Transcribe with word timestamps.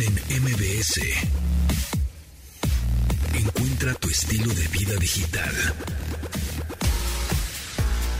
en 0.00 0.42
MBS. 0.42 1.00
Encuentra 3.32 3.94
tu 3.94 4.08
estilo 4.08 4.52
de 4.52 4.66
vida 4.68 4.96
digital. 4.96 5.54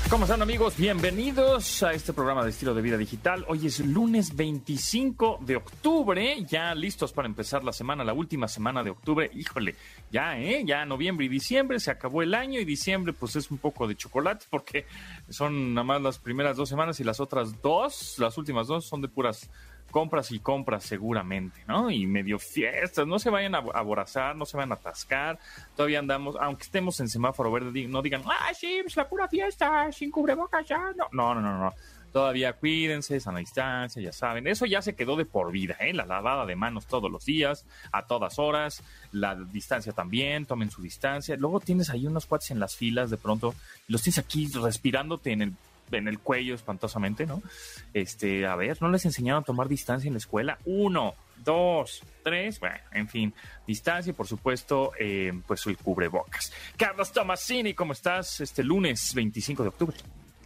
¿Cómo 0.09 0.27
están 0.27 0.43
amigos? 0.43 0.77
Bienvenidos 0.77 1.83
a 1.83 1.93
este 1.93 2.13
programa 2.13 2.45
de 2.45 2.51
estilo 2.51 2.75
de 2.75 2.83
vida 2.83 2.97
digital. 2.97 3.45
Hoy 3.49 3.67
es 3.67 3.81
lunes 3.81 4.37
25 4.37 5.41
de 5.41 5.57
octubre, 5.57 6.45
ya 6.47 6.73
listos 6.77 7.13
para 7.13 7.27
empezar 7.27 7.65
la 7.65 7.73
semana, 7.73 8.05
la 8.05 8.13
última 8.13 8.47
semana 8.47 8.85
de 8.85 8.91
octubre. 8.91 9.29
Híjole, 9.35 9.75
ya, 10.13 10.39
¿eh? 10.39 10.63
Ya 10.65 10.85
noviembre 10.85 11.27
y 11.27 11.29
diciembre, 11.29 11.81
se 11.81 11.91
acabó 11.91 12.23
el 12.23 12.35
año 12.35 12.61
y 12.61 12.65
diciembre 12.65 13.13
pues 13.13 13.35
es 13.35 13.51
un 13.51 13.59
poco 13.59 13.89
de 13.89 13.97
chocolate 13.97 14.47
porque 14.49 14.87
son 15.29 15.75
nada 15.75 15.85
más 15.85 16.03
las 16.03 16.19
primeras 16.19 16.57
dos 16.57 16.69
semanas 16.69 17.01
y 17.01 17.05
las 17.05 17.19
otras 17.19 17.61
dos, 17.61 18.17
las 18.19 18.39
últimas 18.39 18.69
dos 18.69 18.87
son 18.87 19.01
de 19.01 19.09
puras 19.09 19.51
compras 19.95 20.33
y 20.33 20.41
compras 20.41 20.83
seguramente, 20.83 21.63
¿no? 21.69 21.89
Y 21.89 22.05
medio 22.05 22.41
fiestas, 22.41 23.07
no 23.07 23.21
se 23.21 23.31
vayan 23.31 23.55
a 23.55 23.59
aborazar, 23.59 24.35
no 24.35 24.45
se 24.45 24.57
van 24.57 24.73
a 24.73 24.75
atascar, 24.75 25.39
todavía 25.77 26.01
andamos, 26.01 26.35
aunque 26.41 26.65
estemos 26.65 26.99
en 26.99 27.09
semáforo 27.09 27.53
verde, 27.53 27.87
no 27.87 28.03
digan, 28.03 28.23
ah, 28.27 28.53
sí, 28.53 28.83
es 28.85 28.97
la 28.97 29.09
pura 29.09 29.29
fiesta, 29.29 29.93
sin 29.93 30.11
cubrebocas 30.11 30.67
ya, 30.67 30.93
no, 30.97 31.07
no, 31.13 31.33
no, 31.37 31.41
no, 31.41 31.59
no. 31.59 31.75
Todavía 32.13 32.55
cuídense, 32.55 33.21
sana 33.21 33.39
distancia, 33.39 34.03
ya 34.03 34.13
saben. 34.13 34.49
Eso 34.49 34.67
ya 34.67 34.83
se 34.83 34.97
quedó 34.97 35.15
de 35.15 35.27
por 35.27 35.53
vida, 35.53 35.77
¿eh? 35.79 35.93
La 35.93 36.07
lavada 36.07 36.45
de 36.45 36.57
manos 36.57 36.87
todos 36.87 37.11
los 37.11 37.25
días, 37.25 37.65
a 37.93 38.07
todas 38.07 38.41
horas, 38.41 38.83
la 39.13 39.37
distancia 39.37 39.93
también, 39.93 40.45
tomen 40.47 40.71
su 40.71 40.83
distancia. 40.83 41.37
Luego 41.37 41.61
tienes 41.61 41.91
ahí 41.91 42.07
unos 42.09 42.27
cuates 42.27 42.51
en 42.51 42.59
las 42.59 42.75
filas 42.75 43.11
de 43.11 43.17
pronto, 43.17 43.55
los 43.87 44.03
tienes 44.03 44.19
aquí 44.19 44.49
respirándote 44.55 45.31
en 45.31 45.43
el 45.43 45.53
en 45.93 46.09
el 46.09 46.19
cuello 46.19 46.55
espantosamente, 46.55 47.27
¿no? 47.27 47.43
Este, 47.93 48.47
a 48.47 48.57
ver, 48.57 48.81
¿no 48.81 48.91
les 48.91 49.05
enseñaron 49.05 49.43
a 49.43 49.45
tomar 49.45 49.69
distancia 49.69 50.09
en 50.09 50.15
la 50.15 50.19
escuela? 50.19 50.59
Uno, 50.65 51.15
dos, 51.45 52.03
tres, 52.23 52.61
bueno, 52.61 52.77
en 52.93 53.09
fin, 53.09 53.35
distancia 53.67 54.11
y 54.11 54.15
por 54.15 54.27
supuesto, 54.27 54.93
eh, 54.99 55.33
pues 55.47 55.67
el 55.67 55.77
cubrebocas. 55.77 56.53
Carlos 56.77 57.13
Tomasini, 57.13 57.75
¿cómo 57.75 57.93
estás? 57.93 58.41
Este 58.41 58.63
lunes 58.63 59.15
25 59.15 59.63
de 59.63 59.69
octubre. 59.69 59.97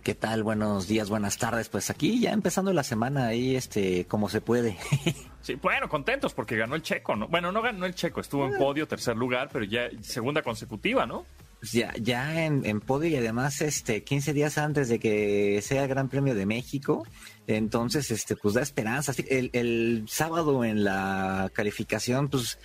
¿Qué 0.03 0.15
tal? 0.15 0.43
Buenos 0.43 0.89
días, 0.89 1.11
buenas 1.11 1.37
tardes. 1.37 1.69
Pues 1.69 1.91
aquí 1.91 2.21
ya 2.21 2.31
empezando 2.31 2.73
la 2.73 2.83
semana 2.83 3.27
ahí, 3.27 3.57
este, 3.57 4.07
como 4.07 4.29
se 4.29 4.41
puede. 4.41 4.79
sí, 5.43 5.57
bueno, 5.57 5.89
contentos 5.89 6.33
porque 6.33 6.57
ganó 6.57 6.77
el 6.77 6.83
Checo, 6.83 7.15
¿no? 7.15 7.29
Bueno, 7.29 7.53
no 7.53 7.61
ganó 7.61 7.84
el 7.84 7.95
Checo, 7.95 8.21
estuvo 8.21 8.47
en 8.47 8.57
podio, 8.57 8.89
tercer 8.89 9.17
lugar, 9.17 9.51
pero 9.53 9.65
ya 9.65 9.91
segunda 10.01 10.43
consecutiva, 10.43 11.05
¿no? 11.05 11.27
Pues 11.61 11.73
ya, 11.73 11.92
ya 12.01 12.45
en, 12.45 12.81
podio 12.81 13.09
y 13.09 13.17
además 13.17 13.61
este 13.62 14.05
15 14.05 14.33
días 14.33 14.59
antes 14.59 14.89
de 14.89 15.01
que 15.01 15.61
sea 15.61 15.83
el 15.83 15.89
Gran 15.89 16.09
Premio 16.09 16.37
de 16.37 16.47
México, 16.47 17.05
entonces 17.48 18.11
este 18.12 18.37
pues 18.37 18.55
da 18.55 18.62
esperanza. 18.62 19.12
El, 19.28 19.50
el 19.53 20.05
sábado 20.09 20.65
en 20.65 20.84
la 20.84 21.50
calificación 21.53 22.28
pues 22.28 22.59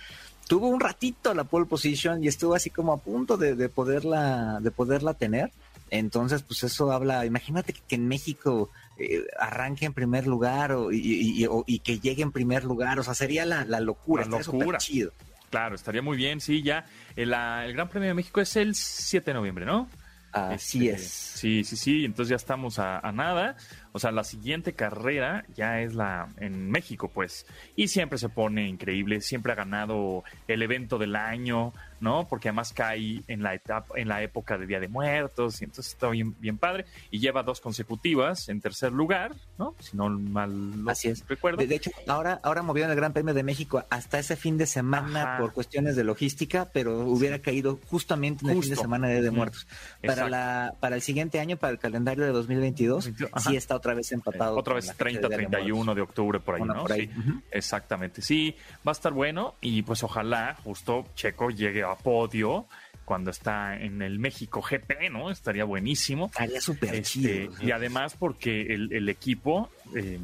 tuvo 0.46 0.68
un 0.68 0.80
ratito 0.80 1.34
la 1.34 1.44
pole 1.44 1.66
position 1.66 2.22
y 2.22 2.28
estuvo 2.28 2.54
así 2.54 2.70
como 2.70 2.92
a 2.92 2.98
punto 2.98 3.36
de, 3.36 3.68
poderla 3.68 4.60
de 4.60 4.70
poderla 4.70 5.14
tener. 5.14 5.50
Entonces 5.90 6.42
pues 6.42 6.62
eso 6.62 6.92
habla, 6.92 7.26
imagínate 7.26 7.72
que, 7.72 7.94
en 7.94 8.08
México 8.08 8.70
eh, 8.98 9.24
arranque 9.38 9.86
en 9.86 9.92
primer 9.92 10.26
lugar 10.26 10.72
o, 10.72 10.90
y, 10.92 11.78
que 11.80 11.98
llegue 11.98 12.22
en 12.22 12.32
primer 12.32 12.64
lugar, 12.64 12.98
o 12.98 13.02
sea, 13.02 13.14
sería 13.14 13.44
la, 13.44 13.64
locura, 13.80 14.24
la 14.24 14.38
locura. 14.38 14.78
chido. 14.78 15.12
Claro, 15.54 15.76
estaría 15.76 16.02
muy 16.02 16.16
bien, 16.16 16.40
sí, 16.40 16.64
ya. 16.64 16.84
El, 17.14 17.32
el, 17.32 17.72
Gran 17.74 17.88
Premio 17.88 18.08
de 18.08 18.14
México 18.14 18.40
es 18.40 18.56
el 18.56 18.74
7 18.74 19.30
de 19.30 19.34
noviembre, 19.34 19.64
¿no? 19.64 19.88
Así 20.32 20.88
este, 20.88 21.00
es. 21.00 21.08
Sí, 21.08 21.62
sí, 21.62 21.76
sí, 21.76 22.04
entonces 22.04 22.30
ya 22.30 22.34
estamos 22.34 22.80
a, 22.80 22.98
a, 22.98 23.12
nada. 23.12 23.56
O 23.96 24.00
sea, 24.00 24.10
la 24.10 24.24
siguiente 24.24 24.72
carrera 24.72 25.44
ya 25.54 25.80
es 25.80 25.94
la 25.94 26.28
en 26.38 26.68
México, 26.68 27.08
pues. 27.08 27.46
Y 27.76 27.88
siempre 27.88 28.18
se 28.18 28.28
pone 28.28 28.66
increíble, 28.66 29.20
siempre 29.20 29.52
ha 29.52 29.54
ganado 29.54 30.24
el 30.48 30.62
evento 30.62 30.98
del 30.98 31.14
año. 31.14 31.72
¿no? 32.04 32.28
Porque 32.28 32.48
además 32.48 32.72
cae 32.72 33.22
en 33.26 33.42
la 33.42 33.54
etapa, 33.54 33.94
en 33.96 34.08
la 34.08 34.22
época 34.22 34.58
de 34.58 34.66
Día 34.66 34.78
de 34.78 34.88
Muertos, 34.88 35.60
y 35.60 35.64
entonces 35.64 35.94
está 35.94 36.10
bien, 36.10 36.36
bien 36.38 36.58
padre. 36.58 36.84
Y 37.10 37.18
lleva 37.18 37.42
dos 37.42 37.60
consecutivas 37.60 38.48
en 38.48 38.60
tercer 38.60 38.92
lugar, 38.92 39.34
¿no? 39.58 39.74
Si 39.80 39.96
no 39.96 40.10
mal 40.10 40.74
Así 40.86 41.08
es. 41.08 41.26
recuerdo. 41.26 41.64
De, 41.64 41.74
hecho, 41.74 41.90
ahora, 42.06 42.40
ahora 42.42 42.62
movieron 42.62 42.90
el 42.90 42.96
Gran 42.96 43.12
Premio 43.12 43.32
de 43.32 43.42
México 43.42 43.82
hasta 43.88 44.18
ese 44.18 44.36
fin 44.36 44.58
de 44.58 44.66
semana 44.66 45.38
por 45.40 45.52
cuestiones 45.52 45.96
de 45.96 46.04
logística, 46.04 46.68
pero 46.72 47.00
hubiera 47.00 47.38
caído 47.38 47.80
justamente 47.88 48.44
en 48.44 48.50
el 48.50 48.60
fin 48.60 48.70
de 48.70 48.76
semana 48.76 49.08
de 49.08 49.14
Día 49.14 49.22
de 49.22 49.30
Muertos. 49.30 49.66
Para 50.04 50.28
la, 50.28 50.74
para 50.80 50.96
el 50.96 51.02
siguiente 51.02 51.40
año, 51.40 51.56
para 51.56 51.72
el 51.72 51.78
calendario 51.78 52.24
de 52.24 52.32
2022, 52.32 53.10
sí 53.38 53.56
está 53.56 53.76
otra 53.84 53.94
vez 53.94 54.12
empatado. 54.12 54.56
otra 54.56 54.74
vez 54.74 54.94
30, 54.96 55.28
31 55.28 55.94
de 55.94 56.00
octubre 56.00 56.40
por 56.40 56.54
ahí, 56.54 56.62
¿no? 56.62 56.86
Sí, 56.88 57.10
exactamente. 57.50 58.22
Sí, 58.22 58.56
va 58.86 58.92
a 58.92 58.92
estar 58.92 59.12
bueno 59.12 59.56
y 59.60 59.82
pues 59.82 60.02
ojalá 60.02 60.56
justo 60.64 61.04
Checo 61.14 61.50
llegue 61.50 61.82
a 61.82 61.94
podio 61.94 62.66
cuando 63.04 63.30
está 63.30 63.76
en 63.76 64.00
el 64.00 64.18
México 64.18 64.62
GP, 64.62 65.10
¿no? 65.10 65.30
Estaría 65.30 65.64
buenísimo. 65.64 66.26
Estaría 66.26 66.60
súper 66.62 66.94
este, 66.94 67.50
Y 67.60 67.70
además 67.70 68.16
porque 68.18 68.62
el, 68.62 69.08
equipo, 69.10 69.70
em, 69.94 70.22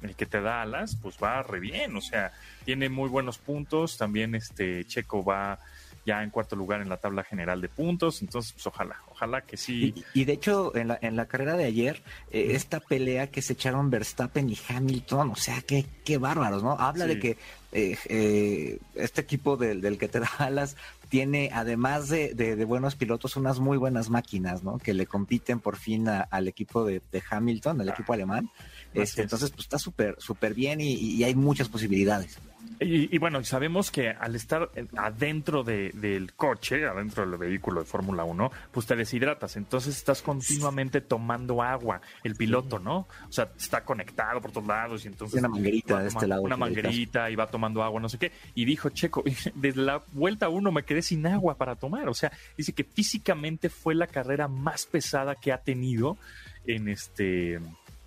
el 0.00 0.16
que 0.16 0.24
te 0.24 0.40
da 0.40 0.62
alas, 0.62 0.96
pues 0.96 1.16
va 1.22 1.42
re 1.42 1.60
bien, 1.60 1.94
o 1.94 2.00
sea, 2.00 2.32
tiene 2.64 2.88
muy 2.88 3.10
buenos 3.10 3.36
puntos, 3.36 3.98
también 3.98 4.34
este 4.34 4.86
Checo 4.86 5.22
va 5.22 5.58
ya 6.04 6.22
en 6.22 6.30
cuarto 6.30 6.56
lugar 6.56 6.80
en 6.80 6.88
la 6.88 6.96
tabla 6.96 7.22
general 7.22 7.60
de 7.60 7.68
puntos, 7.68 8.22
entonces 8.22 8.52
pues 8.52 8.66
ojalá, 8.66 8.96
ojalá 9.10 9.42
que 9.42 9.56
sí. 9.56 9.94
Y, 10.14 10.24
de 10.24 10.32
hecho, 10.32 10.74
en 10.76 10.88
la, 10.88 10.98
en 11.00 11.16
la 11.16 11.26
carrera 11.26 11.56
de 11.56 11.64
ayer, 11.64 12.02
eh, 12.30 12.52
esta 12.52 12.80
pelea 12.80 13.28
que 13.28 13.42
se 13.42 13.52
echaron 13.52 13.90
Verstappen 13.90 14.48
y 14.50 14.58
Hamilton, 14.68 15.30
o 15.30 15.36
sea, 15.36 15.62
qué, 15.62 15.86
qué 16.04 16.18
bárbaros, 16.18 16.62
¿no? 16.62 16.72
Habla 16.72 17.06
de 17.06 17.18
que 17.18 17.36
eh, 17.72 17.96
eh, 18.08 18.78
este 18.94 19.20
equipo 19.22 19.56
del, 19.56 19.80
del 19.80 19.98
que 19.98 20.08
te 20.08 20.20
da 20.20 20.30
alas 20.38 20.76
tiene, 21.12 21.50
además 21.52 22.08
de, 22.08 22.32
de, 22.34 22.64
buenos 22.64 22.96
pilotos, 22.96 23.36
unas 23.36 23.60
muy 23.60 23.76
buenas 23.76 24.08
máquinas, 24.08 24.62
¿no? 24.62 24.78
Que 24.78 24.94
le 24.94 25.06
compiten 25.06 25.60
por 25.60 25.76
fin 25.76 26.08
al 26.08 26.48
equipo 26.48 26.86
de, 26.86 27.02
Hamilton, 27.28 27.82
al 27.82 27.90
equipo 27.90 28.14
alemán. 28.14 28.48
Este, 28.94 29.20
entonces, 29.20 29.50
pues 29.50 29.66
está 29.66 29.78
súper, 29.78 30.16
súper 30.18 30.54
bien 30.54 30.80
y, 30.80 31.22
hay 31.22 31.34
muchas 31.34 31.68
posibilidades. 31.68 32.38
Y, 32.80 33.16
bueno, 33.18 33.44
sabemos 33.44 33.90
que 33.90 34.08
al 34.08 34.34
estar 34.34 34.70
adentro 34.96 35.62
del 35.62 36.32
coche, 36.34 36.86
adentro 36.86 37.28
del 37.28 37.38
vehículo 37.38 37.80
de 37.80 37.86
Fórmula 37.86 38.24
1, 38.24 38.50
pues 38.72 38.86
te 38.86 38.96
deshidratas. 38.96 39.56
Entonces 39.56 39.96
estás 39.96 40.22
continuamente 40.22 41.00
tomando 41.00 41.62
agua, 41.62 42.00
el 42.24 42.34
piloto, 42.34 42.78
¿no? 42.78 43.06
O 43.28 43.32
sea, 43.32 43.52
está 43.56 43.84
conectado 43.84 44.40
por 44.40 44.50
todos 44.50 44.66
lados 44.66 45.04
y 45.04 45.08
entonces... 45.08 45.38
Una 45.38 45.48
manguerita 45.48 46.00
de 46.00 46.08
este 46.08 46.26
lado. 46.26 46.42
Una 46.42 46.56
manguerita 46.56 47.30
y 47.30 47.36
va 47.36 47.46
tomando 47.46 47.61
agua, 47.64 48.00
no 48.00 48.08
sé 48.08 48.18
qué. 48.18 48.32
Y 48.54 48.64
dijo, 48.64 48.90
Checo, 48.90 49.22
desde 49.54 49.80
la 49.80 50.02
vuelta 50.12 50.48
uno 50.48 50.72
me 50.72 50.84
quedé 50.84 51.02
sin 51.02 51.26
agua 51.26 51.56
para 51.56 51.76
tomar. 51.76 52.08
O 52.08 52.14
sea, 52.14 52.32
dice 52.56 52.72
que 52.72 52.84
físicamente 52.84 53.68
fue 53.68 53.94
la 53.94 54.06
carrera 54.06 54.48
más 54.48 54.86
pesada 54.86 55.34
que 55.34 55.52
ha 55.52 55.58
tenido 55.58 56.16
en 56.66 56.88
este, 56.88 57.60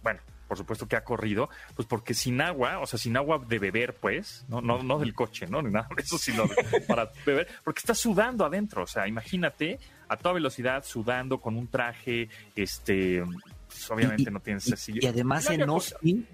bueno, 0.03 0.21
por 0.47 0.57
supuesto 0.57 0.88
que 0.88 0.95
ha 0.95 1.03
corrido, 1.03 1.49
pues 1.75 1.88
porque 1.88 2.13
sin 2.13 2.41
agua, 2.41 2.79
o 2.79 2.85
sea, 2.85 2.99
sin 2.99 3.17
agua 3.17 3.43
de 3.47 3.59
beber, 3.59 3.95
pues, 3.95 4.45
no, 4.47 4.61
no, 4.61 4.83
no 4.83 4.99
del 4.99 5.13
coche, 5.13 5.47
¿no? 5.47 5.61
Ni 5.61 5.72
nada 5.72 5.87
de 5.95 6.01
eso, 6.01 6.17
sino 6.17 6.45
para 6.87 7.11
beber, 7.25 7.47
porque 7.63 7.79
está 7.79 7.95
sudando 7.95 8.45
adentro, 8.45 8.83
o 8.83 8.87
sea, 8.87 9.07
imagínate 9.07 9.79
a 10.07 10.17
toda 10.17 10.33
velocidad 10.33 10.83
sudando 10.85 11.39
con 11.39 11.57
un 11.57 11.67
traje, 11.67 12.29
este, 12.55 13.23
pues, 13.67 13.89
obviamente 13.89 14.29
no 14.29 14.39
tienes 14.39 14.72
así. 14.72 14.93
Y, 15.01 15.05
además 15.07 15.49
en 15.49 15.63
Austin, 15.63 16.27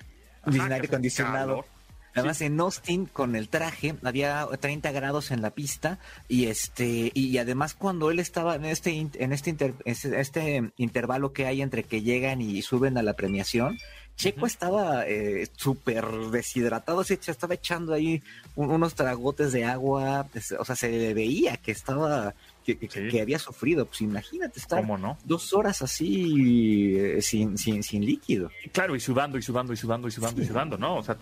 sin 0.49 0.61
aire 0.61 0.88
acondicionado. 0.88 1.65
Además, 2.13 2.41
en 2.41 2.59
Austin, 2.59 3.05
con 3.05 3.35
el 3.35 3.47
traje, 3.47 3.95
había 4.03 4.45
30 4.59 4.91
grados 4.91 5.31
en 5.31 5.41
la 5.41 5.51
pista 5.51 5.99
y 6.27 6.47
este 6.47 7.11
y 7.13 7.38
además 7.38 7.73
cuando 7.73 8.11
él 8.11 8.19
estaba 8.19 8.55
en 8.55 8.66
este 8.66 8.91
en 9.13 9.31
este, 9.31 9.73
este 9.85 10.71
intervalo 10.77 11.31
que 11.31 11.45
hay 11.45 11.61
entre 11.61 11.83
que 11.83 12.01
llegan 12.01 12.41
y 12.41 12.61
suben 12.61 12.97
a 12.97 13.03
la 13.03 13.13
premiación, 13.13 13.77
Checo 14.16 14.45
estaba 14.45 15.07
eh, 15.07 15.47
súper 15.55 16.05
deshidratado, 16.31 17.03
se 17.03 17.16
estaba 17.16 17.56
echando 17.56 17.94
ahí 17.94 18.21
unos 18.56 18.94
tragotes 18.94 19.51
de 19.51 19.65
agua, 19.65 20.27
o 20.59 20.65
sea, 20.65 20.75
se 20.75 21.13
veía 21.13 21.57
que 21.57 21.71
estaba 21.71 22.36
que, 22.77 23.21
había 23.21 23.39
sufrido. 23.39 23.85
Pues 23.85 24.01
imagínate 24.01 24.59
estar 24.59 24.83
dos 25.23 25.53
horas 25.53 25.81
así 25.81 26.97
eh, 26.97 27.21
sin, 27.21 27.57
sin, 27.57 27.83
sin 27.83 28.06
líquido. 28.06 28.51
Claro, 28.71 28.95
y 28.95 29.00
sudando, 29.00 29.38
y 29.38 29.41
sudando, 29.41 29.73
y 29.73 29.77
sudando, 29.77 30.07
y 30.07 30.12
sudando, 30.12 30.41
y 30.41 30.45
sudando, 30.45 30.77
¿no? 30.77 30.97
O 30.97 31.03
sea, 31.03 31.18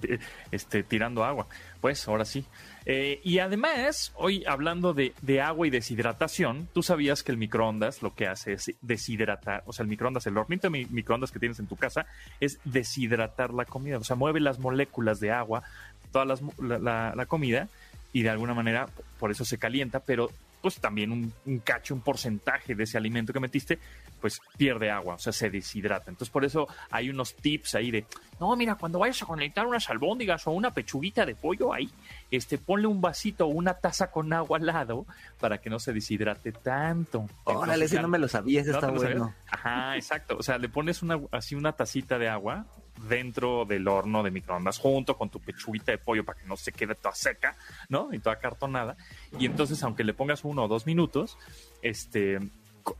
este, 0.51 0.83
tirando 0.83 1.23
agua. 1.23 1.47
Pues 1.81 2.07
ahora 2.07 2.25
sí. 2.25 2.45
Eh, 2.85 3.21
y 3.23 3.39
además, 3.39 4.13
hoy 4.15 4.43
hablando 4.47 4.93
de, 4.93 5.13
de, 5.21 5.41
agua 5.41 5.67
y 5.67 5.69
deshidratación, 5.69 6.67
tú 6.73 6.81
sabías 6.81 7.23
que 7.23 7.31
el 7.31 7.37
microondas 7.37 8.01
lo 8.01 8.15
que 8.15 8.27
hace 8.27 8.53
es 8.53 8.71
deshidratar, 8.81 9.63
o 9.67 9.73
sea, 9.73 9.83
el 9.83 9.89
microondas, 9.89 10.25
el 10.27 10.37
hornito 10.37 10.69
de 10.69 10.87
microondas 10.89 11.31
que 11.31 11.39
tienes 11.39 11.59
en 11.59 11.67
tu 11.67 11.75
casa, 11.75 12.07
es 12.39 12.59
deshidratar 12.63 13.53
la 13.53 13.65
comida, 13.65 13.97
o 13.97 14.03
sea, 14.03 14.15
mueve 14.15 14.39
las 14.39 14.59
moléculas 14.59 15.19
de 15.19 15.31
agua, 15.31 15.63
toda 16.11 16.25
la, 16.25 17.13
la 17.15 17.25
comida, 17.27 17.67
y 18.13 18.23
de 18.23 18.29
alguna 18.29 18.53
manera 18.53 18.87
por 19.19 19.31
eso 19.31 19.45
se 19.45 19.57
calienta, 19.57 19.99
pero 19.99 20.31
pues 20.61 20.79
también 20.79 21.11
un, 21.11 21.59
cacho, 21.59 21.93
un 21.93 22.01
porcentaje 22.01 22.75
de 22.75 22.83
ese 22.83 22.97
alimento 22.97 23.33
que 23.33 23.39
metiste, 23.39 23.79
pues 24.19 24.41
pierde 24.57 24.91
agua, 24.91 25.15
o 25.15 25.19
sea, 25.19 25.31
se 25.31 25.49
deshidrata. 25.49 26.11
Entonces, 26.11 26.29
por 26.29 26.43
eso 26.43 26.67
hay 26.91 27.09
unos 27.09 27.35
tips 27.35 27.75
ahí 27.75 27.91
de, 27.91 28.05
no, 28.39 28.55
mira, 28.55 28.75
cuando 28.75 28.99
vayas 28.99 29.21
a 29.23 29.25
conectar 29.25 29.65
unas 29.65 29.89
albóndigas 29.89 30.45
o 30.47 30.51
una 30.51 30.73
pechuguita 30.73 31.25
de 31.25 31.35
pollo 31.35 31.73
ahí, 31.73 31.89
este, 32.31 32.57
ponle 32.57 32.87
un 32.87 33.01
vasito 33.01 33.45
o 33.45 33.49
una 33.49 33.75
taza 33.75 34.11
con 34.11 34.31
agua 34.33 34.57
al 34.57 34.65
lado 34.65 35.05
para 35.39 35.59
que 35.59 35.69
no 35.69 35.79
se 35.79 35.93
deshidrate 35.93 36.51
tanto. 36.51 37.27
Órale, 37.45 37.87
si 37.87 37.95
no 37.95 38.07
me 38.07 38.19
lo 38.19 38.27
sabías, 38.27 38.67
está 38.67 38.91
bueno. 38.91 39.33
Ajá, 39.49 39.95
exacto. 39.95 40.37
O 40.37 40.43
sea, 40.43 40.57
le 40.57 40.69
pones 40.69 41.01
una, 41.01 41.19
así 41.31 41.55
una 41.55 41.71
tacita 41.73 42.17
de 42.17 42.27
agua 42.27 42.65
dentro 43.07 43.65
del 43.65 43.87
horno 43.87 44.23
de 44.23 44.31
microondas 44.31 44.77
junto 44.77 45.17
con 45.17 45.29
tu 45.29 45.39
pechuguita 45.39 45.91
de 45.91 45.97
pollo 45.97 46.25
para 46.25 46.39
que 46.39 46.47
no 46.47 46.57
se 46.57 46.71
quede 46.71 46.95
toda 46.95 47.15
seca, 47.15 47.55
¿no? 47.87 48.13
Y 48.13 48.19
toda 48.19 48.37
cartonada. 48.39 48.97
Y 49.37 49.45
entonces, 49.45 49.81
aunque 49.83 50.03
le 50.03 50.13
pongas 50.13 50.43
uno 50.43 50.65
o 50.65 50.67
dos 50.67 50.85
minutos, 50.85 51.37
este, 51.81 52.39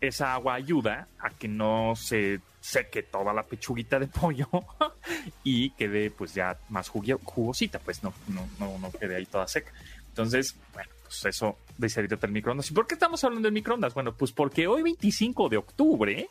esa 0.02 0.34
agua 0.34 0.56
ayuda 0.56 1.08
a 1.20 1.30
que 1.30 1.48
no 1.48 1.94
se 1.96 2.42
seque 2.62 3.04
toda 3.04 3.34
la 3.34 3.44
pechuguita 3.44 4.00
de 4.00 4.08
pollo 4.08 4.50
y 5.44 5.72
quede 5.72 6.12
pues 6.12 6.34
ya 6.34 6.58
más 6.70 6.90
jugosita, 6.90 7.80
pues 7.80 8.04
no, 8.04 8.14
no, 8.28 8.48
no, 8.60 8.78
no 8.78 8.92
quede 8.92 9.16
ahí 9.16 9.26
toda 9.26 9.48
seca. 9.48 9.72
Entonces, 10.10 10.56
bueno, 10.74 10.90
pues 11.04 11.26
eso 11.26 11.58
deshidrata 11.78 12.28
el 12.28 12.34
microondas. 12.34 12.70
¿Y 12.70 12.74
por 12.74 12.88
qué 12.88 12.96
estamos 12.96 13.24
hablando 13.24 13.48
de 13.48 13.52
microondas? 13.54 13.94
Bueno, 13.94 14.14
pues 14.14 14.32
porque 14.32 14.68
hoy 14.68 14.84
25 14.84 15.50
de 15.50 15.58
octubre 15.58 16.30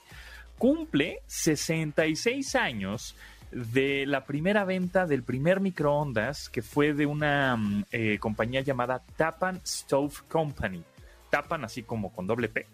cumple 0.59 1.23
66 1.27 2.55
años 2.57 3.15
de 3.51 4.05
la 4.07 4.25
primera 4.25 4.65
venta 4.65 5.07
del 5.07 5.23
primer 5.23 5.61
microondas 5.61 6.49
que 6.49 6.63
fue 6.63 6.93
de 6.93 7.07
una 7.07 7.57
mm, 7.57 7.85
eh, 7.91 8.19
compañía 8.19 8.61
llamada 8.61 9.03
Tapan 9.17 9.61
Stove 9.65 10.15
Company. 10.29 10.83
Tapan 11.31 11.65
así 11.65 11.83
como 11.83 12.13
con 12.13 12.27
doble 12.27 12.49
P. 12.49 12.67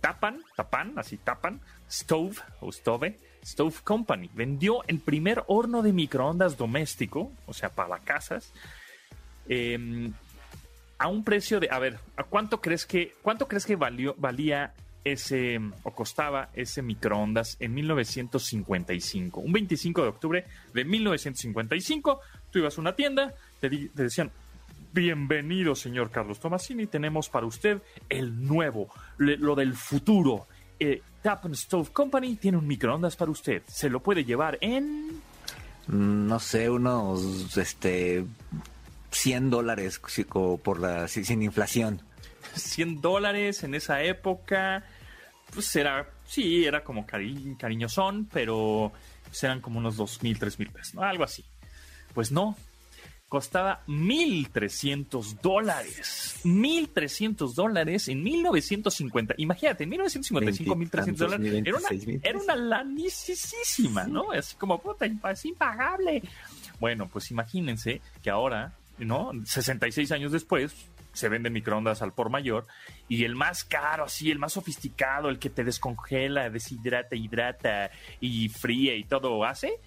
Tapan, 0.00 0.42
Tapan, 0.56 0.98
así 0.98 1.16
Tapan, 1.16 1.60
Stove 1.90 2.36
o 2.60 2.70
Stove, 2.70 3.18
Stove 3.44 3.76
Company. 3.82 4.30
Vendió 4.34 4.82
el 4.86 5.00
primer 5.00 5.44
horno 5.46 5.82
de 5.82 5.92
microondas 5.92 6.56
doméstico, 6.56 7.32
o 7.46 7.52
sea, 7.52 7.70
para 7.70 7.98
casas, 7.98 8.52
em, 9.48 10.12
a 10.98 11.08
un 11.08 11.24
precio 11.24 11.60
de, 11.60 11.68
a 11.70 11.78
ver, 11.78 11.98
¿a 12.16 12.24
cuánto 12.24 12.60
crees 12.60 12.86
que, 12.86 13.14
cuánto 13.22 13.48
crees 13.48 13.66
que 13.66 13.76
valió, 13.76 14.14
valía 14.18 14.74
ese 15.12 15.60
o 15.82 15.90
costaba 15.92 16.50
ese 16.54 16.82
microondas 16.82 17.56
en 17.60 17.74
1955? 17.74 19.40
Un 19.40 19.52
25 19.52 20.02
de 20.02 20.08
octubre 20.08 20.44
de 20.72 20.84
1955, 20.84 22.20
tú 22.50 22.58
ibas 22.58 22.76
a 22.76 22.80
una 22.80 22.94
tienda, 22.94 23.34
te, 23.60 23.70
te 23.70 24.02
decían, 24.02 24.30
Bienvenido, 24.96 25.74
señor 25.74 26.10
Carlos 26.10 26.40
Tomasini. 26.40 26.86
Tenemos 26.86 27.28
para 27.28 27.44
usted 27.44 27.82
el 28.08 28.46
nuevo, 28.46 28.88
lo 29.18 29.54
del 29.54 29.74
futuro. 29.74 30.46
Eh, 30.80 31.02
Tap 31.20 31.44
Stove 31.52 31.90
Company 31.92 32.36
tiene 32.36 32.56
un 32.56 32.66
microondas 32.66 33.14
para 33.14 33.30
usted. 33.30 33.62
Se 33.66 33.90
lo 33.90 34.00
puede 34.00 34.24
llevar 34.24 34.56
en. 34.62 35.08
Mm, 35.88 36.26
no 36.28 36.40
sé, 36.40 36.70
unos 36.70 37.58
este 37.58 38.24
100 39.10 39.50
dólares 39.50 40.00
por 40.62 40.80
la, 40.80 41.08
sin 41.08 41.42
inflación. 41.42 42.00
100 42.54 43.02
dólares 43.02 43.64
en 43.64 43.74
esa 43.74 44.02
época. 44.02 44.84
Pues 45.52 45.74
era, 45.76 46.08
sí, 46.26 46.64
era 46.64 46.84
como 46.84 47.06
cariñosón, 47.06 48.28
pero 48.32 48.92
eran 49.42 49.60
como 49.60 49.78
unos 49.78 49.96
2 49.96 50.22
mil, 50.22 50.38
3 50.38 50.58
mil 50.58 50.70
pesos, 50.70 50.94
¿no? 50.94 51.02
Algo 51.02 51.24
así. 51.24 51.44
Pues 52.14 52.32
no, 52.32 52.56
costaba 53.28 53.82
1.300 53.86 55.40
dólares. 55.40 56.40
1.300 56.44 57.54
dólares 57.54 58.08
en 58.08 58.22
1950. 58.22 59.34
Imagínate, 59.38 59.84
en 59.84 59.90
1955, 59.90 60.76
1.300 60.76 61.16
dólares. 61.16 61.62
Era 61.64 61.76
una, 61.76 61.88
era 62.22 62.38
una 62.38 62.56
lanicísima, 62.56 64.04
¿no? 64.04 64.32
Así 64.32 64.56
como, 64.56 64.80
puta, 64.80 65.06
es 65.06 65.44
impagable. 65.44 66.22
Bueno, 66.78 67.08
pues 67.08 67.30
imagínense 67.30 68.00
que 68.22 68.30
ahora, 68.30 68.74
¿no? 68.98 69.32
66 69.44 70.12
años 70.12 70.32
después, 70.32 70.74
se 71.16 71.28
venden 71.28 71.52
microondas 71.52 72.02
al 72.02 72.12
por 72.12 72.30
mayor 72.30 72.66
y 73.08 73.24
el 73.24 73.34
más 73.34 73.64
caro, 73.64 74.04
así, 74.04 74.30
el 74.30 74.38
más 74.38 74.52
sofisticado, 74.52 75.28
el 75.28 75.38
que 75.38 75.50
te 75.50 75.64
descongela, 75.64 76.50
deshidrata, 76.50 77.16
hidrata 77.16 77.90
y 78.20 78.48
fría 78.48 78.94
y 78.94 79.04
todo 79.04 79.44
hace, 79.44 79.80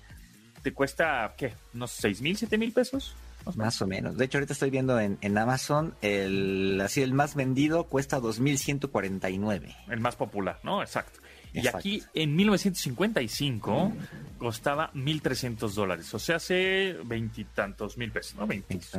te 0.64 0.74
cuesta, 0.74 1.34
¿qué? 1.38 1.54
¿Unos 1.74 1.92
6 1.92 2.22
mil, 2.22 2.38
7 2.38 2.58
mil 2.58 2.74
pesos? 2.74 3.16
Más 3.56 3.82
o 3.82 3.88
menos. 3.88 4.18
De 4.18 4.26
hecho, 4.26 4.38
ahorita 4.38 4.54
estoy 4.54 4.70
viendo 4.70 5.00
en, 5.00 5.38
Amazon, 5.38 5.96
el, 6.02 6.80
así 6.84 7.02
el 7.02 7.14
más 7.14 7.36
vendido 7.36 7.86
cuesta 7.86 8.20
2.149. 8.20 9.76
El 9.90 10.00
más 10.02 10.16
popular, 10.16 10.60
¿no? 10.64 10.82
Exacto. 10.82 11.20
Y 11.54 11.68
aquí 11.68 12.04
en 12.14 12.36
1955 12.36 13.94
costaba 14.38 14.92
1.300 14.94 15.74
dólares. 15.74 16.14
O 16.14 16.20
sea, 16.20 16.38
hace 16.38 16.96
veintitantos 17.06 17.98
mil 17.98 18.12
pesos, 18.12 18.36
¿no? 18.36 18.48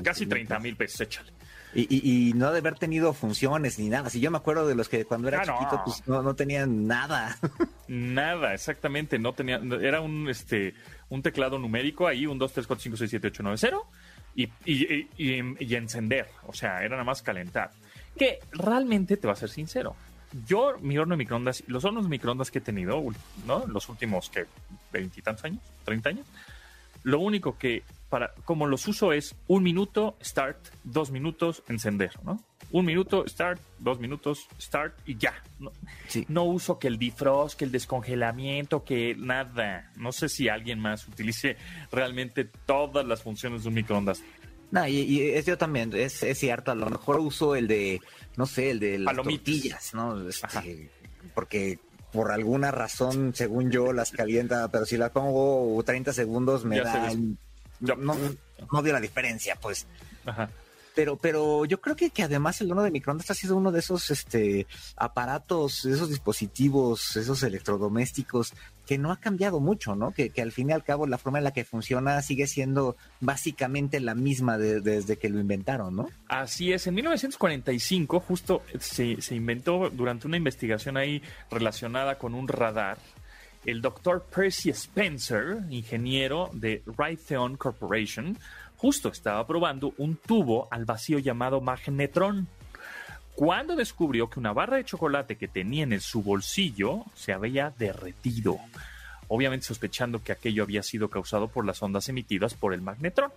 casi 0.02 0.26
30 0.26 0.58
mil 0.58 0.76
pesos, 0.76 1.00
échale. 1.02 1.32
Y, 1.72 2.28
y, 2.28 2.32
no 2.32 2.50
de 2.50 2.58
haber 2.58 2.74
tenido 2.76 3.12
funciones 3.12 3.78
ni 3.78 3.88
nada. 3.88 4.10
Si 4.10 4.18
yo 4.18 4.32
me 4.32 4.38
acuerdo 4.38 4.66
de 4.66 4.74
los 4.74 4.88
que 4.88 5.04
cuando 5.04 5.28
era 5.28 5.42
ah, 5.42 5.44
chiquito, 5.44 5.76
no. 5.76 5.84
pues 5.84 6.08
no, 6.08 6.34
tenían 6.34 6.88
nada. 6.88 7.38
nada, 7.88 8.54
exactamente. 8.54 9.20
No 9.20 9.34
tenía, 9.34 9.60
era 9.80 10.00
un 10.00 10.28
este 10.28 10.74
un 11.10 11.22
teclado 11.22 11.58
numérico 11.60 12.08
ahí, 12.08 12.26
un 12.26 12.38
2, 12.38 12.52
3, 12.52 12.66
4, 12.66 12.82
5, 12.82 12.96
6, 12.96 13.10
7, 13.10 13.26
8, 13.28 13.42
9, 13.44 13.58
0 13.58 13.86
y, 14.34 14.48
y, 14.64 15.08
y, 15.16 15.74
encender. 15.74 16.28
O 16.46 16.52
sea, 16.52 16.78
era 16.78 16.90
nada 16.90 17.04
más 17.04 17.22
calentar. 17.22 17.70
Que 18.16 18.40
realmente, 18.52 19.16
te 19.16 19.26
va 19.26 19.34
a 19.34 19.36
ser 19.36 19.50
sincero, 19.50 19.94
yo, 20.46 20.76
mi 20.80 20.98
horno 20.98 21.14
de 21.14 21.18
microondas, 21.18 21.64
los 21.66 21.84
hornos 21.84 22.04
de 22.04 22.10
microondas 22.10 22.50
que 22.50 22.58
he 22.58 22.62
tenido, 22.62 23.02
¿no? 23.46 23.66
Los 23.66 23.88
últimos, 23.88 24.30
que 24.30 24.46
veintitantos 24.92 25.44
años, 25.44 25.60
30 25.84 26.08
años, 26.08 26.26
lo 27.02 27.20
único 27.20 27.56
que, 27.56 27.82
para, 28.08 28.34
como 28.44 28.66
los 28.66 28.86
uso 28.86 29.12
es 29.12 29.34
un 29.46 29.62
minuto, 29.62 30.16
start, 30.22 30.58
dos 30.84 31.10
minutos, 31.10 31.62
encender, 31.68 32.12
¿no? 32.24 32.42
Un 32.72 32.84
minuto, 32.84 33.26
start, 33.26 33.60
dos 33.78 33.98
minutos, 33.98 34.46
start 34.60 34.94
y 35.06 35.16
ya. 35.16 35.34
No, 35.58 35.72
no 36.28 36.44
uso 36.44 36.78
que 36.78 36.88
el 36.88 36.98
defrost, 36.98 37.58
que 37.58 37.64
el 37.64 37.72
descongelamiento, 37.72 38.84
que 38.84 39.16
nada. 39.16 39.90
No 39.96 40.12
sé 40.12 40.28
si 40.28 40.48
alguien 40.48 40.78
más 40.78 41.08
utilice 41.08 41.56
realmente 41.90 42.44
todas 42.44 43.04
las 43.04 43.22
funciones 43.22 43.62
de 43.62 43.68
un 43.70 43.74
microondas. 43.74 44.22
No, 44.70 44.86
y, 44.86 45.20
es 45.22 45.46
yo 45.46 45.58
también, 45.58 45.92
es, 45.94 46.22
es, 46.22 46.38
cierto, 46.38 46.70
a 46.70 46.74
lo 46.74 46.88
mejor 46.88 47.18
uso 47.18 47.56
el 47.56 47.66
de, 47.66 48.00
no 48.36 48.46
sé, 48.46 48.70
el 48.70 48.80
de 48.80 48.98
las 48.98 49.16
tortillas, 49.16 49.94
¿no? 49.94 50.28
Este, 50.28 50.90
porque 51.34 51.78
por 52.12 52.30
alguna 52.32 52.70
razón, 52.70 53.32
según 53.34 53.70
yo, 53.70 53.92
las 53.92 54.10
calienta, 54.10 54.68
pero 54.68 54.86
si 54.86 54.96
las 54.96 55.10
pongo 55.10 55.82
30 55.84 56.12
segundos 56.12 56.64
me 56.64 56.80
da... 56.80 57.10
No, 57.80 57.96
no 57.96 58.82
dio 58.82 58.92
la 58.92 59.00
diferencia, 59.00 59.56
pues. 59.56 59.86
Ajá. 60.26 60.50
Pero, 60.94 61.16
pero 61.16 61.64
yo 61.64 61.80
creo 61.80 61.96
que, 61.96 62.10
que 62.10 62.22
además 62.22 62.60
el 62.60 62.70
horno 62.70 62.82
de 62.82 62.90
microondas 62.90 63.30
ha 63.30 63.34
sido 63.34 63.56
uno 63.56 63.72
de 63.72 63.78
esos 63.78 64.10
este, 64.10 64.66
aparatos, 64.96 65.84
esos 65.84 66.08
dispositivos, 66.08 67.16
esos 67.16 67.42
electrodomésticos 67.42 68.52
que 68.90 68.98
no 68.98 69.12
ha 69.12 69.20
cambiado 69.20 69.60
mucho, 69.60 69.94
¿no? 69.94 70.10
Que, 70.10 70.30
que 70.30 70.42
al 70.42 70.50
fin 70.50 70.70
y 70.70 70.72
al 70.72 70.82
cabo 70.82 71.06
la 71.06 71.16
forma 71.16 71.38
en 71.38 71.44
la 71.44 71.52
que 71.52 71.62
funciona 71.62 72.20
sigue 72.22 72.48
siendo 72.48 72.96
básicamente 73.20 74.00
la 74.00 74.16
misma 74.16 74.58
desde 74.58 75.16
que 75.16 75.28
lo 75.28 75.38
inventaron, 75.38 75.94
¿no? 75.94 76.08
Así 76.26 76.72
es, 76.72 76.88
en 76.88 76.94
1945 76.96 78.18
justo 78.18 78.64
se, 78.80 79.22
se 79.22 79.36
inventó 79.36 79.90
durante 79.90 80.26
una 80.26 80.38
investigación 80.38 80.96
ahí 80.96 81.22
relacionada 81.52 82.18
con 82.18 82.34
un 82.34 82.48
radar 82.48 82.98
el 83.64 83.80
doctor 83.80 84.26
Percy 84.34 84.70
Spencer, 84.70 85.58
ingeniero 85.70 86.50
de 86.52 86.82
Raytheon 86.84 87.58
Corporation, 87.58 88.36
justo 88.76 89.10
estaba 89.10 89.46
probando 89.46 89.94
un 89.98 90.16
tubo 90.16 90.66
al 90.72 90.84
vacío 90.84 91.20
llamado 91.20 91.60
magnetrón. 91.60 92.48
Cuando 93.40 93.74
descubrió 93.74 94.28
que 94.28 94.38
una 94.38 94.52
barra 94.52 94.76
de 94.76 94.84
chocolate 94.84 95.36
que 95.36 95.48
tenía 95.48 95.84
en 95.84 95.98
su 96.02 96.22
bolsillo 96.22 97.06
se 97.14 97.32
había 97.32 97.72
derretido, 97.78 98.58
obviamente 99.28 99.64
sospechando 99.64 100.22
que 100.22 100.32
aquello 100.32 100.62
había 100.62 100.82
sido 100.82 101.08
causado 101.08 101.48
por 101.48 101.64
las 101.64 101.82
ondas 101.82 102.10
emitidas 102.10 102.52
por 102.52 102.74
el 102.74 102.82
magnetrón. 102.82 103.32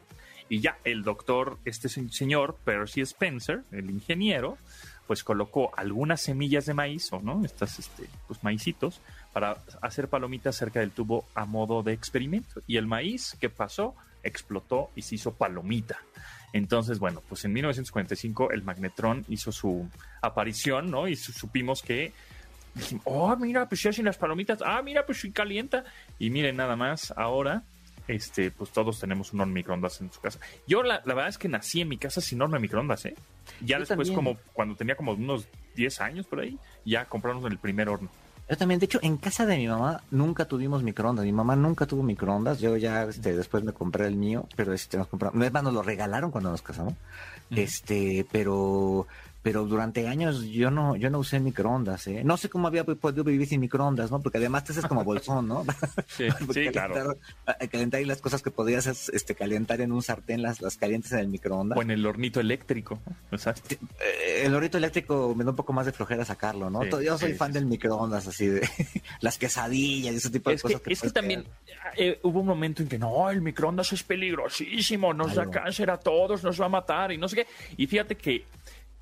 Y 0.50 0.60
ya 0.60 0.78
el 0.84 1.04
doctor, 1.04 1.58
este 1.64 1.88
señor 1.88 2.58
Percy 2.66 3.00
Spencer, 3.00 3.64
el 3.72 3.90
ingeniero, 3.90 4.58
pues 5.08 5.24
colocó 5.24 5.72
algunas 5.78 6.20
semillas 6.20 6.66
de 6.66 6.74
maíz, 6.74 7.08
o 7.14 7.22
no, 7.22 7.46
estas, 7.46 7.80
este, 7.80 8.10
pues 8.28 8.44
maicitos, 8.44 9.00
para 9.32 9.60
hacer 9.82 10.10
palomitas 10.10 10.58
cerca 10.58 10.82
del 10.82 10.92
tubo 10.92 11.24
a 11.34 11.46
modo 11.46 11.82
de 11.82 11.94
experimento. 11.94 12.62
Y 12.68 12.76
el 12.76 12.88
maíz, 12.88 13.38
¿qué 13.40 13.50
pasó? 13.50 13.96
explotó 14.22 14.90
y 14.96 15.02
se 15.04 15.16
hizo 15.16 15.34
palomita. 15.34 16.00
Entonces, 16.54 17.00
bueno, 17.00 17.22
pues 17.28 17.44
en 17.46 17.54
1945 17.54 18.52
el 18.52 18.64
magnetrón 18.64 19.26
hizo 19.28 19.52
su 19.52 19.90
aparición, 20.22 20.92
¿no? 20.92 21.08
Y 21.08 21.16
supimos 21.16 21.82
que 21.82 22.14
dijimos, 22.76 23.04
oh, 23.06 23.36
mira, 23.36 23.68
pues 23.68 23.82
ya 23.82 23.90
hacen 23.90 24.06
las 24.06 24.18
palomitas, 24.18 24.60
ah, 24.64 24.82
mira, 24.84 25.06
pues 25.06 25.20
sí 25.20 25.32
calienta. 25.32 25.84
Y 26.20 26.30
miren, 26.30 26.56
nada 26.56 26.76
más, 26.76 27.12
ahora, 27.18 27.64
este, 28.08 28.52
pues 28.52 28.72
todos 28.72 29.00
tenemos 29.00 29.34
un 29.34 29.42
horno 29.42 29.54
microondas 29.54 30.00
en 30.02 30.12
su 30.12 30.22
casa. 30.22 30.40
Yo 30.68 30.84
la, 30.84 31.00
verdad 31.00 31.28
es 31.28 31.40
que 31.40 31.50
nací 31.50 31.82
en 31.82 31.90
mi 31.90 31.98
casa 31.98 32.22
sin 32.22 32.40
horno 32.42 32.56
de 32.56 32.62
microondas, 32.62 33.06
¿eh? 33.06 33.16
Ya 33.62 33.80
después, 33.80 34.12
como 34.12 34.38
cuando 34.54 34.76
tenía 34.76 34.96
como 34.96 35.14
unos 35.14 35.48
10 35.76 36.02
años 36.02 36.28
por 36.28 36.40
ahí, 36.40 36.58
ya 36.86 37.06
compramos 37.06 37.50
el 37.52 37.58
primer 37.58 37.90
horno. 37.90 38.10
Yo 38.50 38.58
también, 38.58 38.80
de 38.80 38.86
hecho, 38.86 39.00
en 39.02 39.18
casa 39.18 39.46
de 39.46 39.58
mi 39.58 39.68
mamá 39.68 40.02
nunca 40.12 40.46
tuvimos 40.46 40.84
microondas. 40.84 41.26
Mi 41.26 41.32
mamá 41.32 41.56
nunca 41.56 41.86
tuvo 41.86 42.04
microondas. 42.04 42.60
Yo 42.60 42.76
ya 42.78 43.04
este, 43.04 43.36
después 43.36 43.64
me 43.64 43.72
compré 43.72 44.06
el 44.06 44.16
mío, 44.16 44.48
pero 44.56 44.74
este, 44.74 44.98
nos 44.98 45.08
compramos. 45.08 45.44
Es 45.44 45.54
más, 45.54 45.64
nos 45.64 45.74
lo 45.74 45.82
regalaron 45.82 46.30
cuando 46.30 46.52
nos 46.52 46.62
casamos. 46.62 46.94
Este, 47.50 48.26
pero 48.32 49.08
pero 49.44 49.66
durante 49.66 50.08
años 50.08 50.46
yo 50.46 50.72
no 50.72 50.96
yo 50.96 51.10
no 51.10 51.20
usé 51.20 51.42
microondas, 51.42 52.08
¿eh? 52.08 52.24
No 52.24 52.38
sé 52.38 52.50
cómo 52.50 52.68
había 52.68 52.86
podido 52.86 53.26
vivir 53.26 53.48
sin 53.48 53.60
microondas, 53.60 54.10
¿no? 54.10 54.22
Porque 54.22 54.38
además 54.38 54.64
te 54.64 54.72
haces 54.72 54.86
como 54.86 55.04
bolsón, 55.04 55.48
¿no? 55.48 55.66
Sí, 56.08 56.28
sí 56.54 56.70
claro. 56.70 57.18
Calentar 57.72 58.02
y 58.02 58.06
las 58.06 58.22
cosas 58.22 58.42
que 58.42 58.52
podías 58.52 58.88
este, 58.88 59.36
calentar 59.36 59.82
en 59.82 59.92
un 59.92 60.02
sartén, 60.02 60.42
las, 60.42 60.62
las 60.62 60.78
calientes 60.78 61.12
en 61.12 61.20
el 61.20 61.28
microondas. 61.28 61.78
O 61.78 61.82
en 61.82 61.92
el 61.92 62.06
hornito 62.06 62.40
eléctrico, 62.40 63.00
Exacto. 63.32 63.76
Eh, 64.00 64.44
el 64.46 64.56
hornito 64.56 64.78
eléctrico 64.78 65.34
me 65.36 65.44
da 65.44 65.50
un 65.50 65.56
poco 65.56 65.74
más 65.74 65.86
de 65.86 65.92
flojera 65.92 66.24
sacarlo, 66.24 66.70
¿no? 66.70 66.84
yo 67.02 67.18
soy 67.18 67.34
fan 67.34 67.52
del 67.52 67.66
microondas, 67.66 68.28
así 68.28 68.48
de 68.48 68.62
las 69.22 69.38
quesadillas 69.38 70.14
y 70.14 70.18
ese 70.18 70.30
tipo 70.30 70.52
de 70.52 70.60
cosas. 70.60 70.82
Que, 70.82 70.94
es 70.94 71.02
que 71.02 71.10
también 71.10 71.46
eh, 71.98 72.20
hubo 72.24 72.40
un 72.40 72.48
momento 72.48 72.82
en 72.82 72.88
que 72.88 72.98
no, 72.98 73.30
el 73.30 73.42
microondas 73.42 73.92
es 73.92 74.04
peligrosísimo, 74.04 75.14
nos 75.14 75.36
da 75.36 75.50
cáncer 75.50 75.90
a 75.92 75.98
todos, 75.98 76.44
nos 76.44 76.62
va 76.62 76.68
a 76.68 76.70
matar 76.70 77.12
y 77.12 77.18
no 77.18 77.28
sé 77.28 77.36
qué. 77.38 77.48
Y 77.76 77.88
fíjate 77.88 78.16
que 78.16 78.46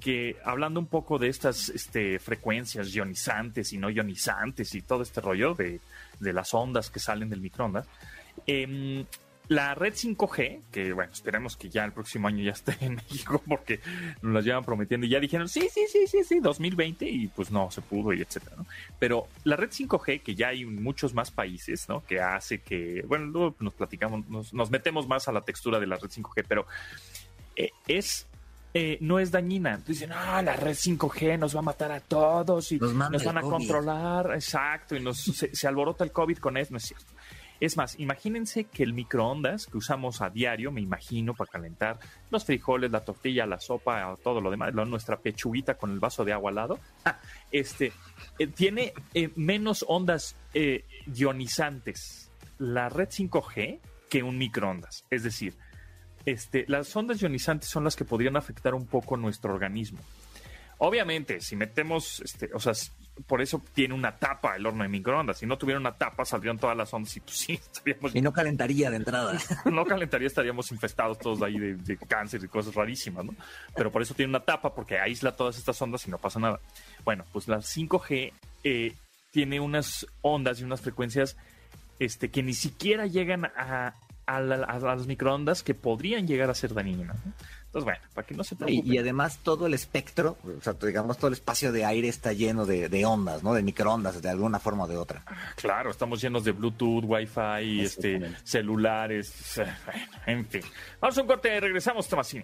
que 0.02 0.36
hablando 0.44 0.80
un 0.80 0.88
poco 0.88 1.18
de 1.18 1.30
estas 1.30 1.70
este, 1.70 2.20
frecuencias 2.20 2.92
ionizantes 2.92 3.72
y 3.72 3.78
no 3.78 3.90
ionizantes 3.90 4.76
y 4.76 4.82
todo 4.82 5.04
este 5.04 5.22
rollo 5.22 5.54
de, 5.54 5.80
las 6.20 6.54
ondas 6.54 6.90
que 6.90 7.00
salen 7.00 7.30
del 7.30 7.40
microondas, 7.40 7.88
em, 8.46 9.06
la 9.48 9.76
red 9.76 9.94
5G, 9.94 10.62
que 10.72 10.94
bueno, 10.94 11.12
esperemos 11.12 11.58
que 11.58 11.70
ya 11.70 11.84
el 11.84 11.92
próximo 11.92 12.28
año 12.28 12.44
ya 12.44 12.52
esté 12.52 12.76
en 12.82 12.96
México 13.10 13.42
porque 13.48 13.80
nos 14.22 14.34
la 14.34 14.42
llevan 14.42 14.64
prometiendo 14.64 15.06
y 15.06 15.10
ya 15.10 15.20
dijeron, 15.20 15.48
sí, 15.48 15.68
sí, 15.72 15.86
sí, 15.88 16.08
sí, 16.08 16.24
sí, 16.24 16.40
2020 16.40 17.06
y 17.06 17.28
pues 17.28 17.52
no, 17.52 17.70
se 17.70 17.82
pudo 17.82 18.14
y 18.14 18.22
etcétera. 18.22 18.56
Pero 18.98 19.28
la 19.44 19.56
red 19.56 19.70
5G, 19.70 20.22
que 20.22 20.36
ya 20.36 20.50
hay 20.50 20.62
en 20.62 20.82
muchos 20.82 21.14
más 21.14 21.32
países, 21.32 21.88
¿no? 21.90 22.04
Que 22.06 22.20
hace 22.20 22.60
que, 22.60 23.04
bueno, 23.08 23.26
luego 23.26 23.56
nos 23.60 23.74
platicamos, 23.74 24.28
nos, 24.28 24.72
metemos 24.72 25.08
más 25.08 25.28
a 25.28 25.32
la 25.32 25.42
textura 25.42 25.80
de 25.80 25.88
la 25.88 25.98
red 25.98 26.10
5G, 26.10 26.46
pero 26.48 26.66
eh, 27.56 27.72
es 27.88 28.28
eh, 28.74 28.98
no 29.02 29.20
es 29.20 29.32
dañina. 29.32 29.78
Dicen, 29.86 30.12
ah, 30.14 30.42
la 30.42 30.56
red 30.56 30.74
5G 30.76 31.38
nos 31.38 31.56
va 31.56 31.60
a 31.60 31.64
matar 31.64 31.92
a 31.92 32.00
todos 32.00 32.72
y 32.72 32.80
nos, 32.80 32.96
van 32.96 33.38
a 33.38 33.42
controlar. 33.42 34.32
Exacto, 34.34 34.96
y 34.96 35.02
nos, 35.02 35.22
se, 35.22 35.68
alborota 35.68 36.04
el 36.04 36.12
COVID 36.12 36.38
con 36.38 36.58
eso. 36.58 36.72
No 36.72 36.78
es 36.78 36.84
cierto. 36.84 37.12
Es 37.60 37.78
más, 37.78 38.00
imagínense 38.00 38.64
que 38.64 38.82
el 38.82 38.94
microondas 38.94 39.68
que 39.68 39.78
usamos 39.78 40.22
a 40.22 40.32
diario, 40.32 40.72
me 40.72 40.82
imagino, 40.82 41.36
para 41.36 41.52
calentar 41.52 42.00
los 42.32 42.44
frijoles, 42.44 42.90
la 42.90 43.02
tortilla, 43.02 43.46
la 43.46 43.60
sopa, 43.60 44.18
todo 44.24 44.42
lo 44.42 44.50
demás, 44.50 44.74
nuestra 44.74 45.20
pechuguita 45.20 45.76
con 45.76 45.92
el 45.92 46.00
vaso 46.00 46.26
de 46.26 46.34
agua 46.34 46.50
al 46.50 46.56
lado, 46.56 46.80
ah, 47.06 47.20
este, 47.52 47.94
eh, 48.40 48.48
tiene 48.48 48.94
eh, 49.14 49.30
menos 49.36 49.86
ondas 49.88 50.36
ionizantes 51.06 52.32
la 52.58 52.90
red 52.90 53.10
5G 53.10 53.80
que 54.10 54.24
un 54.24 54.38
microondas. 54.38 55.06
Es 55.10 55.24
decir, 55.24 55.56
este, 56.26 56.66
las 56.68 56.96
ondas 56.96 57.22
ionizantes 57.22 57.70
son 57.70 57.84
las 57.84 57.96
que 57.96 58.06
podrían 58.06 58.38
afectar 58.38 58.74
un 58.74 58.86
poco 58.86 59.18
nuestro 59.18 59.54
organismo. 59.54 60.00
Obviamente, 60.78 61.42
si 61.42 61.56
metemos, 61.56 62.22
este, 62.22 62.50
o 62.54 62.60
sea, 62.60 62.74
por 63.28 63.42
eso 63.42 63.64
tiene 63.74 63.94
una 63.94 64.18
tapa 64.18 64.56
el 64.56 64.66
horno 64.66 64.84
de 64.84 64.90
microondas. 64.90 65.38
Si 65.38 65.46
no 65.46 65.58
tuviera 65.58 65.80
una 65.80 65.96
tapa, 65.96 66.26
saldrían 66.26 66.58
todas 66.58 66.76
las 66.76 66.92
ondas 66.94 67.16
y 67.18 67.20
pues 67.20 67.38
sí, 67.38 67.54
estaríamos... 67.74 68.16
Y 68.16 68.22
no 68.22 68.34
calentaría 68.34 68.90
de 68.90 68.98
entrada. 68.98 69.38
no 69.66 69.86
calentaría, 69.86 70.28
estaríamos 70.28 70.72
infestados 70.72 71.20
todos 71.20 71.42
ahí 71.44 71.60
de, 71.60 71.98
cáncer 71.98 72.44
y 72.44 72.48
cosas 72.48 72.74
rarísimas, 72.74 73.26
¿no? 73.26 73.36
Pero 73.76 73.92
por 73.92 74.02
eso 74.02 74.14
tiene 74.14 74.30
una 74.30 74.40
tapa, 74.40 74.74
porque 74.74 75.00
aísla 75.00 75.36
todas 75.36 75.58
estas 75.58 75.80
ondas 75.82 76.08
y 76.08 76.12
no 76.12 76.18
pasa 76.18 76.40
nada. 76.40 76.60
Bueno, 77.04 77.26
pues 77.32 77.48
la 77.48 77.58
5G 77.58 78.34
eh, 78.64 78.96
tiene 79.32 79.60
unas 79.60 80.08
ondas 80.22 80.60
y 80.60 80.64
unas 80.64 80.82
frecuencias 80.82 81.38
este, 82.00 82.32
que 82.32 82.42
ni 82.42 82.54
siquiera 82.54 83.06
llegan 83.06 83.46
a, 83.46 83.94
a, 84.36 84.80
las 84.80 85.08
microondas 85.08 85.64
que 85.64 85.74
podrían 85.74 86.28
llegar 86.28 86.50
a 86.50 86.56
ser 86.56 86.74
dañinas. 86.74 87.18
Entonces, 87.66 87.86
bueno, 87.86 88.00
para 88.14 88.28
que 88.28 88.36
no 88.36 88.44
se 88.44 88.56
preocupen. 88.56 88.94
Y, 88.94 88.98
además 88.98 89.40
todo 89.44 89.66
el 89.66 89.74
espectro, 89.74 90.38
o 90.44 90.62
sea, 90.62 90.74
digamos, 90.74 91.18
todo 91.18 91.28
el 91.28 91.34
espacio 91.34 91.72
de 91.72 91.86
aire 91.86 92.10
está 92.10 92.34
lleno 92.34 92.66
de, 92.66 93.06
ondas, 93.06 93.44
¿no? 93.44 93.54
De 93.54 93.64
microondas, 93.64 94.22
de 94.22 94.30
alguna 94.30 94.60
forma 94.60 94.84
o 94.84 94.88
de 94.88 94.98
otra. 94.98 95.24
Claro, 95.56 95.90
estamos 95.90 96.22
llenos 96.22 96.44
de 96.44 96.52
Bluetooth, 96.52 97.06
Wi-Fi, 97.06 97.82
este, 97.82 98.36
celulares, 98.44 99.62
en 100.26 100.46
fin. 100.46 100.64
Vamos 101.00 101.18
a 101.18 101.22
un 101.22 101.28
corte, 101.28 101.60
regresamos, 101.60 102.08
Tomasini. 102.08 102.44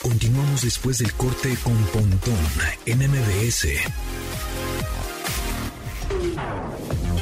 Continuamos 0.00 0.62
después 0.62 0.98
del 0.98 1.12
corte 1.14 1.56
con 1.64 1.76
Pontón 1.86 2.38
en 2.86 2.98
MBS. 2.98 3.68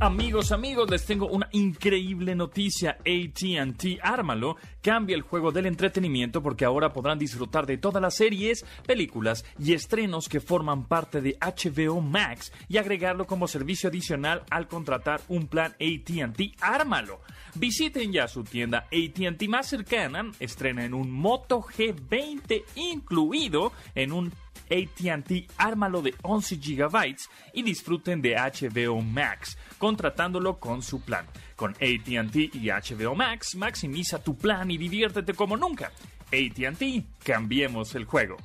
Amigos, 0.00 0.50
amigos, 0.50 0.90
les 0.90 1.06
tengo 1.06 1.28
una 1.28 1.48
increíble 1.52 2.34
noticia. 2.34 2.98
ATT 2.98 4.00
Ármalo 4.02 4.56
cambia 4.82 5.14
el 5.14 5.22
juego 5.22 5.52
del 5.52 5.66
entretenimiento 5.66 6.42
porque 6.42 6.64
ahora 6.64 6.92
podrán 6.92 7.18
disfrutar 7.18 7.64
de 7.64 7.78
todas 7.78 8.02
las 8.02 8.16
series, 8.16 8.66
películas 8.86 9.44
y 9.56 9.72
estrenos 9.72 10.28
que 10.28 10.40
forman 10.40 10.84
parte 10.86 11.20
de 11.20 11.38
HBO 11.40 12.00
Max 12.00 12.52
y 12.68 12.78
agregarlo 12.78 13.26
como 13.26 13.46
servicio 13.46 13.88
adicional 13.88 14.42
al 14.50 14.66
contratar 14.66 15.20
un 15.28 15.46
plan 15.46 15.74
ATT 15.74 16.60
Ármalo. 16.60 17.20
Visiten 17.54 18.12
ya 18.12 18.26
su 18.26 18.42
tienda 18.42 18.88
ATT 18.90 19.46
más 19.48 19.68
cercana, 19.68 20.32
estrena 20.40 20.84
en 20.84 20.92
un 20.92 21.10
Moto 21.12 21.60
G20 21.60 22.64
incluido 22.74 23.72
en 23.94 24.12
un 24.12 24.32
ATT 24.70 25.50
Ármalo 25.56 26.02
de 26.02 26.14
11 26.22 26.56
GB 26.56 27.16
y 27.52 27.62
disfruten 27.62 28.22
de 28.22 28.34
HBO 28.34 29.00
Max 29.02 29.56
contratándolo 29.84 30.58
con 30.58 30.80
su 30.80 31.02
plan. 31.02 31.26
Con 31.56 31.72
ATT 31.72 32.36
y 32.54 32.70
HBO 32.70 33.14
Max, 33.14 33.54
maximiza 33.54 34.18
tu 34.18 34.34
plan 34.34 34.70
y 34.70 34.78
diviértete 34.78 35.34
como 35.34 35.58
nunca. 35.58 35.92
ATT, 36.28 37.04
cambiemos 37.22 37.94
el 37.94 38.06
juego. 38.06 38.38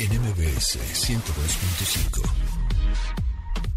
NMBS 0.00 0.80
102.5 1.06 2.28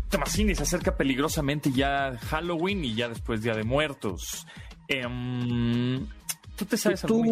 Tomasini 0.10 0.56
se 0.56 0.64
acerca 0.64 0.98
peligrosamente 0.98 1.72
ya 1.72 2.18
Halloween 2.32 2.84
y 2.84 2.96
ya 2.96 3.08
después 3.08 3.44
Día 3.44 3.54
de 3.54 3.64
Muertos. 3.64 4.48
Em, 4.88 6.08
¿Tú 6.58 6.66
te 6.66 6.76
sabes 6.76 7.02
tú, 7.02 7.24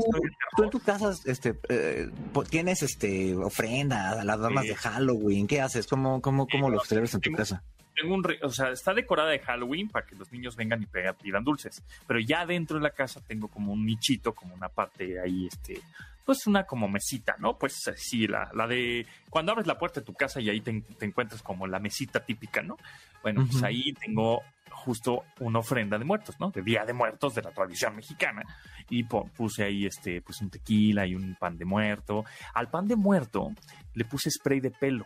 tú 0.55 0.63
en 0.63 0.69
tu 0.69 0.79
casa 0.79 1.11
este, 1.25 1.59
eh, 1.67 2.09
tienes 2.49 2.83
este, 2.83 3.35
ofrenda 3.35 4.11
a 4.11 4.23
las 4.23 4.39
damas 4.39 4.65
de 4.65 4.75
Halloween. 4.75 5.47
¿Qué 5.47 5.61
haces? 5.61 5.87
¿Cómo, 5.87 6.21
cómo, 6.21 6.47
cómo 6.47 6.69
lo 6.69 6.79
celebras 6.81 7.15
en 7.15 7.21
tu 7.21 7.31
casa? 7.31 7.63
Tengo 7.95 8.13
un, 8.13 8.25
o 8.43 8.49
sea, 8.51 8.69
está 8.69 8.93
decorada 8.93 9.31
de 9.31 9.39
Halloween 9.39 9.89
para 9.89 10.05
que 10.05 10.15
los 10.15 10.31
niños 10.31 10.55
vengan 10.55 10.83
y 10.83 10.87
pidan 11.23 11.43
dulces. 11.43 11.81
Pero 12.05 12.19
ya 12.19 12.45
dentro 12.45 12.77
de 12.77 12.83
la 12.83 12.91
casa 12.91 13.19
tengo 13.25 13.47
como 13.47 13.73
un 13.73 13.85
nichito, 13.85 14.35
como 14.35 14.53
una 14.53 14.69
parte 14.69 15.19
ahí, 15.19 15.47
este, 15.47 15.81
pues 16.23 16.45
una 16.45 16.65
como 16.65 16.87
mesita, 16.87 17.35
¿no? 17.39 17.57
Pues 17.57 17.89
sí, 17.95 18.27
la, 18.27 18.51
la 18.53 18.67
de 18.67 19.07
cuando 19.29 19.53
abres 19.53 19.65
la 19.65 19.79
puerta 19.79 20.01
de 20.01 20.05
tu 20.05 20.13
casa 20.13 20.39
y 20.39 20.49
ahí 20.49 20.61
te, 20.61 20.83
encuentras 21.01 21.41
como 21.41 21.65
la 21.65 21.79
mesita 21.79 22.19
típica, 22.23 22.61
¿no? 22.61 22.77
Bueno, 23.23 23.47
pues 23.49 23.63
ahí 23.63 23.91
tengo 23.93 24.43
justo 24.75 25.23
una 25.39 25.59
ofrenda 25.59 25.97
de 25.97 26.05
muertos, 26.05 26.39
¿no? 26.39 26.51
De 26.51 26.61
Día 26.61 26.85
de 26.85 26.93
Muertos 26.93 27.33
de 27.35 27.41
la 27.41 27.51
tradición 27.51 27.95
mexicana. 27.95 28.43
Y 28.89 29.03
puse 29.03 29.63
ahí 29.63 29.85
este, 29.85 30.21
pues 30.21 30.41
un 30.41 30.49
tequila 30.49 31.07
y 31.07 31.15
un 31.15 31.35
pan 31.35 31.57
de 31.57 31.65
muerto. 31.65 32.23
Al 32.53 32.69
pan 32.69 32.87
de 32.87 32.95
muerto 32.95 33.51
le 33.93 34.05
puse 34.05 34.29
spray 34.29 34.59
de 34.59 34.71
pelo. 34.71 35.05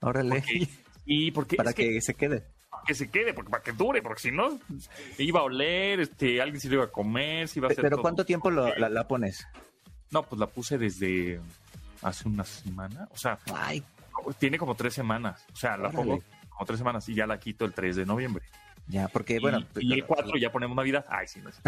Órale. 0.00 0.42
y 1.04 1.30
porque 1.32 1.56
para 1.56 1.72
que, 1.72 2.00
se 2.00 2.14
quede. 2.14 2.44
que 2.86 2.94
se 2.94 3.10
quede, 3.10 3.34
porque 3.34 3.50
para 3.50 3.62
que 3.62 3.72
dure, 3.72 4.00
porque 4.00 4.22
si 4.22 4.30
no 4.30 4.58
iba 5.18 5.40
a 5.40 5.44
oler, 5.44 6.00
este, 6.00 6.40
alguien 6.40 6.60
se 6.60 6.68
lo 6.68 6.74
iba 6.76 6.84
a 6.84 6.90
comer, 6.90 7.48
se 7.48 7.58
iba 7.58 7.68
a 7.68 7.72
hacer 7.72 7.82
Pero 7.82 8.00
¿cuánto 8.00 8.24
tiempo 8.24 8.50
la, 8.50 9.06
pones? 9.06 9.46
No, 10.10 10.22
pues 10.22 10.38
la 10.38 10.46
puse 10.46 10.78
desde 10.78 11.40
hace 12.02 12.28
una 12.28 12.44
semana. 12.44 13.08
O 13.12 13.16
sea, 13.16 13.38
tiene 14.38 14.58
como 14.58 14.74
tres 14.74 14.94
semanas. 14.94 15.44
O 15.52 15.56
sea, 15.56 15.76
la 15.76 15.90
pongo 15.90 16.22
como 16.52 16.66
tres 16.66 16.78
semanas 16.78 17.08
y 17.08 17.14
ya 17.14 17.26
la 17.26 17.38
quito 17.38 17.64
el 17.64 17.72
3 17.72 17.96
de 17.96 18.06
noviembre. 18.06 18.44
Ya, 18.88 19.08
porque 19.08 19.38
bueno. 19.38 19.64
Y, 19.78 19.92
el 19.92 20.04
4 20.04 20.36
ya 20.38 20.50
ponemos 20.50 20.76
Navidad. 20.76 21.06
Ay, 21.08 21.26
sí, 21.28 21.40
no 21.40 21.50
es. 21.50 21.60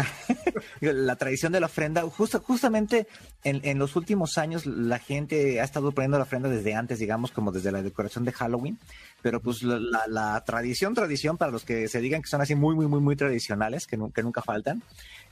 la 0.81 1.15
tradición 1.15 1.51
de 1.53 1.59
la 1.59 1.67
ofrenda, 1.67 2.01
justo, 2.03 2.39
justamente 2.41 3.07
en, 3.43 3.79
los 3.79 3.95
últimos 3.95 4.37
años 4.37 4.65
la 4.65 4.99
gente 4.99 5.61
ha 5.61 5.63
estado 5.63 5.91
poniendo 5.91 6.17
la 6.17 6.23
ofrenda 6.23 6.49
desde 6.49 6.75
antes, 6.75 6.99
digamos, 6.99 7.31
como 7.31 7.51
desde 7.51 7.71
la 7.71 7.81
decoración 7.81 8.25
de 8.25 8.33
Halloween. 8.33 8.77
Pero 9.21 9.39
pues 9.39 9.63
la, 9.63 10.43
tradición, 10.45 10.93
tradición, 10.93 11.37
para 11.37 11.51
los 11.51 11.63
que 11.63 11.87
se 11.87 11.99
digan 11.99 12.21
que 12.21 12.27
son 12.27 12.41
así 12.41 12.53
muy, 12.53 12.75
muy, 12.75 12.87
muy, 12.87 12.99
muy 12.99 13.15
tradicionales, 13.15 13.87
que, 13.87 13.97
que 14.13 14.21
nunca 14.21 14.41
faltan, 14.41 14.83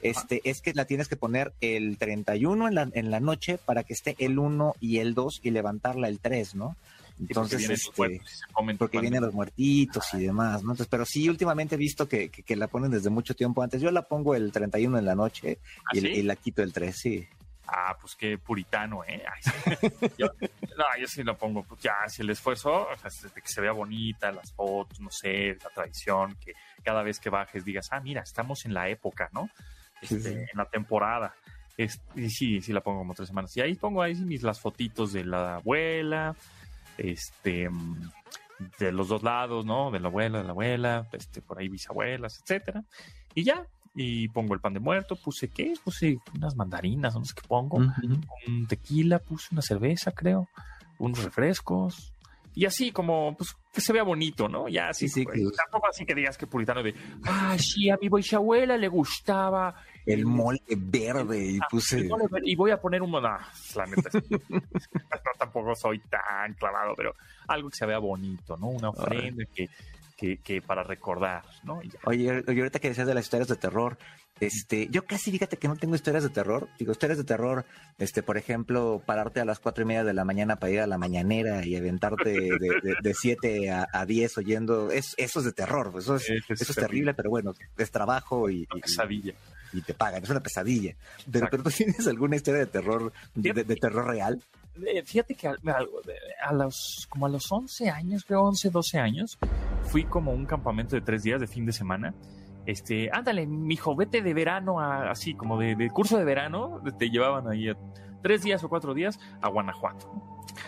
este, 0.02 0.42
es 0.46 0.62
que 0.62 0.74
la 0.74 0.86
tienes 0.86 1.08
que 1.08 1.16
poner 1.16 1.54
el 1.62 1.98
31 1.98 2.70
en 2.70 2.76
la, 2.76 2.90
en 2.92 3.12
la 3.12 3.20
noche 3.20 3.60
para 3.64 3.84
que 3.84 3.94
esté 3.94 4.16
el 4.20 4.40
1 4.40 4.76
y 4.80 4.98
el 4.98 5.14
2 5.14 5.42
y 5.44 5.52
levantarla 5.52 6.08
el 6.08 6.20
3, 6.20 6.56
¿no? 6.56 6.76
Entonces, 7.20 7.92
porque, 7.96 8.16
este, 8.16 8.76
porque 8.78 9.00
vienen 9.00 9.22
los 9.22 9.34
muertitos 9.34 10.14
y 10.14 10.26
demás, 10.26 10.64
¿no? 10.64 10.72
Entonces, 10.72 10.88
pero 10.90 11.06
sí, 11.06 11.30
últimamente 11.30 11.76
he 11.76 11.78
visto 11.78 12.08
que, 12.08 12.30
que, 12.30 12.56
la 12.56 12.68
ponen 12.68 12.92
desde 12.92 13.10
mucho 13.10 13.36
tiempo 13.36 13.62
antes. 13.62 13.82
Yo 13.82 13.92
la 13.92 14.02
pongo 14.02 14.36
el 14.36 14.52
31 14.52 14.98
en 14.98 15.06
la 15.06 15.16
noche 15.16 15.60
¿Ah, 15.86 15.92
y, 15.94 16.06
y, 16.06 16.24
la 16.24 16.36
quito 16.36 16.64
el 16.64 16.74
3, 16.74 16.96
sí. 16.96 17.28
Ah, 17.68 17.96
pues 18.00 18.16
qué 18.16 18.38
puritano, 18.38 19.04
¿eh? 19.06 19.24
yo, 20.18 20.28
no, 20.78 20.86
yo 21.00 21.08
sí 21.08 21.24
lo 21.24 21.38
pongo, 21.38 21.64
pues 21.64 21.82
ya, 21.82 21.96
si 22.08 22.22
el 22.22 22.30
esfuerzo, 22.30 22.88
o 22.90 22.98
sea, 22.98 23.10
de 23.34 23.42
que 23.42 23.48
se 23.48 23.62
vea 23.62 23.72
bonita, 23.72 24.32
las 24.32 24.52
fotos, 24.52 25.00
no 25.00 25.10
sé, 25.10 25.58
la 25.64 25.70
tradición, 25.70 26.36
que 26.44 26.54
cada 26.84 27.04
vez 27.04 27.20
que 27.20 27.30
bajes 27.30 27.64
digas, 27.64 27.88
ah, 27.92 28.02
mira, 28.02 28.22
estamos 28.22 28.66
en 28.66 28.74
la 28.74 28.90
época, 28.90 29.30
¿no? 29.32 29.50
Este, 30.02 30.42
en 30.42 30.58
la 30.58 30.66
temporada. 30.66 31.34
y 31.78 32.30
sí, 32.30 32.62
sí 32.62 32.74
la 32.74 32.82
pongo 32.82 33.00
como 33.00 33.14
tres 33.14 33.30
semanas. 33.30 33.56
Y 33.56 33.62
ahí 33.62 33.76
pongo 33.76 34.02
ahí 34.02 34.14
mis 34.16 34.44
las 34.44 34.60
fotitos 34.60 35.14
de 35.14 35.24
la 35.24 35.56
abuela, 35.56 36.36
este, 36.98 37.70
de 38.80 38.92
los 38.92 39.08
dos 39.08 39.24
lados, 39.24 39.66
¿no? 39.66 39.92
De 39.92 40.00
la 40.00 40.08
abuela, 40.08 40.40
de 40.40 40.44
la 40.44 40.52
abuela, 40.52 41.08
este, 41.14 41.42
por 41.42 41.60
ahí 41.60 41.70
bisabuelas, 41.70 42.40
etcétera. 42.42 42.84
Y 43.36 43.44
ya, 43.44 43.66
y 43.96 44.28
pongo 44.30 44.54
el 44.54 44.60
pan 44.60 44.74
de 44.74 44.80
muerto, 44.80 45.16
puse 45.16 45.50
qué, 45.50 45.74
puse 45.84 46.18
unas 46.36 46.56
mandarinas, 46.56 47.16
no 47.16 47.26
sé 47.26 47.34
qué 47.36 47.48
pongo, 47.48 47.78
un 48.48 48.68
tequila, 48.68 49.20
puse 49.20 49.50
una 49.52 49.62
cerveza, 49.62 50.12
creo, 50.12 50.48
unos 51.00 51.24
refrescos, 51.24 52.14
y 52.56 52.66
así 52.66 52.92
como, 52.92 53.36
pues, 53.36 53.56
que 53.74 53.82
se 53.82 53.94
vea 53.94 54.04
bonito, 54.04 54.48
¿no? 54.48 54.68
Ya 54.68 54.90
así, 54.90 55.10
sí, 55.10 55.24
pues, 55.24 55.42
tampoco 55.56 55.88
así 55.88 56.06
que 56.06 56.14
digas 56.14 56.38
que 56.38 56.46
puritano 56.46 56.84
de, 56.84 56.94
ah, 57.26 57.56
sí, 57.58 57.90
a 57.90 57.98
mi 58.00 58.10
abuela 58.32 58.78
le 58.78 58.88
gustaba 58.88 59.76
el 60.06 60.26
molde 60.26 60.62
verde 60.78 61.46
y 61.46 61.60
puse... 61.70 62.10
Y 62.44 62.56
voy 62.56 62.72
a 62.72 62.82
poner 62.82 63.02
un... 63.02 63.12
No, 63.12 63.22
la 63.22 63.86
neta, 63.86 64.10
tampoco 65.38 65.76
soy 65.76 66.00
tan 66.00 66.54
clavado, 66.56 66.94
pero 66.96 67.14
algo 67.48 67.70
que 67.70 67.78
se 67.78 67.86
vea 67.86 68.00
bonito, 68.00 68.58
¿no? 68.58 68.68
Una 68.68 68.90
ofrenda 68.90 69.44
que 69.54 69.70
que, 70.44 70.62
para 70.62 70.84
recordar, 70.84 71.44
¿no? 71.64 71.82
Oye, 72.06 72.44
ahorita 72.48 72.80
que 72.80 72.90
decías 72.90 73.08
de 73.08 73.14
las 73.14 73.26
historias 73.26 73.50
de 73.50 73.56
terror, 73.56 73.98
este, 74.40 74.88
yo 74.90 75.06
casi 75.06 75.32
fíjate 75.32 75.58
que 75.58 75.68
no 75.68 75.76
tengo 75.76 75.96
historias 75.96 76.24
de 76.24 76.30
terror. 76.30 76.70
Digo, 76.80 76.92
historias 76.92 77.18
de 77.18 77.24
terror, 77.24 77.66
este, 77.98 78.24
por 78.24 78.38
ejemplo, 78.38 79.02
pararte 79.06 79.42
a 79.42 79.46
las 79.46 79.60
cuatro 79.60 79.84
y 79.84 79.88
media 79.88 80.04
de 80.04 80.14
la 80.14 80.26
mañana 80.26 80.58
para 80.58 80.72
ir 80.72 80.80
a 80.80 80.88
la 80.88 80.98
mañanera 80.98 81.66
y 81.66 81.76
aventarte 81.76 82.32
de, 82.32 83.14
siete 83.14 83.70
a, 83.72 84.06
diez 84.06 84.38
oyendo, 84.38 84.92
es, 84.92 85.14
eso 85.18 85.40
es 85.40 85.46
de 85.46 85.54
terror, 85.54 85.92
pues, 85.92 86.06
eso 86.06 86.16
es, 86.16 86.30
eso 86.30 86.72
es 86.72 86.76
terrible, 86.76 87.14
pero 87.14 87.30
bueno, 87.30 87.54
es 87.78 87.92
trabajo 87.92 88.50
y, 88.50 88.66
pesadilla. 88.66 89.34
Y, 89.74 89.82
te 89.82 89.94
pagan, 89.94 90.24
es 90.24 90.30
una 90.30 90.42
pesadilla. 90.42 90.96
Pero, 91.32 91.48
pero, 91.50 91.64
tú 91.64 91.70
tienes 91.70 92.08
alguna 92.08 92.36
historia 92.36 92.62
de 92.62 92.68
terror, 92.68 93.12
de, 93.36 93.64
terror 93.76 94.08
real. 94.08 94.42
Fíjate 95.06 95.36
que 95.36 95.48
a, 95.48 95.56
a, 96.46 96.54
los, 96.54 97.08
como 97.10 97.28
a 97.28 97.30
los 97.30 97.52
11 97.52 97.90
años, 97.90 98.24
creo 98.26 98.42
11, 98.42 98.70
12 98.70 99.00
años, 99.00 99.38
fui 99.84 100.04
como 100.06 100.32
un 100.32 100.46
campamento 100.46 100.96
de 100.96 101.02
tres 101.02 101.24
días 101.24 101.40
de 101.40 101.48
fin 101.48 101.66
de 101.66 101.74
semana. 101.74 102.14
Este, 102.66 103.10
ándale, 103.12 103.46
mijo, 103.46 103.96
vete 103.96 104.22
de 104.22 104.34
verano 104.34 104.80
así, 104.80 105.36
como 105.36 105.60
de, 105.60 105.90
curso 105.90 106.18
de 106.18 106.24
verano, 106.24 106.82
te 106.98 107.10
llevaban 107.10 107.48
ahí 107.48 107.72
tres 108.22 108.42
días 108.42 108.64
o 108.64 108.70
cuatro 108.70 108.94
días 108.94 109.20
a 109.42 109.50
Guanajuato. 109.50 110.12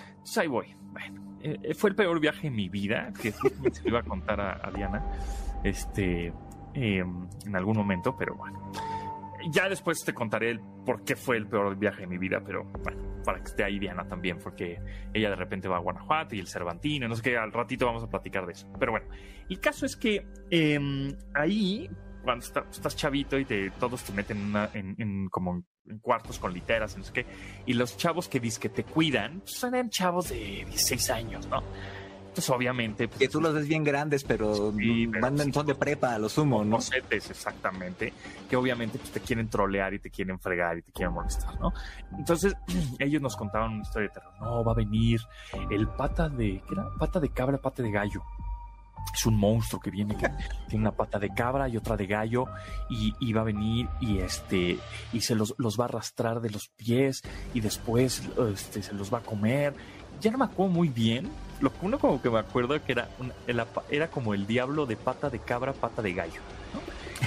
Entonces 0.10 0.38
ahí 0.38 0.48
voy. 0.48 0.76
Bueno, 0.92 1.38
eh, 1.42 1.74
fue 1.74 1.90
el 1.90 1.96
peor 1.96 2.20
viaje 2.20 2.48
en 2.48 2.56
mi 2.56 2.70
vida, 2.70 3.12
que 3.22 3.32
se 3.32 3.84
lo 3.84 3.90
iba 3.90 4.00
a 4.00 4.04
contar 4.04 4.42
a, 4.42 4.72
Diana, 4.72 5.04
este, 5.64 6.34
em, 6.74 7.28
en 7.46 7.56
algún 7.56 7.78
momento, 7.78 8.16
pero 8.18 8.36
bueno 8.36 8.72
ya 9.52 9.70
después 9.70 10.04
te 10.04 10.14
contaré 10.14 10.60
por 10.86 11.04
qué 11.04 11.16
fue 11.16 11.38
el 11.38 11.48
peor 11.48 11.76
viaje 11.78 12.02
de 12.02 12.08
mi 12.08 12.18
vida, 12.18 12.42
pero 12.44 12.64
bueno, 12.84 13.22
para 13.24 13.40
que 13.40 13.46
esté 13.46 13.64
ahí 13.64 13.80
Diana 13.80 14.08
también, 14.08 14.38
porque 14.38 14.80
ella 15.14 15.30
de 15.30 15.36
repente 15.36 15.68
va 15.68 15.78
a 15.78 15.80
Guanajuato 15.80 16.36
y 16.36 16.40
el 16.40 16.48
Cervantino, 16.48 17.08
no 17.08 17.16
sé 17.16 17.22
qué, 17.22 17.38
al 17.38 17.52
ratito 17.52 17.86
vamos 17.86 18.04
a 18.04 18.08
platicar 18.08 18.46
de 18.46 18.54
eso. 18.54 18.68
Pero 18.80 18.92
bueno, 18.92 19.08
el 19.50 19.60
caso 19.60 19.86
es 19.86 19.96
que 19.96 20.26
em, 20.50 21.16
ahí, 21.34 21.90
cuando 22.24 22.46
estás 22.46 22.96
chavito 22.96 23.38
y 23.38 23.46
te, 23.46 23.72
todos 23.72 24.04
te 24.04 24.14
meten 24.14 24.54
en, 24.74 25.28
como 25.30 25.64
en 25.88 26.00
cuartos 26.00 26.40
con 26.40 26.54
literas, 26.54 26.98
no 26.98 27.04
sé 27.04 27.14
qué, 27.14 27.26
y 27.66 27.74
los 27.74 27.98
chavos 27.98 28.28
que 28.28 28.40
dicen 28.40 28.62
que 28.62 28.70
te 28.70 28.84
cuidan, 28.84 29.42
pues, 29.42 29.58
son 29.58 29.90
chavos 29.90 30.30
de 30.30 30.66
16 30.66 31.10
años, 31.12 31.48
¿no? 31.48 31.62
Pues, 32.36 32.50
obviamente. 32.50 33.08
Pues, 33.08 33.20
que 33.20 33.30
tú 33.30 33.40
los 33.40 33.54
ves 33.54 33.68
bien 33.68 33.84
grandes, 33.84 34.24
pero, 34.24 34.74
mandan 35.22 35.54
son 35.54 35.66
de 35.66 35.76
prepa 35.76 36.14
a 36.14 36.20
lo 36.20 36.28
sumo, 36.28 36.64
¿no? 36.64 36.78
Cosetes, 36.78 37.30
exactamente. 37.30 38.14
Que 38.50 38.56
obviamente 38.56 39.00
pues, 39.00 39.12
te 39.12 39.22
quieren 39.22 39.50
trolear 39.50 39.94
y 39.94 40.00
te 40.00 40.10
quieren 40.10 40.38
fregar 40.40 40.78
y 40.78 40.82
te 40.82 40.92
quieren 40.92 41.14
molestar, 41.14 41.60
¿no? 41.60 41.74
Entonces, 42.18 42.54
ellos 43.00 43.22
nos 43.22 43.36
contaban 43.38 43.74
una 43.74 43.82
historia 43.84 44.10
de 44.10 44.14
terror. 44.14 44.34
No, 44.42 44.64
va 44.64 44.74
a 44.74 44.76
venir 44.76 45.22
el 45.72 45.88
pata 45.88 46.28
de. 46.28 46.62
¿Qué 46.68 46.74
era? 46.74 46.90
Pata 47.00 47.20
de 47.20 47.30
cabra, 47.30 47.58
pata 47.58 47.82
de 47.82 47.92
gallo 47.92 48.22
es 49.14 49.26
un 49.26 49.38
monstruo 49.38 49.80
que 49.80 49.92
viene 49.92 50.18
que 50.18 50.28
tiene 50.68 50.84
una 50.84 50.92
pata 50.92 51.20
de 51.20 51.30
cabra 51.30 51.70
y 51.70 51.78
otra 51.78 51.96
de 51.96 52.08
gallo 52.08 52.48
y, 52.90 53.34
va 53.34 53.42
a 53.42 53.44
venir 53.44 53.88
y 54.02 54.18
este 54.18 54.80
y 55.14 55.22
se 55.22 55.36
los, 55.36 55.54
los, 55.58 55.80
va 55.80 55.86
a 55.86 55.88
arrastrar 55.88 56.42
de 56.42 56.50
los 56.50 56.70
pies 56.70 57.22
y 57.54 57.62
después 57.62 58.24
este, 58.52 58.82
se 58.82 58.94
los 58.94 59.14
va 59.14 59.20
a 59.20 59.22
comer 59.22 59.76
ya 60.22 60.32
no 60.32 60.40
me 60.40 60.46
acuerdo 60.46 60.74
muy 60.74 60.90
bien 60.90 61.30
lo 61.62 61.72
uno 61.82 62.00
como 62.00 62.22
que 62.22 62.30
me 62.30 62.40
acuerdo 62.40 62.82
que 62.84 62.92
era, 62.92 63.08
era 63.90 64.08
como 64.10 64.34
el 64.34 64.46
diablo 64.48 64.86
de 64.86 64.98
pata 64.98 65.30
de 65.30 65.40
cabra, 65.40 65.74
pata 65.74 66.02
de 66.02 66.14
gallo. 66.14 66.42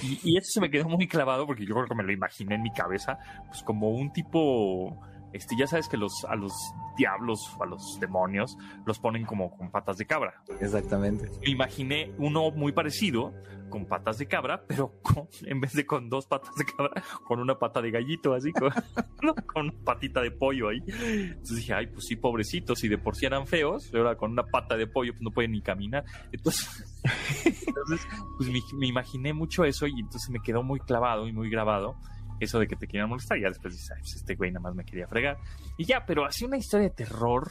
Y, 0.02 0.36
eso 0.36 0.50
se 0.50 0.60
me 0.60 0.70
quedó 0.70 0.88
muy 0.88 1.08
clavado 1.08 1.46
porque 1.46 1.64
yo 1.64 1.74
creo 1.74 1.86
que 1.86 1.94
me 1.94 2.02
lo 2.02 2.12
imaginé 2.12 2.54
en 2.54 2.62
mi 2.62 2.70
cabeza, 2.72 3.18
pues 3.48 3.62
como 3.62 3.90
un 3.90 4.12
tipo, 4.12 4.96
este, 5.32 5.56
ya 5.56 5.66
sabes 5.66 5.88
que 5.88 5.96
los, 5.96 6.24
a 6.28 6.34
los 6.34 6.52
diablos, 6.96 7.40
a 7.60 7.66
los 7.66 7.98
demonios, 8.00 8.56
los 8.86 8.98
ponen 8.98 9.24
como 9.24 9.56
con 9.56 9.70
patas 9.70 9.98
de 9.98 10.06
cabra. 10.06 10.42
Exactamente. 10.60 11.28
Me 11.44 11.50
imaginé 11.50 12.12
uno 12.18 12.50
muy 12.50 12.72
parecido, 12.72 13.32
con 13.68 13.86
patas 13.86 14.18
de 14.18 14.26
cabra, 14.26 14.64
pero 14.66 15.00
con, 15.02 15.28
en 15.46 15.60
vez 15.60 15.72
de 15.72 15.86
con 15.86 16.08
dos 16.08 16.26
patas 16.26 16.54
de 16.56 16.64
cabra, 16.64 17.02
con 17.26 17.40
una 17.40 17.58
pata 17.58 17.80
de 17.80 17.90
gallito, 17.90 18.34
así, 18.34 18.52
con, 18.52 18.70
con 19.46 19.66
una 19.66 19.84
patita 19.84 20.20
de 20.20 20.30
pollo 20.30 20.68
ahí. 20.68 20.82
Entonces 20.86 21.56
dije, 21.56 21.74
ay, 21.74 21.86
pues 21.86 22.06
sí, 22.06 22.16
pobrecitos, 22.16 22.78
si 22.78 22.88
de 22.88 22.98
por 22.98 23.16
sí 23.16 23.26
eran 23.26 23.46
feos, 23.46 23.92
ahora 23.94 24.16
con 24.16 24.32
una 24.32 24.44
pata 24.44 24.76
de 24.76 24.86
pollo 24.86 25.12
pues 25.12 25.22
no 25.22 25.30
pueden 25.30 25.52
ni 25.52 25.62
caminar. 25.62 26.04
Entonces, 26.32 26.68
entonces 27.66 28.06
pues 28.36 28.50
me, 28.74 28.86
imaginé 28.86 29.32
mucho 29.32 29.64
eso 29.64 29.86
y 29.86 30.00
entonces 30.00 30.30
me 30.30 30.40
quedó 30.40 30.62
muy 30.62 30.80
clavado 30.80 31.28
y 31.28 31.32
muy 31.32 31.50
grabado 31.50 31.96
eso 32.40 32.58
de 32.58 32.66
que 32.66 32.76
te 32.76 32.86
quieran 32.86 33.08
molestar. 33.08 33.38
Ya 33.38 33.48
después 33.48 33.74
dices, 33.74 33.96
pues 33.98 34.16
este 34.16 34.34
güey 34.34 34.50
nada 34.50 34.62
más 34.62 34.74
me 34.74 34.84
quería 34.84 35.06
fregar. 35.06 35.38
Y 35.76 35.84
ya, 35.84 36.04
pero 36.06 36.24
así 36.24 36.44
una 36.44 36.56
historia 36.56 36.88
de 36.88 36.94
terror 36.94 37.50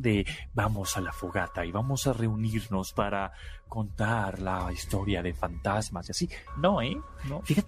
de 0.00 0.26
vamos 0.54 0.96
a 0.96 1.00
la 1.00 1.12
fogata 1.12 1.64
y 1.64 1.72
vamos 1.72 2.06
a 2.06 2.12
reunirnos 2.12 2.92
para 2.92 3.32
contar 3.68 4.40
la 4.40 4.72
historia 4.72 5.22
de 5.22 5.32
fantasmas 5.32 6.08
y 6.08 6.10
así. 6.10 6.30
No, 6.56 6.82
¿eh? 6.82 6.96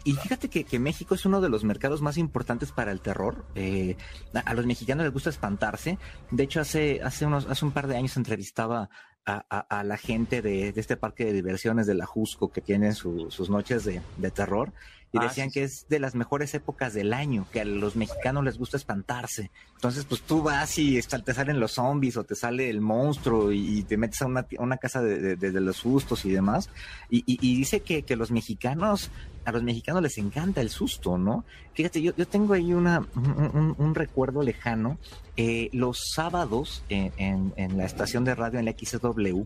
Y 0.04 0.12
fíjate 0.14 0.48
que, 0.48 0.78
México 0.78 1.14
es 1.14 1.26
uno 1.26 1.40
de 1.40 1.48
los 1.48 1.64
mercados 1.64 2.02
más 2.02 2.16
importantes 2.16 2.72
para 2.72 2.90
el 2.90 3.00
terror. 3.00 3.44
Eh, 3.54 3.96
a, 4.34 4.54
los 4.54 4.66
mexicanos 4.66 5.04
les 5.04 5.12
gusta 5.12 5.30
espantarse. 5.30 5.98
De 6.30 6.42
hecho, 6.42 6.60
hace, 6.60 7.00
hace, 7.02 7.26
unos, 7.26 7.46
hace 7.46 7.64
un 7.64 7.72
par 7.72 7.86
de 7.86 7.96
años 7.96 8.16
entrevistaba 8.16 8.90
a, 9.24 9.84
la 9.84 9.96
gente 9.96 10.42
de, 10.42 10.72
este 10.74 10.96
parque 10.96 11.24
de 11.24 11.32
diversiones 11.32 11.86
de 11.86 11.94
la 11.94 12.06
Jusco 12.06 12.50
que 12.50 12.60
tienen 12.60 12.96
sus 12.96 13.50
noches 13.50 13.84
de 13.84 14.30
terror 14.32 14.72
y 15.12 15.18
ah, 15.18 15.24
decían 15.24 15.50
que 15.50 15.62
es 15.62 15.86
de 15.88 16.00
las 16.00 16.14
mejores 16.14 16.54
épocas 16.54 16.94
del 16.94 17.12
año, 17.12 17.46
que 17.52 17.60
a 17.60 17.64
los 17.66 17.96
mexicanos 17.96 18.44
les 18.44 18.56
gusta 18.56 18.78
espantarse. 18.78 19.50
Entonces, 19.74 20.06
pues 20.06 20.22
tú 20.22 20.42
vas 20.42 20.78
y 20.78 20.98
te 21.02 21.34
salen 21.34 21.60
los 21.60 21.72
zombies 21.72 22.16
o 22.16 22.24
te 22.24 22.34
sale 22.34 22.70
el 22.70 22.80
monstruo 22.80 23.52
y, 23.52 23.82
te 23.82 23.98
metes 23.98 24.22
a 24.22 24.26
una, 24.26 24.46
una 24.58 24.78
casa 24.78 25.02
de, 25.02 25.36
de, 25.36 25.60
los 25.60 25.76
sustos 25.76 26.24
y 26.24 26.30
demás. 26.30 26.70
Y, 27.10 27.24
y, 27.26 27.56
dice 27.56 27.80
que, 27.80 28.04
que, 28.04 28.16
los 28.16 28.30
mexicanos, 28.30 29.10
a 29.44 29.52
los 29.52 29.62
mexicanos 29.62 30.02
les 30.02 30.16
encanta 30.16 30.62
el 30.62 30.70
susto, 30.70 31.18
¿no? 31.18 31.44
Fíjate, 31.74 32.00
yo, 32.00 32.12
yo 32.16 32.26
tengo 32.26 32.54
ahí 32.54 32.72
una, 32.72 33.06
un, 33.14 33.94
recuerdo 33.94 34.42
lejano. 34.42 34.98
Eh, 35.36 35.68
los 35.72 36.12
sábados 36.14 36.84
en, 36.88 37.52
en, 37.56 37.76
la 37.76 37.84
estación 37.84 38.24
de 38.24 38.34
radio 38.34 38.58
en 38.58 38.66
la 38.66 38.72
XW 38.72 39.42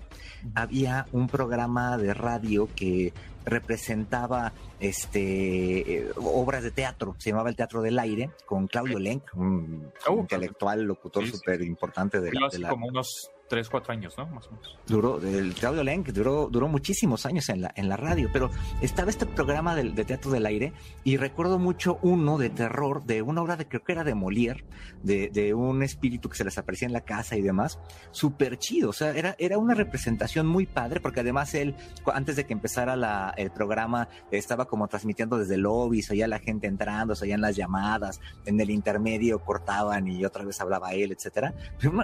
había 0.55 1.07
un 1.13 1.29
programa 1.29 1.97
de 1.97 2.13
radio 2.13 2.69
que 2.75 3.13
representaba 3.47 4.53
este 4.81 5.99
eh, 5.99 6.13
obras 6.17 6.63
de 6.63 6.73
teatro, 6.73 7.15
se 7.19 7.31
llamaba 7.31 7.49
el 7.49 7.57
Teatro 7.57 7.81
del 7.81 7.99
Aire, 7.99 8.31
con 8.45 8.67
Claudio 8.67 8.99
Lenk, 8.99 9.23
un 9.35 9.91
oh, 10.09 10.19
intelectual, 10.19 10.83
locutor 10.83 11.27
súper 11.27 11.63
importante 11.63 12.21
de, 12.21 12.31
de, 12.31 12.59
la... 12.59 12.69
Como 12.69 12.89
unos 12.89 13.31
tres, 13.49 13.69
cuatro 13.69 13.93
años, 13.93 14.15
¿no? 14.17 14.27
Más 14.27 14.47
o 14.47 14.53
menos. 14.53 14.79
Duró, 14.87 15.21
el 15.21 15.55
Claudio 15.55 15.85
Lenk 15.85 16.09
duró, 16.09 16.49
duró 16.51 16.69
muchísimos 16.69 17.27
años 17.27 17.49
en 17.49 17.63
la, 17.63 17.73
en 17.77 17.89
la 17.89 17.97
radio, 17.97 18.31
pero 18.33 18.51
estaba 18.81 19.11
este 19.11 19.27
programa 19.27 19.75
de, 19.75 19.91
de, 19.91 20.05
Teatro 20.05 20.31
del 20.31 20.47
Aire 20.47 20.73
y 21.05 21.17
recuerdo 21.17 21.59
mucho 21.59 21.99
uno 22.03 22.39
de 22.39 22.51
terror, 22.51 23.05
de 23.05 23.23
una 23.23 23.43
obra 23.43 23.57
de, 23.57 23.69
creo 23.69 23.85
que 23.85 23.93
era 23.93 24.05
de 24.05 24.15
Molière, 24.15 24.65
de, 25.03 25.29
de 25.29 25.55
un 25.55 25.83
espíritu 25.83 26.29
que 26.29 26.37
se 26.37 26.45
les 26.45 26.59
aparecía 26.59 26.87
en 26.87 26.93
la 26.93 27.03
casa 27.03 27.37
y 27.37 27.43
demás, 27.43 27.79
súper 28.11 28.59
chido, 28.59 28.91
o 28.91 28.93
sea, 28.93 29.11
era, 29.11 29.37
era 29.39 29.59
una 29.59 29.75
representación 29.75 30.47
muy 30.47 30.67
padre, 30.67 31.01
porque 31.01 31.21
además 31.21 31.55
él, 31.55 31.75
antes 32.13 32.37
de 32.37 32.45
que 32.47 32.53
empezara 32.53 32.97
la, 32.97 33.35
el 33.37 33.51
programa, 33.51 34.09
estaba 34.31 34.67
como 34.67 34.89
transmitiendo 34.89 35.39
desde 35.39 35.55
el 35.55 35.63
lobby, 35.63 36.03
oía 36.11 36.29
la 36.29 36.39
gente 36.39 36.67
entrando, 36.67 37.15
se 37.15 37.25
oían 37.25 37.41
las 37.41 37.57
llamadas, 37.57 38.21
en 38.45 38.61
el 38.61 38.71
intermedio 38.71 39.39
cortaban 39.39 40.09
y 40.09 40.25
otra 40.25 40.45
vez 40.45 40.61
hablaba 40.61 40.93
él, 40.93 41.13
etcétera, 41.13 41.55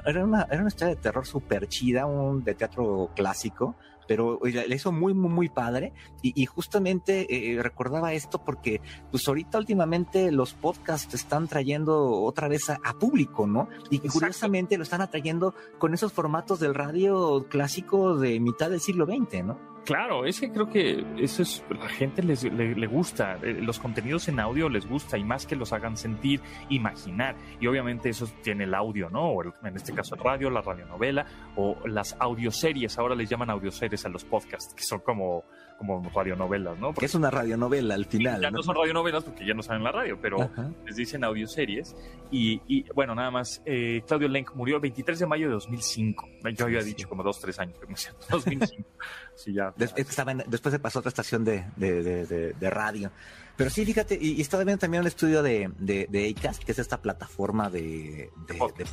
era 0.07 0.25
una, 0.25 0.47
era 0.51 0.61
una 0.61 0.69
historia 0.69 0.95
de 0.95 1.01
terror 1.01 1.27
súper 1.33 1.67
chida, 1.69 2.05
un 2.05 2.45
de 2.45 2.55
teatro 2.55 3.11
clásico, 3.17 3.75
pero 4.07 4.39
le 4.43 4.75
hizo 4.75 4.93
muy, 4.93 5.15
muy, 5.15 5.31
muy 5.31 5.49
padre. 5.49 5.95
Y, 6.21 6.45
justamente 6.45 7.27
eh, 7.31 7.63
recordaba 7.63 8.13
esto 8.13 8.45
porque, 8.45 8.81
pues 9.11 9.27
ahorita 9.27 9.59
últimamente 9.59 10.31
los 10.31 10.53
podcasts 10.53 11.15
están 11.15 11.49
trayendo 11.49 12.11
otra 12.23 12.49
vez 12.49 12.69
a, 12.69 12.79
público, 12.99 13.47
¿no? 13.47 13.69
Y 13.91 14.01
curiosamente 14.01 14.77
lo 14.77 14.83
están 14.83 15.01
atrayendo 15.01 15.55
con 15.79 15.95
esos 15.95 16.13
formatos 16.13 16.61
del 16.61 16.75
radio 16.75 17.47
clásico 17.49 18.17
de 18.17 18.39
mitad 18.39 18.69
del 18.71 18.81
siglo 18.81 19.07
XX, 19.07 19.45
¿no? 19.45 19.72
Claro, 19.85 20.25
es 20.25 20.41
que 20.41 20.53
creo 20.53 20.69
que 20.69 21.05
eso 21.19 21.43
es, 21.43 21.65
la 21.69 21.89
gente 21.89 22.23
les, 22.23 22.45
le, 22.45 22.87
gusta, 22.87 23.39
eh, 23.43 23.55
los 23.61 23.81
contenidos 23.81 24.29
en 24.29 24.39
audio 24.39 24.69
les 24.69 24.87
gusta 24.89 25.19
y 25.19 25.25
más 25.25 25.45
que 25.45 25.57
los 25.57 25.73
hagan 25.73 25.97
sentir, 25.97 26.41
imaginar. 26.69 27.35
Y 27.61 27.67
obviamente 27.67 28.09
eso 28.09 28.29
tiene 28.43 28.65
el 28.65 28.75
audio, 28.75 29.11
¿no? 29.11 29.31
O 29.31 29.43
en 29.43 29.77
este 29.77 29.93
caso 29.93 30.15
el 30.15 30.21
radio, 30.21 30.51
la 30.51 30.63
radionovela 30.63 31.27
o 31.57 31.77
las 31.87 32.17
audioseries. 32.21 32.97
Ahora 32.97 33.17
les 33.17 33.29
llaman 33.29 33.51
audioseries 33.51 34.07
a 34.07 34.09
los 34.09 34.25
podcasts, 34.25 34.73
que 34.73 34.85
son 34.85 35.01
como 35.01 35.45
como 35.79 36.09
radionovelas, 36.15 36.79
¿no? 36.79 36.93
Porque 36.93 37.07
es 37.07 37.15
una 37.15 37.31
radionovela 37.31 37.95
al 37.95 38.07
final. 38.07 38.41
Ya 38.41 38.51
¿no? 38.51 38.63
son 38.63 38.77
radionovelas 38.77 39.25
porque 39.25 39.47
ya 39.47 39.55
no 39.55 39.63
salen 39.63 39.81
en 39.81 39.85
la 39.85 39.93
radio, 39.93 40.19
pero 40.21 40.51
les 40.87 40.97
dicen 40.97 41.25
audioseries. 41.25 41.95
Y, 42.31 42.61
y 42.67 42.85
bueno, 42.95 43.15
nada 43.15 43.31
más, 43.31 43.63
eh, 43.67 44.03
Claudio 44.07 44.29
Lenk 44.29 44.55
murió 44.55 44.77
el 44.77 44.83
23 44.83 45.19
de 45.19 45.27
mayo 45.27 45.47
de 45.49 45.55
2005. 45.55 46.29
Yo 46.55 46.65
había 46.65 46.83
dicho 46.83 47.09
como 47.09 47.23
dos, 47.23 47.41
tres 47.41 47.59
años, 47.59 47.77
pero 47.79 47.93
2005. 48.31 48.89
sí, 49.35 49.53
ya. 49.53 49.73
después 49.77 50.73
se 50.73 50.79
pasó 50.79 50.99
a 50.99 51.01
otra 51.01 51.09
estación 51.09 51.45
de, 51.45 51.65
de, 51.77 52.03
de, 52.03 52.53
de 52.53 52.71
radio. 52.71 53.11
Pero 53.57 53.71
sí, 53.71 53.85
fíjate, 53.85 54.19
y, 54.21 54.41
estaba 54.41 54.65
viendo 54.65 54.81
también 54.81 55.03
un 55.03 55.07
estudio 55.07 55.43
de, 55.43 55.71
de, 55.79 56.35
Acast, 56.37 56.63
que 56.65 56.73
es 56.73 56.79
esta 56.79 57.03
plataforma 57.03 57.69
de, 57.69 58.31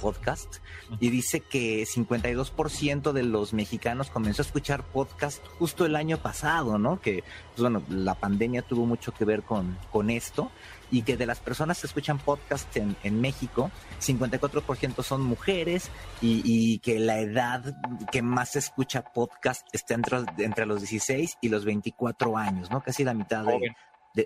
podcast, 0.02 0.58
y 1.00 1.10
dice 1.10 1.39
que 1.39 1.84
52% 1.84 3.12
de 3.13 3.24
los 3.24 3.54
mexicanos 3.54 4.10
comenzó 4.10 4.41
a 4.41 4.45
escuchar 4.45 4.84
podcast 4.84 5.45
justo 5.58 5.86
el 5.86 5.95
año 5.95 6.17
pasado, 6.17 6.78
¿no? 6.78 7.00
Que, 7.00 7.24
pues 7.50 7.62
bueno, 7.62 7.84
la 7.89 8.15
pandemia 8.15 8.62
tuvo 8.62 8.86
mucho 8.86 9.13
que 9.13 9.26
ver 9.26 9.43
con, 9.43 9.78
con 9.91 10.10
esto, 10.10 10.52
y 10.91 11.04
que 11.04 11.17
de 11.17 11.26
las 11.26 11.39
personas 11.39 11.80
que 11.80 11.88
escuchan 11.88 12.17
podcast 12.17 12.76
en, 12.76 12.95
en 13.04 13.22
México, 13.22 13.72
54% 14.02 15.04
son 15.04 15.22
mujeres, 15.22 15.89
y, 16.22 16.80
que 16.80 17.00
la 17.00 17.19
edad 17.19 17.76
que 18.12 18.22
más 18.22 18.52
se 18.52 18.60
escucha 18.60 19.04
podcast 19.04 19.67
está 19.74 19.93
entre, 19.93 20.19
entre 20.38 20.65
los 20.65 20.80
16 20.80 21.38
y 21.41 21.50
los 21.50 21.65
24 21.65 22.38
años, 22.38 22.69
¿no? 22.69 22.82
Casi 22.82 23.04
la 23.04 23.13
mitad 23.13 23.45
de 23.45 23.76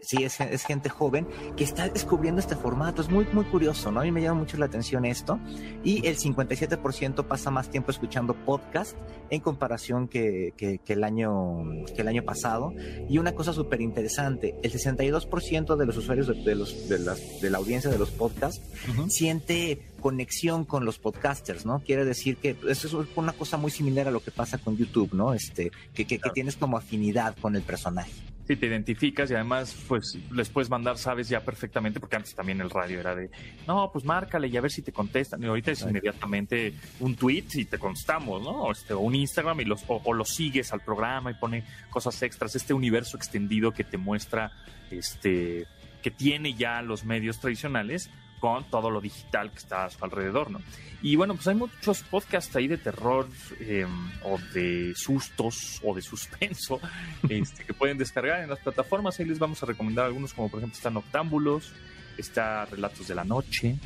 sí, 0.02 0.24
es, 0.24 0.40
es, 0.40 0.66
gente 0.66 0.90
joven 0.90 1.28
que 1.56 1.64
está 1.64 1.90
descubriendo 1.90 2.40
este 2.40 2.56
formato. 2.56 3.02
Es 3.02 3.10
muy, 3.10 3.26
muy 3.34 3.46
curioso, 3.46 3.92
¿no? 3.92 4.02
A 4.02 4.04
mí 4.04 4.12
me 4.12 4.22
llama 4.22 4.40
mucho 4.42 4.58
la 4.58 4.66
atención 4.66 5.06
esto. 5.06 5.40
Y 5.84 6.06
el 6.08 6.18
57% 6.18 7.28
pasa 7.28 7.52
más 7.52 7.70
tiempo 7.70 7.92
escuchando 7.92 8.34
podcast 8.34 8.98
en 9.30 9.42
comparación 9.42 10.08
que, 10.08 10.54
que, 10.58 10.80
el, 10.94 11.04
año, 11.04 11.64
que 11.96 12.02
el 12.02 12.08
año 12.08 12.24
pasado. 12.24 12.74
Y 13.10 13.18
una 13.18 13.34
cosa 13.34 13.54
súper 13.54 13.82
interesante, 13.82 14.56
el 14.64 14.72
62% 14.72 15.76
de 15.76 15.86
los 15.86 15.98
usuarios 15.98 16.28
de, 16.28 16.56
los, 16.56 16.90
de, 16.90 17.00
la, 17.00 17.16
de 17.42 17.50
la 17.50 17.58
audiencia 17.58 17.90
de 17.90 17.98
los 17.98 18.12
podcasts 18.12 18.62
siente 19.08 19.94
conexión 20.00 20.66
con 20.66 20.84
los 20.86 21.00
podcasters, 21.00 21.66
¿no? 21.66 21.80
Quiere 21.80 22.04
decir 22.04 22.38
que 22.38 22.58
eso 22.68 22.88
es 22.88 23.08
una 23.16 23.32
cosa 23.32 23.58
muy 23.58 23.72
similar 23.72 24.08
a 24.08 24.12
lo 24.12 24.20
que 24.20 24.32
pasa 24.32 24.58
con 24.58 24.76
YouTube, 24.76 25.14
¿no? 25.14 25.34
Este, 25.34 25.72
que, 25.94 26.06
que 26.06 26.20
tienes 26.34 26.58
como 26.58 26.78
afinidad 26.78 27.36
con 27.40 27.56
el 27.56 27.62
personaje. 27.62 28.12
Sí, 28.46 28.58
te 28.58 28.66
identificas 28.66 29.32
y 29.32 29.36
además, 29.36 29.74
pues 29.88 30.18
les 30.32 30.50
puedes 30.50 30.70
mandar, 30.70 30.98
sabes 30.98 31.30
ya 31.30 31.40
perfectamente, 31.40 32.02
porque 32.02 32.18
antes 32.18 32.36
también 32.36 32.60
el 32.60 32.70
radio 32.70 33.00
era 33.00 33.16
de, 33.16 33.30
no, 33.66 33.90
pues 33.92 34.04
márcale 34.04 34.50
y 34.50 34.58
a 34.58 34.62
ver 34.62 34.70
si 34.70 34.82
te 34.82 34.92
contestan. 34.92 35.42
Y 35.42 35.46
ahorita 35.46 35.72
es 35.72 35.82
inmediatamente 35.82 36.74
un 37.00 37.16
tweet 37.16 37.46
y 37.54 37.66
te 37.66 37.78
constamos, 37.80 38.42
¿no? 38.44 38.70
Este, 38.70 38.94
o 38.94 39.00
un 39.00 39.16
Instagram 39.16 39.62
y 39.62 39.66
los, 39.66 39.84
o, 39.88 40.02
o 40.04 40.14
los 40.14 40.30
sigues 40.30 40.74
al 40.74 40.82
programa 40.82 41.32
y 41.32 41.36
pone 41.36 41.64
cosas 41.90 42.22
extras. 42.22 42.54
Este 42.56 42.74
universo 42.74 43.16
extendido 43.16 43.72
que 43.72 43.86
te 43.86 43.98
muestra, 43.98 44.52
este, 44.92 45.66
que 46.02 46.12
tiene 46.12 46.54
ya 46.54 46.82
los 46.82 47.06
medios 47.06 47.40
tradicionales 47.40 48.10
con 48.44 48.66
todo 48.66 48.92
lo 48.92 49.00
digital 49.00 49.52
que 49.52 49.60
está 49.60 49.86
a 49.86 49.90
su 49.90 50.04
alrededor, 50.04 50.52
¿no? 50.52 50.60
Y 51.02 51.16
bueno, 51.16 51.34
pues 51.34 51.48
hay 51.48 51.56
muchos 51.56 52.04
podcasts 52.04 52.54
ahí 52.58 52.68
de 52.68 52.78
terror 52.78 53.26
em, 53.62 54.12
o 54.22 54.38
de 54.54 54.92
sustos 54.98 55.80
o 55.82 55.96
de 55.96 56.02
suspenso 56.02 56.82
este, 57.30 57.64
que 57.64 57.74
pueden 57.74 57.98
descargar 57.98 58.42
en 58.42 58.50
las 58.50 58.60
plataformas. 58.60 59.18
Ahí 59.18 59.26
les 59.28 59.40
vamos 59.40 59.64
a 59.64 59.66
recomendar 59.66 60.08
algunos, 60.08 60.34
como 60.34 60.50
por 60.50 60.60
ejemplo 60.60 60.76
está 60.76 60.90
Noctámbulos, 60.90 61.74
está 62.18 62.66
Relatos 62.66 63.08
de 63.08 63.16
la 63.16 63.24
Noche, 63.24 63.78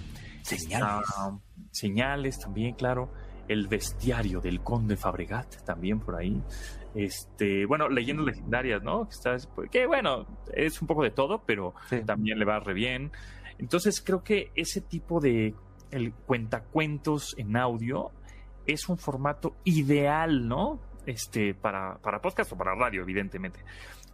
Señales, 0.41 1.07
Señales 1.69 2.39
también, 2.39 2.73
claro. 2.73 3.13
El 3.47 3.67
bestiario 3.67 4.41
del 4.41 4.61
Conde 4.61 4.97
Fabregat, 4.97 5.63
también 5.65 5.99
por 5.99 6.15
ahí. 6.15 6.41
Este, 6.95 7.67
bueno, 7.67 7.89
leyendas 7.89 8.25
legendarias, 8.25 8.81
¿no? 8.81 9.07
Que, 9.07 9.69
que 9.69 9.85
bueno, 9.85 10.25
es 10.51 10.81
un 10.81 10.87
poco 10.87 11.03
de 11.03 11.11
todo, 11.11 11.43
pero 11.45 11.75
también 12.07 12.39
le 12.39 12.45
va 12.45 12.59
re 12.59 12.73
bien. 12.73 13.11
Entonces 13.59 14.01
creo 14.01 14.23
que 14.23 14.51
ese 14.55 14.81
tipo 14.81 15.19
de 15.19 15.53
el 15.91 16.13
cuentacuentos 16.13 17.35
en 17.37 17.55
audio 17.55 18.11
es 18.65 18.89
un 18.89 18.97
formato 18.97 19.55
ideal, 19.63 20.47
¿no? 20.47 20.79
Este, 21.05 21.53
para, 21.53 21.97
para 21.99 22.21
podcast 22.21 22.51
o 22.51 22.57
para 22.57 22.75
radio, 22.75 23.01
evidentemente. 23.01 23.59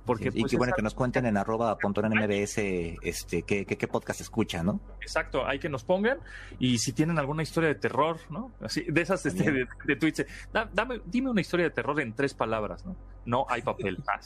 Porque, 0.06 0.30
y 0.34 0.42
pues, 0.42 0.52
qué 0.52 0.58
bueno 0.58 0.74
que 0.76 0.82
nos 0.82 0.94
cuenten 0.94 1.26
en 1.26 1.38
arroba 1.38 1.78
mbs 1.82 2.58
este, 2.58 3.44
qué, 3.44 3.66
qué, 3.66 3.88
podcast 3.88 4.20
escucha, 4.20 4.62
¿no? 4.62 4.82
Exacto, 5.02 5.48
hay 5.48 5.60
que 5.60 5.70
nos 5.70 5.86
pongan 5.86 6.20
y 6.60 6.78
si 6.78 6.92
tienen 6.92 7.18
alguna 7.20 7.42
historia 7.42 7.70
de 7.70 7.76
terror, 7.76 8.18
¿no? 8.30 8.52
Así, 8.62 8.84
de 8.84 9.02
esas 9.02 9.26
este, 9.26 9.50
de, 9.50 9.68
de, 9.86 9.96
tweets, 9.96 10.26
dame, 10.74 11.02
dime 11.06 11.30
una 11.30 11.40
historia 11.40 11.68
de 11.68 11.70
terror 11.70 12.02
en 12.02 12.14
tres 12.14 12.34
palabras, 12.34 12.86
¿no? 12.86 12.98
No 13.26 13.46
hay 13.50 13.62
papel. 13.62 13.98
Ah, 14.08 14.20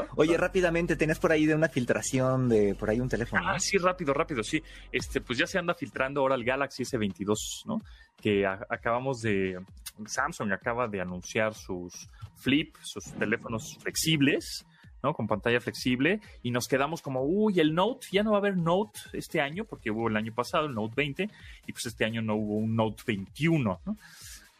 Oye, 0.16 0.36
rápidamente, 0.36 0.96
tenés 0.96 1.18
por 1.18 1.32
ahí 1.32 1.46
de 1.46 1.54
una 1.54 1.68
filtración 1.68 2.48
de 2.48 2.74
por 2.74 2.90
ahí 2.90 3.00
un 3.00 3.08
teléfono. 3.08 3.42
Ah, 3.46 3.58
sí, 3.58 3.76
rápido, 3.78 4.14
rápido, 4.14 4.42
sí. 4.42 4.62
Este, 4.90 5.20
pues 5.20 5.38
ya 5.38 5.46
se 5.46 5.58
anda 5.58 5.74
filtrando 5.74 6.20
ahora 6.20 6.34
el 6.34 6.44
Galaxy 6.44 6.84
S22, 6.84 7.66
¿no? 7.66 7.82
Que 8.20 8.46
acabamos 8.46 9.20
de, 9.20 9.58
Samsung 10.06 10.52
acaba 10.52 10.88
de 10.88 11.00
anunciar 11.00 11.54
sus 11.54 12.08
flip, 12.36 12.76
sus 12.82 13.04
teléfonos 13.12 13.76
flexibles, 13.78 14.66
¿no? 15.02 15.14
Con 15.14 15.26
pantalla 15.26 15.60
flexible 15.60 16.20
y 16.42 16.50
nos 16.50 16.68
quedamos 16.68 17.02
como, 17.02 17.22
uy, 17.22 17.60
el 17.60 17.74
Note, 17.74 18.08
ya 18.12 18.22
no 18.22 18.32
va 18.32 18.38
a 18.38 18.40
haber 18.40 18.56
Note 18.56 19.00
este 19.12 19.40
año 19.40 19.64
porque 19.64 19.90
hubo 19.90 20.08
el 20.08 20.16
año 20.16 20.32
pasado 20.34 20.66
el 20.66 20.74
Note 20.74 20.94
20 20.96 21.28
y 21.66 21.72
pues 21.72 21.86
este 21.86 22.04
año 22.04 22.22
no 22.22 22.36
hubo 22.36 22.56
un 22.56 22.74
Note 22.76 23.02
21, 23.06 23.80
¿no? 23.84 23.96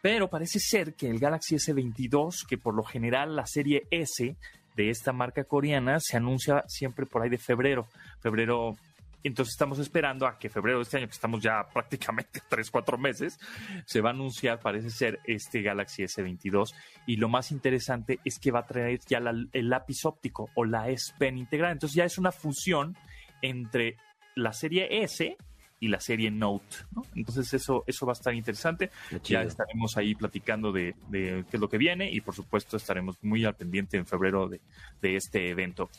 Pero 0.03 0.29
parece 0.29 0.59
ser 0.61 0.95
que 0.95 1.09
el 1.09 1.19
Galaxy 1.19 1.57
S22, 1.57 2.47
que 2.47 2.59
por 2.59 2.75
lo 2.75 2.83
general 2.83 3.37
la 3.37 3.47
serie 3.47 3.87
S 3.91 4.37
de 4.77 4.91
esta 4.91 5.13
marca 5.13 5.45
coreana 5.45 5.99
se 6.01 6.17
anuncia 6.17 6.65
siempre 6.69 7.07
por 7.07 7.23
ahí 7.23 7.29
de 7.29 7.39
febrero, 7.39 7.87
febrero 8.21 8.77
entonces 9.23 9.53
estamos 9.53 9.79
esperando 9.79 10.27
a 10.27 10.39
que 10.39 10.49
febrero 10.49 10.79
de 10.79 10.85
este 10.85 10.97
año, 10.97 11.07
que 11.07 11.13
estamos 11.13 11.43
ya 11.43 11.67
prácticamente 11.73 12.41
3, 12.49 12.71
4 12.71 12.99
meses, 12.99 13.39
se 13.85 14.01
va 14.01 14.11
a 14.11 14.13
anunciar, 14.13 14.61
parece 14.61 14.91
ser, 14.91 15.21
este 15.25 15.63
Galaxy 15.63 16.03
S22. 16.05 16.75
Y 17.07 17.17
lo 17.17 17.29
más 17.29 17.51
interesante 17.51 18.19
es 18.25 18.39
que 18.39 18.51
va 18.51 18.61
a 18.61 18.67
traer 18.67 19.01
ya 19.07 19.19
el 19.19 19.69
lápiz 19.69 20.05
óptico 20.05 20.49
o 20.55 20.65
la 20.65 20.89
S 20.89 21.13
Pen 21.19 21.39
integrada. 21.39 21.73
Entonces 21.73 21.97
ya 21.97 22.05
es 22.05 22.19
una 22.19 22.33
fusión 22.33 22.97
entre 23.43 23.97
la 24.35 24.53
serie 24.53 25.03
S 25.03 25.37
y 25.81 25.89
la 25.89 25.99
serie 25.99 26.31
Note. 26.31 26.77
¿no? 26.95 27.03
Entonces 27.17 27.53
eso, 27.55 27.83
eso 27.87 28.07
va 28.07 28.13
a 28.13 28.15
estar 28.15 28.35
interesante. 28.35 28.91
Ya 29.25 29.43
estaremos 29.43 29.97
ahí 29.97 30.15
platicando 30.15 30.71
de, 30.71 30.95
qué 31.11 31.45
es 31.51 31.61
lo 31.61 31.69
que 31.69 31.79
viene 31.79 32.11
y 32.11 32.21
por 32.21 32.35
supuesto 32.35 32.77
estaremos 32.77 33.17
muy 33.23 33.45
al 33.45 33.55
pendiente 33.55 33.97
en 33.97 34.07
febrero 34.07 34.49
de, 34.49 34.61
este 35.03 35.49
evento. 35.49 35.91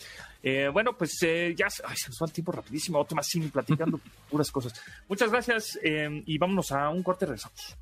Eh, 0.43 0.69
bueno, 0.71 0.95
pues 0.97 1.17
eh, 1.23 1.53
ya 1.57 1.69
se 1.69 1.83
nos 1.83 2.19
va 2.21 2.27
el 2.27 2.31
tiempo 2.31 2.51
rapidísimo. 2.51 2.99
Otro 2.99 3.15
más 3.15 3.27
sin 3.27 3.49
platicando 3.49 3.99
puras 4.29 4.51
cosas. 4.51 4.79
Muchas 5.09 5.31
gracias 5.31 5.79
eh, 5.83 6.23
y 6.25 6.37
vámonos 6.37 6.71
a 6.71 6.89
un 6.89 7.03
corte. 7.03 7.25
Regresamos. 7.25 7.77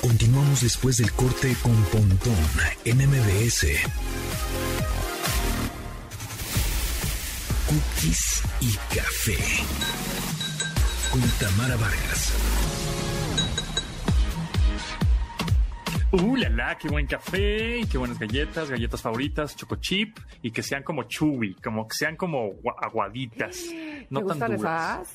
Continuamos 0.00 0.60
después 0.62 0.96
del 0.98 1.12
corte 1.12 1.54
con 1.62 1.74
Pontón 1.84 2.34
en 2.84 2.98
MBS. 2.98 3.66
Cookies 7.68 8.42
y 8.62 8.72
café. 8.96 9.36
Con 11.10 11.20
Tamara 11.38 11.76
Vargas. 11.76 12.32
Uh, 16.12 16.36
la 16.36 16.48
la, 16.48 16.78
qué 16.78 16.88
buen 16.88 17.06
café, 17.06 17.80
y 17.80 17.84
qué 17.84 17.98
buenas 17.98 18.18
galletas, 18.18 18.70
galletas 18.70 19.02
favoritas, 19.02 19.54
choco 19.54 19.76
chip, 19.76 20.18
y 20.40 20.50
que 20.50 20.62
sean 20.62 20.82
como 20.82 21.02
chewy, 21.02 21.56
como 21.56 21.86
que 21.86 21.94
sean 21.94 22.16
como 22.16 22.54
aguaditas, 22.80 23.58
no 24.08 24.20
tan 24.20 24.28
gustan 24.28 24.52
Esas? 24.54 25.08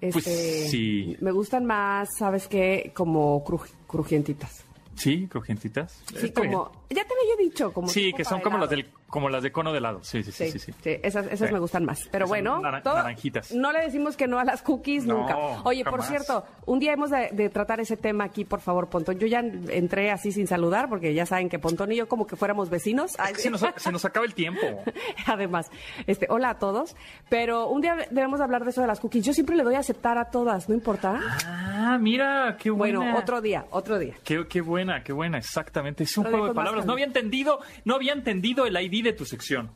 Pues 0.00 0.16
este, 0.28 0.68
sí. 0.68 1.16
Me 1.20 1.32
gustan 1.32 1.66
más, 1.66 2.08
¿sabes 2.16 2.46
qué? 2.46 2.92
Como 2.94 3.42
crujientitas. 3.88 4.64
Sí, 4.94 5.26
crujientitas. 5.26 6.02
Sí, 6.16 6.30
como, 6.30 6.70
ya 6.88 7.04
te 7.04 7.14
había 7.20 7.36
dicho, 7.44 7.72
como 7.72 7.88
Sí, 7.88 8.12
que 8.14 8.24
son 8.24 8.40
como 8.40 8.58
las, 8.58 8.70
del, 8.70 8.88
como 9.08 9.28
las 9.28 9.42
de 9.42 9.52
cono 9.52 9.72
de 9.72 9.78
helado. 9.78 10.02
Sí, 10.02 10.22
sí, 10.22 10.32
sí. 10.32 10.50
sí, 10.50 10.58
sí. 10.58 10.72
esas, 10.84 11.26
esas 11.26 11.52
me 11.52 11.58
gustan 11.58 11.84
más. 11.84 12.08
Pero 12.10 12.26
bueno, 12.26 12.60
nara- 12.60 12.82
todo- 12.82 12.96
naranjitas. 12.96 13.52
no 13.52 13.72
le 13.72 13.80
decimos 13.82 14.16
que 14.16 14.26
no 14.26 14.38
a 14.38 14.44
las 14.44 14.62
cookies 14.62 15.06
No, 15.06 15.18
nunca. 15.18 15.36
Oye, 15.64 15.84
por 15.84 16.02
cierto, 16.02 16.44
un 16.66 16.78
día 16.78 16.92
hemos 16.92 17.10
de, 17.10 17.30
de 17.32 17.48
tratar 17.48 17.80
ese 17.80 17.96
tema 17.96 18.24
aquí, 18.24 18.44
por 18.44 18.60
favor, 18.60 18.88
Pontón. 18.88 19.18
Yo 19.18 19.26
ya 19.26 19.40
entré 19.40 20.10
así 20.10 20.32
sin 20.32 20.46
saludar, 20.46 20.88
porque 20.88 21.14
ya 21.14 21.24
saben 21.26 21.48
que 21.48 21.58
Pontón 21.58 21.92
y 21.92 21.96
yo 21.96 22.08
como 22.08 22.26
que 22.26 22.36
fuéramos 22.36 22.68
vecinos. 22.68 23.12
Ay, 23.18 23.34
Se 23.36 23.48
nos, 23.50 23.64
se 23.76 23.92
nos 23.92 24.04
acaba 24.04 24.26
el 24.26 24.34
tiempo. 24.34 24.60
Además, 25.26 25.70
este, 26.06 26.26
hola 26.28 26.50
a 26.50 26.58
todos. 26.58 26.96
Pero 27.28 27.68
un 27.68 27.80
día 27.82 27.96
debemos 28.10 28.40
hablar 28.40 28.64
de 28.64 28.70
eso 28.70 28.80
de 28.80 28.86
las 28.86 29.00
cookies. 29.00 29.24
Yo 29.24 29.32
siempre 29.32 29.56
le 29.56 29.62
doy 29.62 29.76
a 29.76 29.80
aceptar 29.80 30.18
a 30.18 30.26
todas, 30.30 30.68
¿no 30.68 30.74
importa? 30.74 31.20
Ah, 31.46 31.96
mira, 32.00 32.56
qué 32.60 32.70
buena. 32.70 32.98
Bueno, 32.98 33.18
otro 33.18 33.40
día, 33.40 33.66
otro 33.70 33.98
día. 33.98 34.14
Qué, 34.24 34.46
qué 34.48 34.60
buena, 34.60 35.02
qué 35.02 35.12
buena, 35.12 35.38
exactamente. 35.38 36.04
Es 36.04 36.16
un 36.18 36.26
Otro 36.26 36.38
juego 36.38 36.48
de 36.48 36.54
palabras. 36.54 36.86
No 36.86 36.92
había 36.92 37.04
entendido, 37.06 37.60
no 37.84 37.94
había 37.94 38.12
entendido 38.12 38.66
el 38.66 38.76
ID 38.80 38.95
de 39.02 39.12
tu 39.12 39.24
sección. 39.24 39.70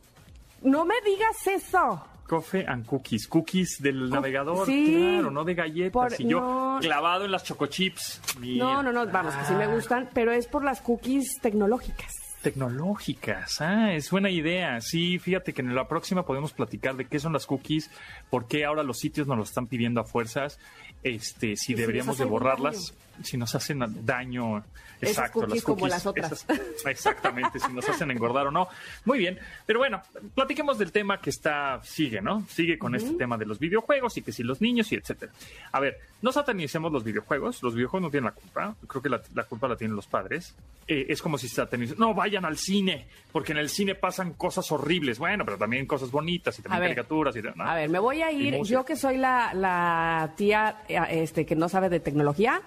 No 0.61 0.85
me 0.85 0.95
digas 1.05 1.47
eso. 1.47 2.05
Coffee 2.27 2.65
and 2.65 2.85
cookies. 2.85 3.27
Cookies 3.27 3.77
del 3.81 4.09
navegador, 4.09 4.65
sí. 4.65 4.85
claro, 5.17 5.31
no 5.31 5.43
de 5.43 5.53
galletas. 5.53 5.91
Por- 5.91 6.21
y 6.21 6.27
yo 6.29 6.39
no. 6.39 6.77
clavado 6.79 7.25
en 7.25 7.31
las 7.31 7.43
chocochips. 7.43 8.21
No, 8.39 8.81
no, 8.81 8.91
no, 8.93 9.05
vamos, 9.07 9.35
que 9.35 9.45
sí 9.45 9.53
me 9.53 9.67
gustan, 9.67 10.09
pero 10.13 10.31
es 10.31 10.47
por 10.47 10.63
las 10.63 10.81
cookies 10.81 11.39
tecnológicas. 11.41 12.11
Tecnológicas, 12.41 13.59
ah, 13.59 13.93
es 13.93 14.09
buena 14.09 14.29
idea. 14.29 14.79
Sí, 14.81 15.19
fíjate 15.19 15.53
que 15.53 15.61
en 15.61 15.75
la 15.75 15.87
próxima 15.87 16.25
podemos 16.25 16.53
platicar 16.53 16.95
de 16.95 17.05
qué 17.05 17.19
son 17.19 17.33
las 17.33 17.45
cookies, 17.45 17.91
por 18.29 18.47
qué 18.47 18.65
ahora 18.65 18.81
los 18.83 18.97
sitios 18.97 19.27
nos 19.27 19.37
lo 19.37 19.43
están 19.43 19.67
pidiendo 19.67 19.99
a 20.01 20.05
fuerzas, 20.05 20.57
este, 21.03 21.55
si 21.55 21.65
si 21.65 21.73
deberíamos 21.75 22.17
de 22.17 22.25
borrarlas, 22.25 22.93
si 23.23 23.37
nos 23.37 23.53
hacen 23.55 23.79
daño. 24.05 24.63
Exacto, 25.03 25.39
cookies 25.41 25.63
como 25.63 25.87
las 25.87 26.05
otras. 26.05 26.31
esas- 26.47 26.85
exactamente, 26.85 27.59
si 27.59 27.73
nos 27.73 27.87
hacen 27.89 28.11
engordar 28.11 28.47
o 28.47 28.51
no. 28.51 28.67
Muy 29.05 29.17
bien, 29.17 29.39
pero 29.65 29.79
bueno, 29.79 30.01
platiquemos 30.35 30.77
del 30.77 30.91
tema 30.91 31.19
que 31.19 31.31
está, 31.31 31.79
sigue, 31.83 32.21
¿no? 32.21 32.45
Sigue 32.47 32.77
con 32.77 32.93
este 32.93 33.13
tema 33.15 33.35
de 33.37 33.45
los 33.47 33.57
videojuegos 33.57 34.17
y 34.17 34.21
que 34.21 34.31
si 34.31 34.43
los 34.43 34.61
niños 34.61 34.91
y 34.91 34.95
etcétera. 34.95 35.31
A 35.71 35.79
ver, 35.79 35.97
no 36.21 36.31
satanicemos 36.31 36.91
los 36.91 37.03
videojuegos, 37.03 37.63
los 37.63 37.73
videojuegos 37.73 38.07
no 38.07 38.11
tienen 38.11 38.25
la 38.25 38.31
culpa, 38.31 38.75
creo 38.87 39.01
que 39.01 39.09
la, 39.09 39.21
la 39.33 39.43
culpa 39.45 39.67
la 39.67 39.75
tienen 39.75 39.95
los 39.95 40.05
padres. 40.05 40.53
Eh, 40.87 41.07
es 41.09 41.19
como 41.21 41.37
si 41.39 41.47
satanicen, 41.47 41.97
no 41.97 42.13
vayan 42.13 42.45
al 42.45 42.57
cine, 42.57 43.07
porque 43.31 43.53
en 43.53 43.57
el 43.57 43.69
cine 43.69 43.95
pasan 43.95 44.33
cosas 44.33 44.71
horribles, 44.71 45.17
bueno, 45.17 45.45
pero 45.45 45.57
también 45.57 45.87
cosas 45.87 46.11
bonitas 46.11 46.57
y 46.59 46.61
A 46.61 46.63
también 46.63 46.81
ver, 46.81 46.89
caricaturas 46.95 47.35
y 47.35 47.41
¿no? 47.41 47.53
A 47.67 47.73
ver, 47.75 47.89
me 47.89 47.97
voy 47.97 48.21
a 48.21 48.31
ir, 48.31 48.61
yo 48.63 48.85
que 48.85 48.95
soy 48.95 49.17
la, 49.17 49.51
la 49.55 50.31
tía 50.37 50.83
eh, 50.87 50.99
este, 51.09 51.45
que 51.47 51.55
no 51.55 51.69
sabe 51.69 51.89
de 51.89 51.99
tecnología, 51.99 52.61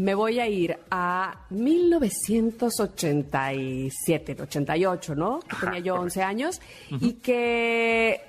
me 0.00 0.14
voy 0.14 0.40
a 0.40 0.48
ir 0.48 0.78
a 0.90 1.44
1987, 1.50 4.36
88, 4.40 5.14
¿no? 5.14 5.40
Que 5.40 5.56
tenía 5.56 5.80
yo 5.80 5.96
correcto. 5.96 6.20
11 6.20 6.22
años 6.22 6.58
y 6.88 7.12
que 7.14 8.22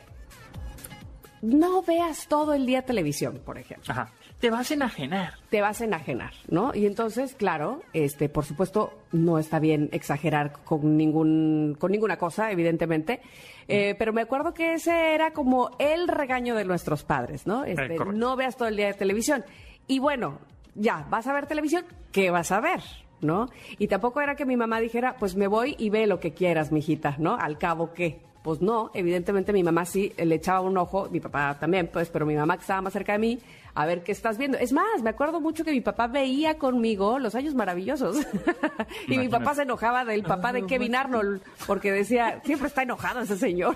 no 1.41 1.81
veas 1.81 2.27
todo 2.27 2.53
el 2.53 2.65
día 2.65 2.81
televisión, 2.81 3.39
por 3.45 3.57
ejemplo. 3.57 3.93
Ajá, 3.93 4.11
te 4.39 4.49
vas 4.49 4.69
a 4.69 4.73
enajenar. 4.73 5.35
te 5.49 5.61
vas 5.61 5.79
a 5.79 5.85
enajenar, 5.85 6.33
¿no? 6.49 6.75
Y 6.75 6.85
entonces, 6.85 7.35
claro, 7.35 7.81
este, 7.93 8.27
por 8.27 8.43
supuesto, 8.43 8.91
no 9.13 9.39
está 9.39 9.59
bien 9.59 9.87
exagerar 9.93 10.51
con 10.65 10.97
ningún, 10.97 11.77
con 11.79 11.93
ninguna 11.93 12.17
cosa, 12.17 12.51
evidentemente. 12.51 13.21
Eh, 13.69 13.95
pero 13.97 14.11
me 14.11 14.21
acuerdo 14.21 14.53
que 14.53 14.73
ese 14.73 15.13
era 15.13 15.31
como 15.31 15.71
el 15.79 16.09
regaño 16.09 16.53
de 16.55 16.65
nuestros 16.65 17.05
padres, 17.05 17.47
¿no? 17.47 17.63
Este, 17.63 17.95
Eh, 17.95 17.99
no 18.13 18.35
veas 18.35 18.57
todo 18.57 18.67
el 18.67 18.75
día 18.75 18.87
de 18.87 18.93
televisión. 18.95 19.45
Y 19.87 19.99
bueno, 19.99 20.39
ya, 20.75 21.05
vas 21.09 21.27
a 21.27 21.33
ver 21.33 21.47
televisión, 21.47 21.85
¿qué 22.11 22.31
vas 22.31 22.51
a 22.51 22.59
ver? 22.59 22.81
¿No? 23.21 23.49
Y 23.77 23.87
tampoco 23.87 24.21
era 24.21 24.35
que 24.35 24.45
mi 24.45 24.57
mamá 24.57 24.79
dijera, 24.79 25.15
pues 25.19 25.35
me 25.35 25.47
voy 25.47 25.75
y 25.77 25.89
ve 25.89 26.07
lo 26.07 26.19
que 26.19 26.33
quieras, 26.33 26.71
mijita, 26.71 27.15
¿no? 27.19 27.35
Al 27.35 27.57
cabo 27.57 27.93
que. 27.93 28.19
Pues 28.41 28.59
no, 28.59 28.89
evidentemente 28.95 29.53
mi 29.53 29.61
mamá 29.61 29.85
sí 29.85 30.13
le 30.17 30.33
echaba 30.33 30.61
un 30.61 30.75
ojo, 30.75 31.07
mi 31.11 31.19
papá 31.19 31.59
también, 31.59 31.87
pues, 31.93 32.09
pero 32.09 32.25
mi 32.25 32.33
mamá 32.35 32.57
que 32.57 32.61
estaba 32.61 32.81
más 32.81 32.91
cerca 32.91 33.11
de 33.11 33.19
mí, 33.19 33.39
a 33.75 33.85
ver 33.85 34.01
qué 34.01 34.11
estás 34.11 34.39
viendo. 34.39 34.57
Es 34.57 34.73
más, 34.73 35.03
me 35.03 35.11
acuerdo 35.11 35.39
mucho 35.39 35.63
que 35.63 35.69
mi 35.69 35.81
papá 35.81 36.07
veía 36.07 36.57
conmigo 36.57 37.19
Los 37.19 37.35
Años 37.35 37.53
Maravillosos. 37.53 38.17
y 39.07 39.19
mi 39.19 39.29
papá 39.29 39.53
se 39.53 39.61
enojaba 39.61 40.05
del 40.05 40.23
papá 40.23 40.53
de 40.53 40.65
Kevin 40.65 40.95
Arnold, 40.95 41.43
porque 41.67 41.91
decía, 41.91 42.41
siempre 42.43 42.67
está 42.67 42.81
enojado 42.81 43.19
ese 43.19 43.37
señor. 43.37 43.75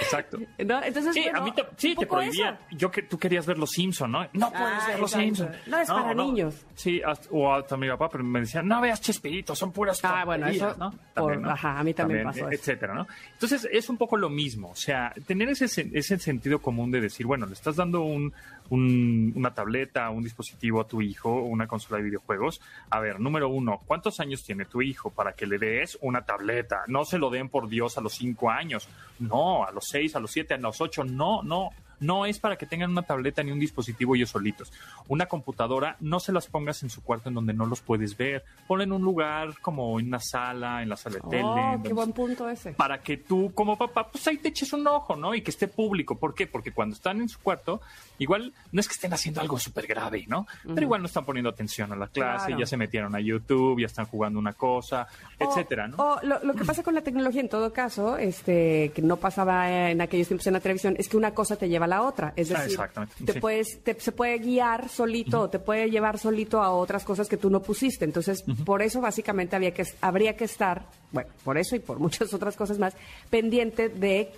Exacto. 0.00 0.38
¿No? 0.64 0.82
Entonces, 0.82 1.14
Sí, 1.14 1.22
bueno, 1.22 1.38
a 1.38 1.42
mí 1.44 1.52
te, 1.52 1.64
sí, 1.76 1.94
te 1.94 2.06
prohibían. 2.06 2.58
Yo 2.72 2.90
que 2.90 3.02
tú 3.02 3.18
querías 3.18 3.46
ver 3.46 3.58
los 3.58 3.70
Simpson, 3.70 4.10
¿no? 4.12 4.26
No 4.32 4.50
puedes 4.50 4.82
Ah, 4.82 4.86
ver 4.88 5.00
los. 5.00 5.10
Simpson. 5.10 5.50
No 5.66 5.78
es 5.78 5.88
para 5.88 6.14
niños. 6.14 6.66
Sí, 6.74 7.00
hasta- 7.04 7.28
o 7.30 7.52
hasta 7.52 7.76
mi 7.76 7.88
papá, 7.88 8.08
pero 8.08 8.24
me 8.24 8.40
decía, 8.40 8.62
no 8.62 8.80
veas 8.80 9.00
Chespirito, 9.00 9.54
son 9.54 9.72
puras 9.72 10.00
Ah, 10.04 10.24
bueno, 10.24 10.46
tonterías", 10.46 10.70
eso 10.72 10.78
¿no? 10.78 10.94
por- 11.14 11.48
ajá, 11.48 11.78
a 11.78 11.84
mí 11.84 11.94
también 11.94 12.24
pasó 12.24 12.40
eso. 12.40 12.50
Etcétera, 12.50 12.94
¿no? 12.94 13.06
Entonces, 13.32 13.68
es 13.70 13.88
un 13.88 13.96
poco 13.96 14.16
lo 14.16 14.28
mismo. 14.28 14.70
O 14.70 14.76
sea, 14.76 15.12
tener 15.26 15.48
ese, 15.48 15.64
ese 15.92 16.18
sentido 16.18 16.58
común 16.60 16.90
de 16.90 17.00
decir, 17.00 17.26
bueno, 17.26 17.46
le 17.46 17.52
estás 17.54 17.76
dando 17.76 18.02
un, 18.02 18.32
un- 18.70 19.32
una 19.36 19.52
tableta, 19.52 20.08
un 20.10 20.22
dispositivo 20.22 20.80
a 20.80 20.86
tu 20.86 21.02
hijo, 21.02 21.42
una 21.42 21.66
consola 21.66 21.98
de 21.98 22.04
videojuegos. 22.04 22.60
A 22.90 23.00
ver, 23.00 23.20
número 23.20 23.48
uno, 23.48 23.80
¿cuántos 23.86 24.20
años 24.20 24.42
tiene 24.44 24.64
tu 24.64 24.80
hijo 24.82 25.10
para 25.10 25.32
que 25.32 25.46
le 25.46 25.58
des 25.58 25.98
una 26.00 26.22
tableta? 26.24 26.84
No 26.86 27.04
se 27.04 27.18
lo 27.18 27.30
den 27.30 27.48
por 27.48 27.68
Dios 27.68 27.98
a 27.98 28.00
los 28.00 28.14
cinco 28.14 28.50
años. 28.50 28.88
No, 29.18 29.64
a 29.64 29.70
los 29.72 29.84
seis, 29.86 30.16
a 30.16 30.20
los 30.20 30.30
siete, 30.30 30.54
a 30.54 30.58
los 30.58 30.80
ocho. 30.80 31.04
No, 31.04 31.42
no. 31.42 31.70
No 32.00 32.26
es 32.26 32.38
para 32.38 32.56
que 32.56 32.66
tengan 32.66 32.90
una 32.90 33.02
tableta 33.02 33.42
ni 33.42 33.50
un 33.52 33.58
dispositivo 33.60 34.14
ellos 34.14 34.30
solitos. 34.30 34.72
Una 35.08 35.26
computadora, 35.26 35.96
no 36.00 36.20
se 36.20 36.32
las 36.32 36.46
pongas 36.46 36.82
en 36.82 36.90
su 36.90 37.02
cuarto 37.02 37.28
en 37.28 37.34
donde 37.34 37.52
no 37.54 37.66
los 37.66 37.80
puedes 37.80 38.16
ver. 38.16 38.44
Ponla 38.66 38.84
en 38.84 38.92
un 38.92 39.02
lugar 39.02 39.58
como 39.60 39.98
en 40.00 40.08
una 40.08 40.20
sala, 40.20 40.82
en 40.82 40.88
la 40.88 40.96
sala 40.96 41.16
de 41.16 41.30
tele. 41.30 41.42
Oh, 41.44 41.54
donde- 41.56 41.88
qué 41.88 41.94
buen 41.94 42.12
punto 42.12 42.48
ese. 42.48 42.72
para 42.72 42.98
que 43.00 43.16
tú 43.16 43.52
como 43.54 43.76
papá, 43.78 44.08
pues 44.10 44.26
ahí 44.28 44.38
te 44.38 44.48
eches 44.48 44.72
un 44.72 44.86
ojo, 44.86 45.16
¿no? 45.16 45.34
Y 45.34 45.42
que 45.42 45.50
esté 45.50 45.68
público. 45.68 46.16
¿Por 46.16 46.34
qué? 46.34 46.46
Porque 46.46 46.72
cuando 46.72 46.94
están 46.96 47.20
en 47.20 47.28
su 47.28 47.38
cuarto, 47.40 47.80
igual 48.18 48.52
no 48.72 48.80
es 48.80 48.88
que 48.88 48.94
estén 48.94 49.12
haciendo 49.12 49.40
algo 49.40 49.58
súper 49.58 49.86
grave, 49.86 50.24
¿no? 50.28 50.46
Pero 50.62 50.82
igual 50.82 51.00
no 51.00 51.06
están 51.06 51.24
poniendo 51.24 51.50
atención 51.50 51.92
a 51.92 51.96
la 51.96 52.06
clase, 52.08 52.46
Claro. 52.48 52.60
ya 52.60 52.66
se 52.66 52.76
metieron 52.76 53.14
a 53.14 53.20
YouTube, 53.20 53.80
ya 53.80 53.86
están 53.86 54.06
jugando 54.06 54.38
una 54.38 54.52
cosa, 54.52 55.06
O- 55.40 55.44
etcétera, 55.50 55.88
¿no? 55.88 55.96
O 55.96 56.20
lo, 56.22 56.42
lo 56.44 56.54
que 56.54 56.64
pasa 56.64 56.82
con 56.82 56.94
la 56.94 57.02
tecnología, 57.02 57.40
en 57.40 57.48
todo 57.48 57.72
caso, 57.72 58.16
este, 58.16 58.90
que 58.94 59.02
no 59.02 59.16
pasaba 59.16 59.90
en 59.90 60.00
aquellos 60.00 60.28
tiempos 60.28 60.46
en 60.46 60.52
la 60.54 60.60
televisión, 60.60 60.94
es 60.98 61.08
que 61.08 61.16
una 61.16 61.32
cosa 61.34 61.56
te 61.56 61.68
lleva 61.68 61.83
a 61.84 61.86
la 61.86 62.02
otra. 62.02 62.32
Es 62.36 62.50
Ah, 62.50 62.58
decir, 62.58 62.72
exactamente, 62.72 63.24
te 63.24 63.32
sí. 63.34 63.40
puedes, 63.40 63.80
te- 63.84 64.00
se 64.00 64.12
puede 64.12 64.38
guiar 64.38 64.88
solito, 64.88 65.42
o 65.42 65.50
te 65.50 65.58
puede 65.58 65.90
llevar 65.90 66.18
solito 66.18 66.62
a 66.62 66.70
otras 66.70 67.04
cosas 67.04 67.28
que 67.28 67.36
tú 67.36 67.50
no 67.50 67.62
pusiste. 67.62 68.04
Entonces, 68.04 68.42
por 68.64 68.82
eso 68.82 69.00
básicamente 69.00 69.54
había 69.56 69.72
que, 69.72 69.84
habría 70.00 70.36
que 70.36 70.44
estar, 70.44 70.86
bueno, 71.12 71.30
por 71.44 71.58
eso 71.58 71.76
y 71.76 71.78
por 71.80 71.98
muchas 72.00 72.32
otras 72.34 72.56
cosas 72.56 72.78
más, 72.78 72.94
pendiente 73.30 73.88
de 73.88 74.32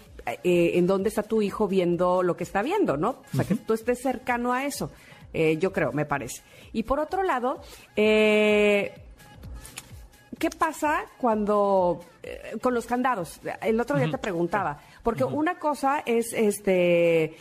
eh, 0.44 0.72
en 0.74 0.86
dónde 0.86 1.08
está 1.08 1.22
tu 1.22 1.40
hijo 1.42 1.68
viendo 1.68 2.22
lo 2.22 2.36
que 2.36 2.44
está 2.44 2.62
viendo, 2.62 2.96
¿no? 2.96 3.22
O 3.32 3.36
sea, 3.36 3.44
que 3.44 3.54
tú 3.54 3.72
estés 3.74 4.00
cercano 4.02 4.52
a 4.52 4.64
eso. 4.64 4.90
Eh, 5.32 5.58
yo 5.58 5.72
creo, 5.72 5.92
me 5.92 6.06
parece. 6.06 6.42
Y 6.72 6.84
por 6.84 6.98
otro 6.98 7.22
lado, 7.22 7.60
eh, 7.94 8.92
¿Qué 10.38 10.50
pasa 10.50 11.04
cuando 11.18 12.00
eh, 12.22 12.58
con 12.60 12.74
los 12.74 12.86
candados? 12.86 13.40
El 13.62 13.80
otro 13.80 13.96
día 13.96 14.10
te 14.10 14.18
preguntaba, 14.18 14.80
porque 15.02 15.24
una 15.24 15.58
cosa 15.58 16.02
es 16.04 16.32
este 16.32 17.36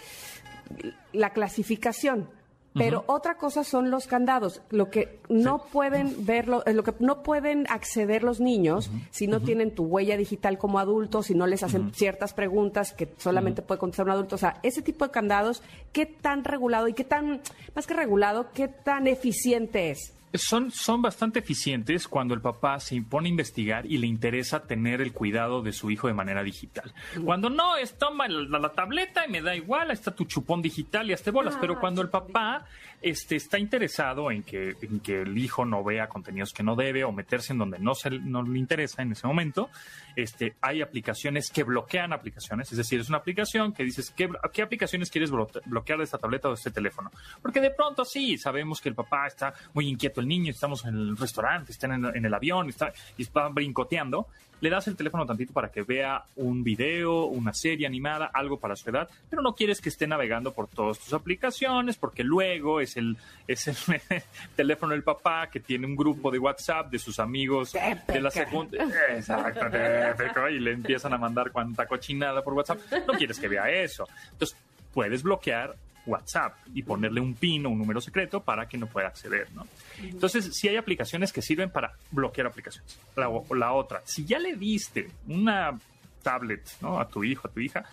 la 1.12 1.32
clasificación, 1.32 2.30
pero 2.74 3.06
otra 3.08 3.38
cosa 3.38 3.64
son 3.64 3.90
los 3.90 4.08
candados, 4.08 4.62
lo 4.70 4.90
que 4.90 5.20
no 5.30 5.60
pueden 5.66 6.26
verlo, 6.26 6.64
lo 6.66 6.84
que 6.84 6.94
no 7.00 7.24
pueden 7.24 7.68
acceder 7.70 8.24
los 8.24 8.42
niños 8.42 8.90
si 9.12 9.28
no 9.28 9.42
tienen 9.42 9.74
tu 9.74 9.84
huella 9.86 10.18
digital 10.18 10.58
como 10.58 10.80
adultos, 10.80 11.28
si 11.28 11.36
no 11.36 11.48
les 11.48 11.64
hacen 11.64 11.94
ciertas 11.94 12.34
preguntas 12.34 12.92
que 12.92 13.14
solamente 13.18 13.62
puede 13.62 13.80
contestar 13.80 14.08
un 14.08 14.12
adulto, 14.12 14.36
o 14.36 14.40
sea, 14.40 14.60
ese 14.64 14.82
tipo 14.82 15.06
de 15.06 15.12
candados, 15.12 15.64
¿qué 15.94 16.06
tan 16.06 16.44
regulado 16.44 16.88
y 16.88 16.94
qué 16.94 17.04
tan 17.04 17.42
más 17.76 17.88
que 17.88 17.94
regulado, 17.94 18.52
qué 18.54 18.68
tan 18.68 19.08
eficiente 19.08 19.92
es? 19.92 20.14
Son, 20.38 20.72
son 20.72 21.02
bastante 21.02 21.40
eficientes 21.40 22.08
cuando 22.08 22.34
el 22.34 22.42
papá 22.42 22.80
se 22.80 22.96
impone 22.96 23.28
a 23.28 23.32
investigar 23.32 23.86
y 23.86 23.98
le 23.98 24.08
interesa 24.08 24.64
tener 24.64 25.02
el 25.02 25.14
cuidado 25.14 25.62
de 25.62 25.72
su 25.72 25.92
hijo 25.92 26.08
de 26.08 26.14
manera 26.14 26.44
digital. 26.44 26.94
Cuando 27.24 27.50
no, 27.50 27.78
es 27.78 27.98
toma 27.98 28.28
la, 28.28 28.60
la 28.60 28.70
tableta 28.72 29.26
y 29.28 29.32
me 29.32 29.42
da 29.42 29.56
igual, 29.56 29.90
ahí 29.90 29.94
está 29.94 30.16
tu 30.16 30.26
chupón 30.26 30.62
digital 30.62 31.10
y 31.10 31.14
hazte 31.14 31.32
bolas. 31.32 31.56
Ah, 31.56 31.60
Pero 31.62 31.80
cuando 31.80 32.02
el 32.02 32.10
papá 32.10 32.66
este, 33.06 33.36
está 33.36 33.60
interesado 33.60 34.32
en 34.32 34.42
que, 34.42 34.76
en 34.82 35.00
que 35.00 35.22
el 35.22 35.38
hijo 35.38 35.64
no 35.64 35.84
vea 35.84 36.10
contenidos 36.10 36.52
que 36.54 36.64
no 36.64 36.76
debe 36.76 37.04
o 37.04 37.12
meterse 37.12 37.54
en 37.54 37.60
donde 37.60 37.78
no, 37.78 37.94
se, 37.94 38.10
no 38.10 38.42
le 38.42 38.58
interesa 38.58 39.04
en 39.04 39.12
ese 39.12 39.28
momento, 39.28 39.70
este, 40.16 40.56
hay 40.60 40.82
aplicaciones 40.82 41.52
que 41.52 41.62
bloquean 41.64 42.14
aplicaciones. 42.14 42.72
Es 42.72 42.78
decir, 42.80 43.00
es 43.00 43.10
una 43.10 43.20
aplicación 43.20 43.74
que 43.74 43.84
dices, 43.84 44.10
¿qué, 44.10 44.28
qué 44.52 44.64
aplicaciones 44.64 45.12
quieres 45.12 45.32
blo- 45.32 45.62
bloquear 45.66 46.00
de 46.00 46.06
esta 46.06 46.18
tableta 46.18 46.48
o 46.48 46.52
de 46.52 46.56
este 46.56 46.72
teléfono? 46.72 47.12
Porque 47.44 47.62
de 47.62 47.70
pronto 47.70 48.06
sí, 48.06 48.40
sabemos 48.40 48.82
que 48.82 48.90
el 48.90 48.96
papá 48.96 49.28
está 49.28 49.54
muy 49.76 49.88
inquieto 49.88 50.20
el 50.20 50.28
niño, 50.28 50.50
estamos 50.50 50.84
en 50.86 50.96
el 50.96 51.16
restaurante, 51.16 51.74
están 51.74 52.06
en, 52.06 52.26
el 52.26 52.34
avión 52.34 52.70
está, 52.70 52.92
y 53.18 53.22
están 53.22 53.54
brincoteando, 53.54 54.28
le 54.62 54.70
das 54.70 54.88
el 54.88 54.96
teléfono 54.96 55.26
tantito 55.26 55.54
para 55.54 55.72
que 55.72 55.84
vea 55.84 56.24
un 56.36 56.64
video, 56.64 57.26
una 57.26 57.54
serie 57.54 57.86
animada, 57.86 58.30
algo 58.34 58.60
para 58.60 58.76
su 58.76 58.90
edad, 58.90 59.10
pero 59.30 59.42
no 59.42 59.54
quieres 59.54 59.82
que 59.82 59.90
esté 59.90 60.08
navegando 60.08 60.54
por 60.54 60.68
todas 60.68 61.00
tus 61.00 61.14
aplicaciones 61.14 61.98
porque 61.98 62.24
luego 62.24 62.80
es 62.80 62.98
el, 62.98 63.18
es 63.48 63.68
el 63.68 63.76
teléfono 64.56 64.94
del 64.94 65.04
papá 65.04 65.50
que 65.50 65.60
tiene 65.60 65.86
un 65.86 65.96
grupo 65.96 66.32
de 66.32 66.40
WhatsApp 66.40 66.90
de 66.90 67.00
sus 67.00 67.20
amigos 67.20 67.74
de 67.74 68.22
la 68.22 68.32
secundaria. 68.32 68.86
Exacto, 69.18 70.50
y 70.50 70.60
le 70.60 70.72
empiezan 70.72 71.14
a 71.14 71.18
mandar 71.18 71.52
cuanta 71.52 71.86
cochinada 71.86 72.44
por 72.44 72.54
WhatsApp. 72.54 72.80
No 73.08 73.14
quieres 73.14 73.40
que 73.40 73.48
vea 73.48 73.70
eso. 73.70 74.08
Entonces, 74.32 74.58
puedes 74.94 75.24
bloquear 75.24 75.76
WhatsApp 76.06 76.56
y 76.74 76.84
ponerle 76.84 77.20
un 77.20 77.34
PIN 77.34 77.66
o 77.66 77.70
un 77.70 77.80
número 77.80 78.00
secreto 78.00 78.42
para 78.42 78.68
que 78.68 78.78
no 78.78 78.88
pueda 78.88 79.08
acceder, 79.08 79.48
¿no? 79.54 79.68
Entonces, 80.02 80.50
si 80.54 80.68
hay 80.68 80.78
aplicaciones 80.78 81.32
que 81.32 81.42
sirven 81.42 81.70
para 81.70 81.94
bloquear 82.12 82.48
aplicaciones. 82.48 83.00
La, 83.16 83.30
la 83.56 83.74
otra, 83.74 84.02
si 84.06 84.26
ya 84.26 84.40
le 84.40 84.56
diste 84.56 85.10
una 85.28 85.78
tablet, 86.22 86.62
¿no? 86.82 87.00
A 87.00 87.08
tu 87.08 87.24
hijo, 87.24 87.48
a 87.48 87.52
tu 87.52 87.60
hija, 87.60 87.84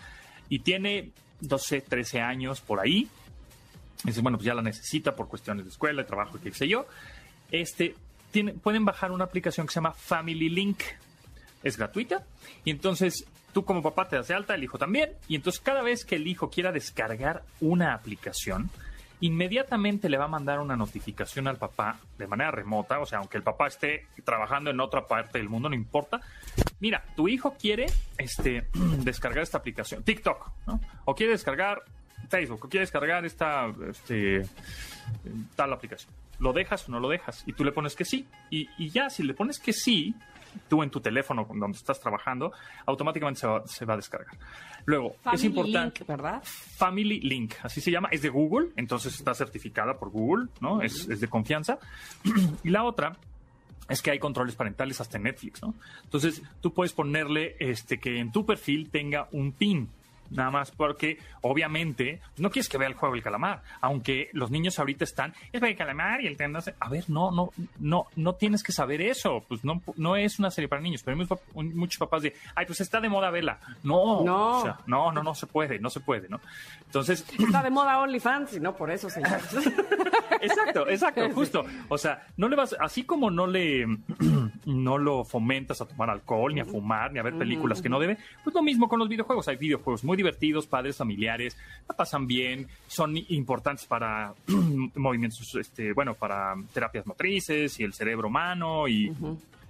y 0.49 0.59
tiene 0.59 1.11
12, 1.41 1.81
13 1.81 2.21
años 2.21 2.61
por 2.61 2.79
ahí, 2.79 3.07
dices, 4.03 4.21
bueno, 4.21 4.37
pues 4.37 4.45
ya 4.45 4.53
la 4.53 4.61
necesita 4.61 5.15
por 5.15 5.27
cuestiones 5.27 5.65
de 5.65 5.71
escuela, 5.71 6.01
de 6.01 6.07
trabajo, 6.07 6.39
qué 6.41 6.51
sé 6.51 6.67
yo, 6.67 6.85
este, 7.51 7.95
tiene, 8.31 8.53
pueden 8.53 8.85
bajar 8.85 9.11
una 9.11 9.23
aplicación 9.23 9.67
que 9.67 9.73
se 9.73 9.75
llama 9.75 9.93
Family 9.93 10.49
Link. 10.49 10.81
Es 11.61 11.77
gratuita 11.77 12.25
y 12.65 12.71
entonces 12.71 13.25
tú 13.53 13.63
como 13.63 13.81
papá 13.81 14.09
te 14.09 14.17
das 14.17 14.27
de 14.27 14.33
alta, 14.33 14.55
el 14.55 14.63
hijo 14.63 14.77
también, 14.77 15.11
y 15.29 15.35
entonces 15.35 15.61
cada 15.61 15.81
vez 15.81 16.03
que 16.03 16.15
el 16.15 16.27
hijo 16.27 16.49
quiera 16.49 16.71
descargar 16.71 17.43
una 17.61 17.93
aplicación, 17.93 18.69
inmediatamente 19.23 20.09
le 20.09 20.17
va 20.17 20.25
a 20.25 20.27
mandar 20.27 20.59
una 20.59 20.75
notificación 20.75 21.47
al 21.47 21.55
papá 21.55 21.97
de 22.17 22.27
manera 22.27 22.51
remota, 22.51 22.99
o 22.99 23.05
sea, 23.05 23.19
aunque 23.19 23.37
el 23.37 23.43
papá 23.43 23.67
esté 23.67 24.07
trabajando 24.25 24.69
en 24.69 24.81
otra 24.81 25.07
parte 25.07 25.37
del 25.37 25.47
mundo, 25.47 25.69
no 25.69 25.75
importa. 25.75 26.19
Mira, 26.81 27.05
tu 27.15 27.29
hijo 27.29 27.55
quiere 27.57 27.85
este, 28.17 28.67
descargar 28.99 29.43
esta 29.43 29.59
aplicación, 29.59 30.03
TikTok, 30.03 30.51
¿no? 30.67 30.81
O 31.05 31.15
quiere 31.15 31.31
descargar 31.31 31.83
Facebook, 32.27 32.65
o 32.65 32.69
quiere 32.69 32.83
descargar 32.83 33.23
esta 33.23 33.73
este, 33.89 34.45
tal 35.55 35.71
aplicación. 35.71 36.11
¿Lo 36.39 36.51
dejas 36.51 36.89
o 36.89 36.91
no 36.91 36.99
lo 36.99 37.07
dejas? 37.07 37.43
Y 37.45 37.53
tú 37.53 37.63
le 37.63 37.71
pones 37.71 37.95
que 37.95 38.03
sí. 38.03 38.27
Y, 38.49 38.67
y 38.77 38.89
ya, 38.89 39.09
si 39.09 39.23
le 39.23 39.33
pones 39.33 39.57
que 39.57 39.71
sí, 39.71 40.13
tú 40.67 40.83
en 40.83 40.89
tu 40.89 40.99
teléfono 40.99 41.47
donde 41.49 41.77
estás 41.77 41.99
trabajando, 41.99 42.51
automáticamente 42.85 43.41
se 43.65 43.85
va, 43.85 43.93
a 43.93 43.97
descargar. 43.97 44.35
Luego, 44.85 45.15
es 45.31 45.43
importante. 45.43 45.99
Link, 45.99 46.07
¿verdad? 46.07 46.41
Family 46.43 47.19
Link, 47.21 47.55
así 47.63 47.81
se 47.81 47.91
llama, 47.91 48.09
es 48.11 48.21
de 48.21 48.29
Google, 48.29 48.69
entonces 48.75 49.15
está 49.15 49.33
certificada 49.33 49.97
por 49.97 50.09
Google, 50.09 50.47
¿no? 50.61 50.81
es, 50.81 51.07
es 51.07 51.19
de 51.19 51.27
confianza. 51.27 51.79
y 52.63 52.69
la 52.69 52.83
otra 52.83 53.17
es 53.89 54.01
que 54.01 54.11
hay 54.11 54.19
controles 54.19 54.55
parentales 54.55 54.99
hasta 55.01 55.17
en 55.17 55.23
Netflix, 55.23 55.61
¿no? 55.61 55.73
Entonces, 56.03 56.41
tú 56.61 56.73
puedes 56.73 56.93
ponerle 56.93 57.55
este 57.59 57.99
que 57.99 58.19
en 58.19 58.31
tu 58.31 58.45
perfil 58.45 58.89
tenga 58.89 59.27
un 59.31 59.51
PIN 59.51 59.89
nada 60.33 60.51
más 60.51 60.71
porque 60.71 61.17
obviamente 61.41 62.21
no 62.37 62.49
quieres 62.49 62.69
que 62.69 62.77
vea 62.77 62.87
el 62.87 62.93
juego 62.95 63.15
del 63.15 63.23
calamar, 63.23 63.63
aunque 63.81 64.29
los 64.33 64.51
niños 64.51 64.79
ahorita 64.79 65.03
están, 65.03 65.33
es 65.51 65.61
el 65.61 65.75
calamar 65.75 66.21
y 66.21 66.27
el 66.27 66.37
tendas, 66.37 66.73
a 66.79 66.89
ver, 66.89 67.09
no, 67.09 67.31
no, 67.31 67.51
no, 67.79 68.07
no 68.15 68.33
tienes 68.35 68.63
que 68.63 68.71
saber 68.71 69.01
eso, 69.01 69.43
pues 69.47 69.63
no, 69.63 69.81
no 69.95 70.15
es 70.15 70.39
una 70.39 70.51
serie 70.51 70.67
para 70.67 70.81
niños, 70.81 71.03
pero 71.03 71.17
hay 71.17 71.69
muchos 71.73 71.97
papás 71.97 72.23
de, 72.23 72.33
ay, 72.55 72.65
pues 72.65 72.81
está 72.81 72.99
de 72.99 73.09
moda 73.09 73.29
vela, 73.29 73.59
no, 73.83 74.23
no, 74.23 74.77
no, 74.85 75.11
no, 75.11 75.23
no 75.23 75.35
se 75.35 75.47
puede, 75.47 75.79
no 75.79 75.89
se 75.89 75.99
puede, 75.99 76.27
¿no? 76.29 76.39
Entonces 76.85 77.25
está 77.39 77.61
de 77.63 77.69
moda 77.69 77.99
OnlyFans 77.99 78.53
y 78.55 78.59
no 78.59 78.75
por 78.75 78.91
eso, 78.91 79.09
señor. 79.09 79.39
exacto, 80.41 80.87
exacto, 80.89 81.29
justo, 81.31 81.65
o 81.89 81.97
sea, 81.97 82.27
no 82.37 82.47
le 82.47 82.55
vas, 82.55 82.75
así 82.79 83.03
como 83.03 83.29
no 83.29 83.47
le, 83.47 83.85
no 84.65 84.97
lo 84.97 85.23
fomentas 85.23 85.81
a 85.81 85.85
tomar 85.85 86.09
alcohol 86.09 86.53
ni 86.53 86.61
a 86.61 86.65
fumar 86.65 87.11
ni 87.11 87.19
a 87.19 87.23
ver 87.23 87.37
películas 87.37 87.81
que 87.81 87.89
no 87.89 87.99
debe, 87.99 88.17
pues 88.43 88.53
lo 88.53 88.63
mismo 88.63 88.87
con 88.87 88.99
los 88.99 89.09
videojuegos, 89.09 89.47
hay 89.47 89.57
videojuegos 89.57 90.03
muy 90.03 90.17
divertidos, 90.23 90.67
padres 90.67 90.97
familiares, 90.97 91.57
la 91.87 91.95
pasan 91.95 92.25
bien, 92.27 92.67
son 92.87 93.15
importantes 93.29 93.85
para 93.85 94.33
movimientos, 94.95 95.55
este, 95.55 95.93
bueno, 95.93 96.15
para 96.15 96.55
terapias 96.73 97.05
motrices 97.05 97.79
y 97.79 97.83
el 97.83 97.93
cerebro 97.93 98.27
humano 98.27 98.87
y 98.87 99.13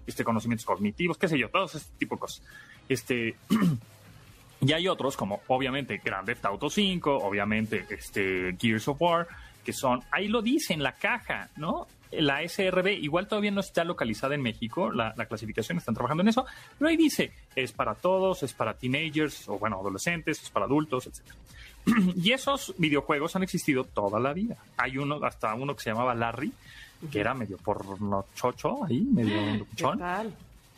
este, 0.06 0.24
conocimientos 0.24 0.66
cognitivos, 0.66 1.18
qué 1.18 1.28
sé 1.28 1.38
yo, 1.38 1.50
todos 1.50 1.76
este 1.76 1.98
tipo 1.98 2.16
de 2.16 2.20
cosas. 2.20 2.44
Este, 2.88 3.36
y 4.62 4.72
hay 4.72 4.88
otros 4.88 5.18
como 5.18 5.42
obviamente 5.48 6.02
Grand 6.04 6.26
Theft 6.26 6.46
Auto 6.46 6.70
5, 6.70 7.18
obviamente 7.18 7.86
este, 7.90 8.56
Gears 8.60 8.88
of 8.88 9.02
War, 9.02 9.28
que 9.64 9.74
son, 9.74 10.02
ahí 10.12 10.28
lo 10.28 10.42
dice 10.42 10.74
en 10.74 10.84
la 10.84 10.94
caja, 10.94 11.50
¿no? 11.58 11.88
la 12.20 12.48
SRB 12.48 12.88
igual 13.02 13.28
todavía 13.28 13.52
no 13.52 13.62
está 13.62 13.84
localizada 13.84 14.36
en 14.36 14.42
México, 14.42 14.92
la, 14.92 15.14
clasificación, 15.14 15.78
están 15.78 15.96
trabajando 15.96 16.22
en 16.22 16.30
eso, 16.30 16.46
pero 16.78 16.90
ahí 16.90 16.98
dice, 16.98 17.32
es 17.56 17.72
para 17.72 17.96
todos, 17.96 18.44
es 18.44 18.54
para 18.54 18.74
teenagers 18.76 19.48
o 19.50 19.58
bueno, 19.58 19.80
adolescentes, 19.80 20.42
es 20.42 20.50
para 20.50 20.66
adultos, 20.66 21.08
etc. 21.08 21.22
y 22.16 22.32
esos 22.32 22.74
videojuegos 22.78 23.36
han 23.36 23.44
existido 23.44 23.84
toda 23.84 24.20
la 24.20 24.34
vida. 24.34 24.58
Hay 24.78 24.98
uno, 24.98 25.20
hasta 25.24 25.54
uno 25.54 25.76
que 25.76 25.84
se 25.84 25.90
llamaba 25.90 26.14
Larry, 26.14 26.52
que 27.12 27.20
era 27.20 27.34
medio 27.34 27.58
por 27.58 27.84
chocho 28.36 28.86
ahí, 28.86 29.02
medio 29.02 29.66
chon. 29.76 30.00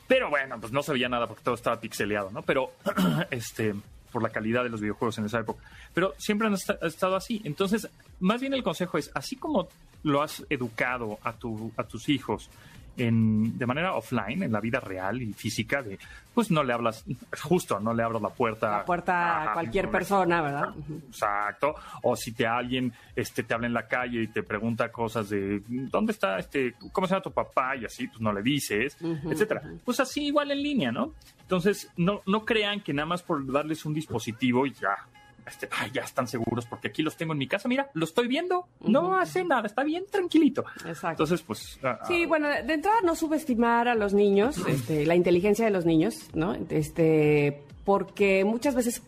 Pero 0.07 0.29
bueno, 0.29 0.59
pues 0.59 0.71
no 0.71 0.83
se 0.83 0.93
veía 0.93 1.09
nada 1.09 1.27
porque 1.27 1.43
todo 1.43 1.55
estaba 1.55 1.79
pixeleado, 1.79 2.31
¿no? 2.31 2.41
Pero 2.43 2.73
este 3.31 3.73
por 4.15 4.23
la 4.23 4.29
calidad 4.29 4.63
de 4.63 4.69
los 4.69 4.79
videojuegos 4.79 5.17
en 5.17 5.25
esa 5.25 5.41
época. 5.41 5.61
Pero 5.93 6.13
siempre 6.17 6.47
han 6.47 6.53
estado 6.53 7.17
así. 7.17 7.41
Entonces, 7.43 7.89
más 8.21 8.39
bien 8.39 8.53
el 8.53 8.63
consejo 8.63 8.97
es, 8.97 9.11
así 9.13 9.35
como 9.35 9.67
lo 10.03 10.21
has 10.21 10.41
educado 10.49 11.19
a, 11.21 11.33
tu, 11.33 11.73
a 11.75 11.83
tus 11.83 12.07
hijos 12.07 12.49
en, 12.97 13.57
de 13.57 13.65
manera 13.65 13.93
offline, 13.95 14.43
en 14.43 14.51
la 14.51 14.59
vida 14.59 14.79
real 14.79 15.21
y 15.21 15.33
física, 15.33 15.81
de 15.81 15.99
pues 16.33 16.51
no 16.51 16.63
le 16.63 16.73
hablas, 16.73 17.05
justo, 17.41 17.79
no 17.79 17.93
le 17.93 18.03
abras 18.03 18.21
la 18.21 18.29
puerta. 18.29 18.69
La 18.69 18.85
puerta 18.85 19.51
a, 19.51 19.53
cualquier 19.53 19.89
persona, 19.89 20.41
¿verdad? 20.41 20.75
Exacto. 21.07 21.75
O 22.03 22.15
si 22.17 22.33
te 22.33 22.45
alguien 22.45 22.91
este, 23.15 23.43
te 23.43 23.53
habla 23.53 23.67
en 23.67 23.73
la 23.73 23.87
calle 23.87 24.23
y 24.23 24.27
te 24.27 24.43
pregunta 24.43 24.91
cosas 24.91 25.29
de 25.29 25.63
¿dónde 25.67 26.11
está 26.11 26.37
este, 26.37 26.75
cómo 26.91 27.07
se 27.07 27.13
llama 27.13 27.23
tu 27.23 27.31
papá? 27.31 27.77
Y 27.77 27.85
así, 27.85 28.07
pues 28.07 28.19
no 28.19 28.33
le 28.33 28.41
dices, 28.41 28.97
etcétera. 29.01 29.61
Pues 29.85 30.01
así 30.01 30.25
igual 30.25 30.51
en 30.51 30.61
línea, 30.61 30.91
¿no? 30.91 31.13
Entonces, 31.41 31.89
no, 31.95 32.21
no 32.25 32.43
crean 32.43 32.81
que 32.81 32.93
nada 32.93 33.05
más 33.05 33.23
por 33.23 33.49
darles 33.49 33.85
un 33.85 33.93
dispositivo 33.93 34.65
y 34.65 34.73
ya, 34.73 34.97
este, 35.45 35.69
ya 35.93 36.01
están 36.01 36.27
seguros 36.27 36.65
porque 36.65 36.87
aquí 36.87 37.03
los 37.03 37.15
tengo 37.15 37.33
en 37.33 37.39
mi 37.39 37.47
casa, 37.47 37.67
mira, 37.67 37.89
lo 37.93 38.05
estoy 38.05 38.27
viendo, 38.27 38.67
no 38.81 39.17
hace 39.17 39.43
nada, 39.43 39.67
está 39.67 39.83
bien 39.83 40.05
tranquilito. 40.09 40.65
Exacto. 40.85 41.09
Entonces, 41.23 41.41
pues... 41.41 41.79
Sí, 42.07 42.25
bueno, 42.25 42.47
de 42.49 42.73
entrada 42.73 43.01
no 43.03 43.15
subestimar 43.15 43.87
a 43.87 43.95
los 43.95 44.13
niños, 44.13 44.57
este, 44.67 45.05
la 45.05 45.15
inteligencia 45.15 45.65
de 45.65 45.71
los 45.71 45.85
niños, 45.85 46.29
¿no? 46.33 46.55
Este, 46.69 47.63
porque 47.83 48.43
muchas 48.43 48.75
veces 48.75 49.01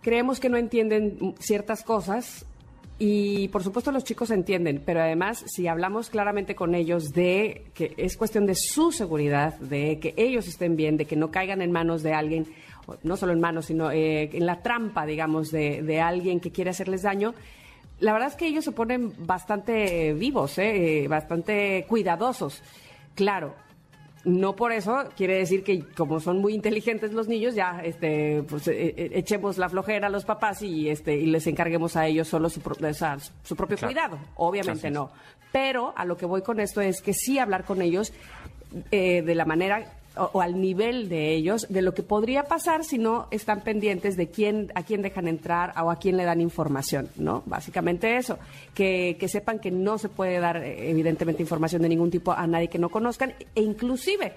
creemos 0.00 0.40
que 0.40 0.48
no 0.48 0.56
entienden 0.56 1.34
ciertas 1.40 1.82
cosas 1.82 2.46
y 3.02 3.48
por 3.48 3.64
supuesto 3.64 3.92
los 3.92 4.04
chicos 4.04 4.30
entienden, 4.30 4.82
pero 4.84 5.00
además 5.00 5.42
si 5.46 5.66
hablamos 5.66 6.10
claramente 6.10 6.54
con 6.54 6.74
ellos 6.74 7.12
de 7.12 7.64
que 7.72 7.94
es 7.96 8.16
cuestión 8.18 8.44
de 8.44 8.54
su 8.54 8.92
seguridad, 8.92 9.58
de 9.58 9.98
que 9.98 10.12
ellos 10.18 10.46
estén 10.46 10.76
bien, 10.76 10.98
de 10.98 11.06
que 11.06 11.16
no 11.16 11.30
caigan 11.30 11.62
en 11.62 11.72
manos 11.72 12.02
de 12.02 12.12
alguien 12.12 12.46
no 13.02 13.16
solo 13.16 13.32
en 13.32 13.40
manos, 13.40 13.66
sino 13.66 13.90
eh, 13.90 14.30
en 14.32 14.46
la 14.46 14.62
trampa, 14.62 15.06
digamos, 15.06 15.50
de, 15.50 16.00
alguien 16.00 16.40
que 16.40 16.50
quiere 16.50 16.70
hacerles 16.70 17.02
daño, 17.02 17.34
la 17.98 18.12
verdad 18.12 18.28
es 18.28 18.36
que 18.36 18.46
ellos 18.46 18.64
se 18.64 18.72
ponen 18.72 19.12
bastante 19.26 20.14
vivos, 20.14 20.58
eh, 20.58 21.06
bastante 21.08 21.84
cuidadosos. 21.86 22.62
Claro, 23.14 23.54
no 24.24 24.56
por 24.56 24.72
eso 24.72 25.04
quiere 25.16 25.36
decir 25.36 25.62
que 25.62 25.84
como 25.96 26.20
son 26.20 26.38
muy 26.38 26.54
inteligentes 26.54 27.12
los 27.12 27.28
niños, 27.28 27.54
ya 27.54 27.80
este, 27.84 28.42
pues, 28.48 28.68
eh, 28.68 29.10
echemos 29.12 29.58
la 29.58 29.68
flojera 29.68 30.06
a 30.06 30.10
los 30.10 30.24
papás 30.24 30.62
y, 30.62 30.88
este, 30.88 31.14
y 31.16 31.26
les 31.26 31.46
encarguemos 31.46 31.96
a 31.96 32.06
ellos 32.06 32.28
solo 32.28 32.48
su, 32.48 32.60
su 33.42 33.56
propio 33.56 33.78
cuidado. 33.78 34.18
Obviamente 34.36 34.90
no. 34.90 35.10
Pero 35.52 35.92
a 35.96 36.04
lo 36.04 36.16
que 36.16 36.26
voy 36.26 36.42
con 36.42 36.60
esto 36.60 36.80
es 36.80 37.02
que 37.02 37.12
sí 37.12 37.38
hablar 37.38 37.64
con 37.64 37.82
ellos 37.82 38.12
de 38.90 39.34
la 39.34 39.44
manera 39.44 39.99
o, 40.16 40.40
al 40.40 40.60
nivel 40.60 41.08
de 41.08 41.34
ellos 41.34 41.66
de 41.68 41.82
lo 41.82 41.94
que 41.94 42.02
podría 42.02 42.44
pasar 42.44 42.84
si 42.84 42.98
no 42.98 43.28
están 43.30 43.60
pendientes 43.60 44.16
de 44.16 44.28
quién 44.28 44.72
a 44.74 44.82
quién 44.82 45.02
dejan 45.02 45.28
entrar 45.28 45.72
o 45.80 45.90
a 45.90 45.96
quién 45.96 46.16
le 46.16 46.24
dan 46.24 46.40
información, 46.40 47.08
¿no? 47.16 47.42
Básicamente 47.46 48.16
eso, 48.16 48.38
que, 48.74 49.16
que 49.18 49.28
sepan 49.28 49.58
que 49.58 49.70
no 49.70 49.98
se 49.98 50.08
puede 50.08 50.40
dar 50.40 50.56
eh, 50.58 50.90
evidentemente 50.90 51.42
información 51.42 51.82
de 51.82 51.88
ningún 51.88 52.10
tipo 52.10 52.32
a 52.32 52.46
nadie 52.46 52.68
que 52.68 52.78
no 52.78 52.88
conozcan 52.88 53.34
e 53.54 53.62
inclusive 53.62 54.32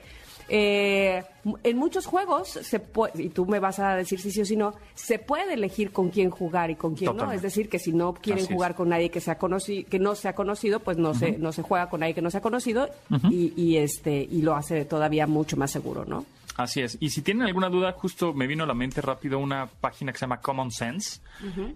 eh, 0.50 1.24
en 1.64 1.78
muchos 1.78 2.06
juegos, 2.06 2.50
se 2.50 2.80
puede, 2.80 3.24
y 3.24 3.30
tú 3.30 3.46
me 3.46 3.60
vas 3.60 3.80
a 3.80 3.96
decir 3.96 4.20
si 4.20 4.32
sí 4.32 4.42
o 4.42 4.46
si 4.46 4.56
no, 4.56 4.74
se 4.96 5.20
puede 5.20 5.54
elegir 5.54 5.92
con 5.92 6.10
quién 6.10 6.30
jugar 6.30 6.72
y 6.72 6.76
con 6.76 6.96
quién 6.96 7.16
no. 7.16 7.32
Es 7.32 7.42
decir, 7.42 7.70
que 7.70 7.80
si 7.80 7.92
no 7.92 8.14
quieren 8.14 8.46
jugar 8.46 8.76
con 8.76 8.90
nadie 8.90 9.10
que, 9.10 9.20
sea 9.20 9.38
conocido, 9.38 9.88
que 9.90 10.00
no 10.00 10.16
sea 10.16 10.34
conocido, 10.34 10.80
pues 10.80 10.98
no, 10.98 11.14
se, 11.14 11.38
no 11.38 11.52
se 11.52 11.62
juega 11.62 11.90
con 11.90 12.02
nadie 12.02 12.14
que 12.14 12.22
no 12.22 12.32
sea 12.32 12.42
conocido 12.42 12.90
y, 13.30 13.54
y, 13.56 13.78
este, 13.78 14.28
y 14.30 14.42
lo 14.42 14.56
hace 14.56 14.86
todavía 14.86 15.28
mucho 15.28 15.58
más 15.58 15.72
seguro, 15.72 16.06
¿no? 16.06 16.26
Así 16.56 16.82
es. 16.82 16.98
Y 17.00 17.10
si 17.10 17.22
tienen 17.22 17.48
alguna 17.48 17.70
duda, 17.70 17.94
justo 17.94 18.34
me 18.34 18.46
vino 18.46 18.64
a 18.64 18.68
la 18.68 18.76
mente 18.76 19.02
rápido 19.02 19.40
una 19.40 19.66
página 19.66 20.12
que 20.12 20.20
se 20.20 20.26
llama 20.26 20.40
Common 20.40 20.72
Sense, 20.72 21.20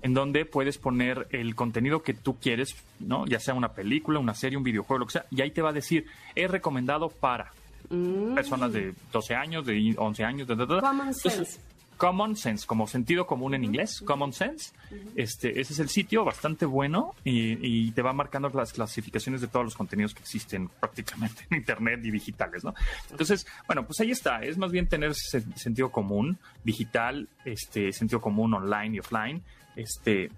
en 0.01 0.13
donde 0.13 0.45
puedes 0.45 0.77
poner 0.77 1.27
el 1.31 1.55
contenido 1.55 2.03
que 2.03 2.13
tú 2.13 2.37
quieres, 2.39 2.75
¿no? 2.99 3.25
Ya 3.25 3.39
sea 3.39 3.55
una 3.55 3.69
película, 3.69 4.19
una 4.19 4.35
serie, 4.35 4.57
un 4.57 4.63
videojuego, 4.63 4.99
lo 4.99 5.05
que 5.07 5.13
sea, 5.13 5.25
y 5.31 5.41
ahí 5.41 5.51
te 5.51 5.63
va 5.63 5.69
a 5.69 5.73
decir, 5.73 6.05
es 6.35 6.49
recomendado 6.49 7.09
para 7.09 7.51
Mm. 7.89 8.35
personas 8.35 8.73
de 8.73 8.93
12 9.11 9.35
años, 9.35 9.65
de 9.65 9.95
11 9.97 10.23
años, 10.23 10.47
de, 10.47 10.55
de, 10.55 10.65
de. 10.65 10.79
Common 10.81 11.07
Entonces, 11.07 11.33
sense. 11.33 11.59
Common 11.97 12.35
Sense, 12.35 12.65
como 12.65 12.87
sentido 12.87 13.25
común 13.25 13.55
en 13.55 13.63
inglés, 13.63 14.01
Common 14.05 14.31
Sense. 14.31 14.71
Este, 15.15 15.59
ese 15.59 15.73
es 15.73 15.79
el 15.79 15.89
sitio, 15.89 16.23
bastante 16.23 16.65
bueno, 16.65 17.15
y, 17.23 17.87
y 17.87 17.91
te 17.91 18.01
va 18.01 18.13
marcando 18.13 18.49
las 18.49 18.71
clasificaciones 18.71 19.41
de 19.41 19.47
todos 19.47 19.65
los 19.65 19.75
contenidos 19.75 20.13
que 20.13 20.21
existen 20.21 20.69
prácticamente 20.79 21.45
en 21.49 21.57
Internet 21.57 21.99
y 22.03 22.11
digitales, 22.11 22.63
¿no? 22.63 22.73
Entonces, 23.09 23.45
bueno, 23.65 23.85
pues 23.85 23.99
ahí 23.99 24.11
está. 24.11 24.41
Es 24.43 24.57
más 24.57 24.71
bien 24.71 24.87
tener 24.87 25.11
ese 25.11 25.41
sentido 25.55 25.91
común 25.91 26.37
digital, 26.63 27.27
este, 27.43 27.91
sentido 27.91 28.21
común 28.21 28.53
online 28.53 28.95
y 28.95 28.99
offline, 28.99 29.41
este, 29.75 30.29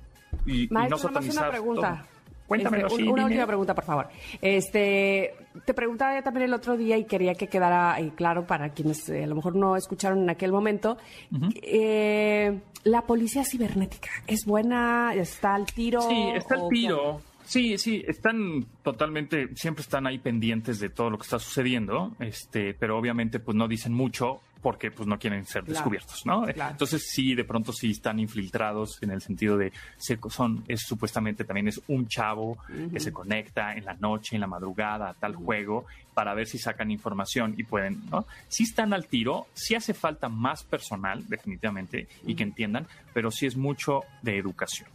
y, 0.46 0.64
y 0.64 0.68
no 0.68 0.80
Maestro, 0.80 0.98
satanizar 0.98 1.44
una 1.44 1.52
pregunta. 1.52 1.96
todo. 1.98 2.19
Cuéntamelo, 2.50 2.88
Este, 2.88 2.98
sí, 2.98 3.04
Una 3.04 3.14
dime. 3.22 3.26
última 3.26 3.48
pregunta, 3.48 3.74
por 3.76 3.84
favor. 3.86 4.10
Este, 4.42 5.34
te 5.66 5.74
preguntaba 5.74 6.16
ya 6.16 6.22
también 6.24 6.46
el 6.48 6.54
otro 6.54 6.76
día 6.76 6.98
y 6.98 7.06
quería 7.06 7.36
que 7.36 7.48
quedara 7.48 7.98
eh, 8.02 8.12
claro 8.16 8.46
para 8.46 8.70
quienes 8.74 9.08
eh, 9.10 9.24
a 9.24 9.28
lo 9.28 9.36
mejor 9.36 9.56
no 9.56 9.76
escucharon 9.78 10.20
en 10.24 10.30
aquel 10.30 10.52
momento. 10.52 10.98
Eh, 11.62 12.60
la 12.84 13.02
policía 13.04 13.44
cibernética 13.44 14.10
es 14.28 14.46
buena, 14.46 15.14
está 15.14 15.56
al 15.56 15.66
tiro. 15.66 16.02
Sí, 16.02 16.30
está 16.36 16.56
el 16.56 16.70
tiro. 16.70 17.22
Sí, 17.46 17.78
sí, 17.80 18.04
están 18.08 18.66
totalmente, 18.84 19.50
siempre 19.56 19.82
están 19.82 20.06
ahí 20.06 20.20
pendientes 20.20 20.80
de 20.80 20.90
todo 20.90 21.10
lo 21.10 21.18
que 21.18 21.24
está 21.24 21.40
sucediendo, 21.40 22.16
este, 22.20 22.76
pero 22.76 22.96
obviamente 22.98 23.40
pues 23.40 23.58
no 23.58 23.68
dicen 23.68 23.92
mucho 23.94 24.42
porque 24.62 24.92
pues 24.92 25.08
no 25.08 25.18
quieren 25.18 25.46
ser 25.46 25.64
Claro, 25.64 25.74
descubiertos, 25.74 26.26
¿no? 26.26 26.44
claro. 26.46 26.72
Entonces 26.72 27.08
sí, 27.10 27.34
de 27.36 27.44
pronto 27.46 27.72
sí 27.72 27.92
están 27.92 28.20
infiltrados 28.20 29.02
en 29.02 29.12
el 29.12 29.22
sentido 29.22 29.58
de 29.58 29.72
se- 29.98 30.20
son, 30.30 30.64
es 30.68 30.82
supuestamente 30.82 31.44
también 31.46 31.68
es 31.68 31.82
un 31.88 32.08
chavo 32.08 32.58
que 32.92 33.00
se 33.00 33.14
conecta 33.14 33.74
en 33.74 33.86
la 33.86 33.94
noche, 33.96 34.36
en 34.36 34.42
la 34.42 34.48
madrugada 34.48 35.10
a 35.10 35.14
tal 35.14 35.36
juego 35.36 35.86
para 36.14 36.34
ver 36.34 36.48
si 36.48 36.58
sacan 36.58 36.92
información 36.92 37.54
y 37.58 37.64
pueden, 37.64 38.02
¿no? 38.10 38.26
Sí 38.50 38.64
están 38.64 38.94
al 38.94 39.08
tiro, 39.08 39.48
sí 39.54 39.76
hace 39.76 39.94
falta 39.94 40.28
más 40.28 40.64
personal, 40.64 41.24
definitivamente, 41.30 42.08
y 42.26 42.36
que 42.36 42.44
entiendan, 42.44 42.88
pero 43.14 43.32
sí 43.32 43.46
es 43.46 43.56
mucho 43.56 44.02
de 44.22 44.38
educación. 44.38 44.90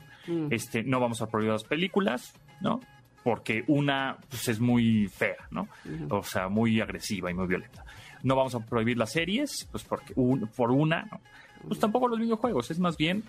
Este, 0.50 0.82
no 0.82 1.00
vamos 1.00 1.20
a 1.22 1.26
prohibir 1.26 1.52
las 1.52 1.64
películas, 1.64 2.32
¿no? 2.60 2.80
Porque 3.22 3.64
una 3.68 4.18
pues, 4.28 4.48
es 4.48 4.60
muy 4.60 5.08
fea, 5.08 5.36
¿no? 5.50 5.68
O 6.10 6.22
sea, 6.22 6.48
muy 6.48 6.80
agresiva 6.80 7.30
y 7.30 7.34
muy 7.34 7.46
violenta. 7.46 7.83
No 8.24 8.34
vamos 8.34 8.54
a 8.56 8.60
prohibir 8.60 8.98
las 8.98 9.12
series, 9.12 9.68
pues 9.70 9.84
porque 9.84 10.12
un- 10.16 10.48
por 10.48 10.72
una, 10.72 11.04
¿no? 11.04 11.20
Pues 11.68 11.78
tampoco 11.78 12.08
los 12.08 12.18
videojuegos, 12.18 12.70
es 12.72 12.78
más 12.80 12.96
bien 12.96 13.22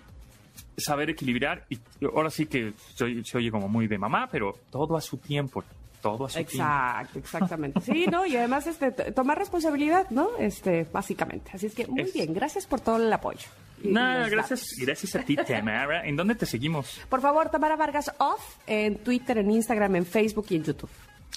saber 0.76 1.10
equilibrar 1.10 1.64
y 1.70 1.78
ahora 2.14 2.30
sí 2.30 2.46
que 2.46 2.72
se 2.94 3.04
oye, 3.04 3.24
se 3.24 3.36
oye 3.38 3.50
como 3.50 3.68
muy 3.68 3.86
de 3.86 3.98
mamá, 3.98 4.28
pero 4.30 4.58
todo 4.70 4.96
a 4.96 5.00
su 5.00 5.18
tiempo, 5.18 5.62
todo 6.02 6.24
a 6.26 6.28
su 6.30 6.34
tiempo. 6.36 6.52
Exacto, 6.54 7.18
exactamente. 7.18 7.80
Sí, 7.82 8.06
¿no? 8.10 8.26
Y 8.26 8.36
además 8.36 8.66
este, 8.66 8.90
tomar 9.12 9.38
responsabilidad, 9.38 10.08
¿no? 10.10 10.28
Este, 10.38 10.86
básicamente. 10.92 11.50
Así 11.54 11.66
es 11.66 11.74
que 11.74 11.86
muy 11.86 12.00
Es- 12.02 12.12
bien, 12.14 12.32
gracias 12.34 12.66
por 12.66 12.80
todo 12.80 12.96
el 12.96 13.12
apoyo. 13.12 13.46
Nada, 13.82 14.28
gracias, 14.30 14.60
datos. 14.60 14.78
gracias 14.80 15.14
a 15.16 15.20
ti, 15.20 15.36
Tamara. 15.36 16.06
¿En 16.06 16.16
dónde 16.16 16.34
te 16.34 16.46
seguimos? 16.46 16.98
Por 17.10 17.20
favor, 17.20 17.50
Tamara 17.50 17.76
Vargas 17.76 18.10
Off 18.18 18.56
en 18.66 18.96
Twitter, 18.96 19.36
en 19.38 19.50
Instagram, 19.50 19.96
en 19.96 20.06
Facebook 20.06 20.46
y 20.50 20.56
en 20.56 20.64
YouTube. 20.64 20.88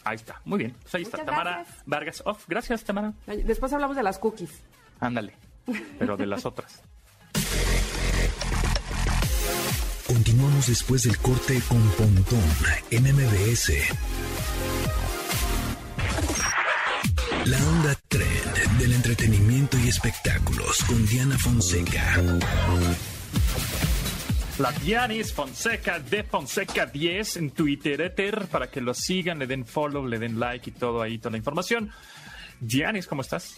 Ahí 0.03 0.15
está, 0.15 0.41
muy 0.45 0.59
bien. 0.59 0.75
Pues 0.81 0.95
ahí 0.95 1.01
está, 1.03 1.23
Tamara 1.23 1.57
gracias. 1.57 1.83
Vargas 1.85 2.23
Off. 2.25 2.45
Gracias, 2.47 2.83
Tamara. 2.83 3.13
Después 3.25 3.73
hablamos 3.73 3.95
de 3.95 4.03
las 4.03 4.19
cookies. 4.19 4.61
Ándale, 4.99 5.33
pero 5.97 6.17
de 6.17 6.25
las 6.25 6.45
otras. 6.45 6.81
Continuamos 10.07 10.67
después 10.67 11.03
del 11.03 11.17
corte 11.19 11.61
con 11.67 11.81
Pontón 11.91 12.43
en 12.89 13.03
MBS. 13.03 13.73
La 17.45 17.57
onda 17.57 17.95
trend 18.07 18.79
del 18.79 18.93
entretenimiento 18.93 19.77
y 19.77 19.87
espectáculos 19.87 20.83
con 20.85 21.05
Diana 21.05 21.37
Fonseca. 21.37 22.15
La 24.59 24.73
Dianis 24.73 25.31
Fonseca 25.31 25.99
de 25.99 26.21
Fonseca 26.21 26.85
10 26.85 27.37
en 27.37 27.51
Twitter, 27.51 28.01
Ether, 28.01 28.45
para 28.47 28.69
que 28.69 28.81
lo 28.81 28.93
sigan, 28.93 29.39
le 29.39 29.47
den 29.47 29.65
follow, 29.65 30.05
le 30.05 30.19
den 30.19 30.37
like 30.37 30.69
y 30.69 30.73
todo 30.73 31.01
ahí, 31.01 31.17
toda 31.17 31.31
la 31.31 31.37
información. 31.37 31.89
Dianis, 32.59 33.07
¿cómo 33.07 33.21
estás? 33.21 33.55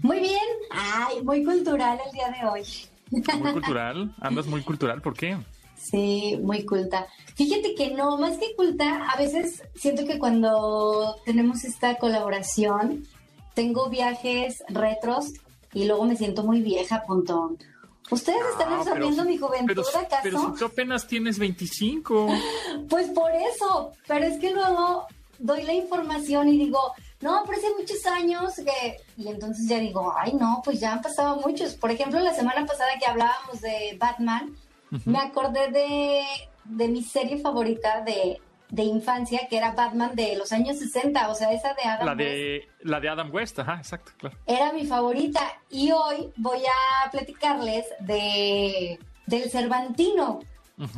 Muy 0.00 0.20
bien. 0.20 0.40
Ay, 0.70 1.22
muy 1.22 1.44
cultural 1.44 1.98
el 2.06 2.12
día 2.12 2.30
de 2.30 2.48
hoy. 2.48 2.62
Muy 3.10 3.22
cultural, 3.52 4.14
andas 4.18 4.46
muy 4.46 4.62
cultural, 4.62 5.02
¿por 5.02 5.12
qué? 5.12 5.36
Sí, 5.76 6.38
muy 6.42 6.64
culta. 6.64 7.06
Fíjate 7.34 7.74
que 7.74 7.90
no, 7.90 8.16
más 8.16 8.38
que 8.38 8.56
culta, 8.56 9.06
a 9.10 9.18
veces 9.18 9.62
siento 9.74 10.06
que 10.06 10.18
cuando 10.18 11.16
tenemos 11.26 11.64
esta 11.64 11.96
colaboración, 11.98 13.06
tengo 13.52 13.90
viajes 13.90 14.64
retros 14.70 15.34
y 15.74 15.84
luego 15.84 16.06
me 16.06 16.16
siento 16.16 16.44
muy 16.44 16.62
vieja, 16.62 17.02
puntón. 17.06 17.58
¿Ustedes 18.10 18.38
están 18.52 18.72
Ah, 18.72 18.76
absorbiendo 18.80 19.22
pero- 19.22 19.28
mi 19.30 19.38
juventud, 19.38 19.66
pero, 19.74 19.98
acaso? 19.98 20.20
pero 20.22 20.40
si 20.40 20.58
tú 20.58 20.64
apenas 20.66 21.06
tienes 21.06 21.38
25. 21.38 22.26
Pues 22.88 23.08
por 23.10 23.30
eso, 23.34 23.92
pero 24.06 24.26
es 24.26 24.38
que 24.38 24.50
luego 24.52 25.06
doy 25.38 25.62
la 25.62 25.72
información 25.72 26.48
y 26.48 26.58
digo, 26.58 26.92
no, 27.20 27.42
pero 27.46 27.58
hace 27.58 27.70
muchos 27.78 28.04
años 28.06 28.54
que... 28.56 28.96
Y 29.16 29.28
entonces 29.28 29.66
ya 29.68 29.78
digo, 29.78 30.12
ay 30.16 30.34
no, 30.34 30.60
pues 30.64 30.80
ya 30.80 30.92
han 30.92 31.02
pasado 31.02 31.36
muchos. 31.40 31.74
Por 31.74 31.90
ejemplo, 31.90 32.20
la 32.20 32.34
semana 32.34 32.66
pasada 32.66 32.90
que 33.00 33.06
hablábamos 33.06 33.60
de 33.62 33.96
Batman, 33.98 34.54
me 35.06 35.18
acordé 35.18 35.70
de, 35.70 36.22
de 36.64 36.88
mi 36.88 37.02
serie 37.02 37.38
favorita 37.38 38.02
de, 38.02 38.40
de 38.70 38.82
infancia, 38.82 39.46
que 39.48 39.56
era 39.56 39.72
Batman 39.72 40.14
de 40.14 40.36
los 40.36 40.52
años 40.52 40.78
60, 40.78 41.28
o 41.28 41.34
sea, 41.34 41.52
esa 41.52 41.74
de 41.74 41.82
Adam 41.82 42.06
La 42.06 42.12
West. 42.24 42.68
la 42.82 43.00
de 43.00 43.08
Adam 43.08 43.30
West, 43.32 43.58
ajá, 43.58 43.76
exacto, 43.76 44.12
claro. 44.16 44.36
Era 44.46 44.72
mi 44.72 44.86
favorita. 44.86 45.40
Y 45.70 45.92
hoy 45.92 46.30
voy 46.36 46.58
a 46.58 47.10
platicarles 47.10 47.86
de 48.00 48.98
del 49.26 49.50
Cervantino 49.50 50.40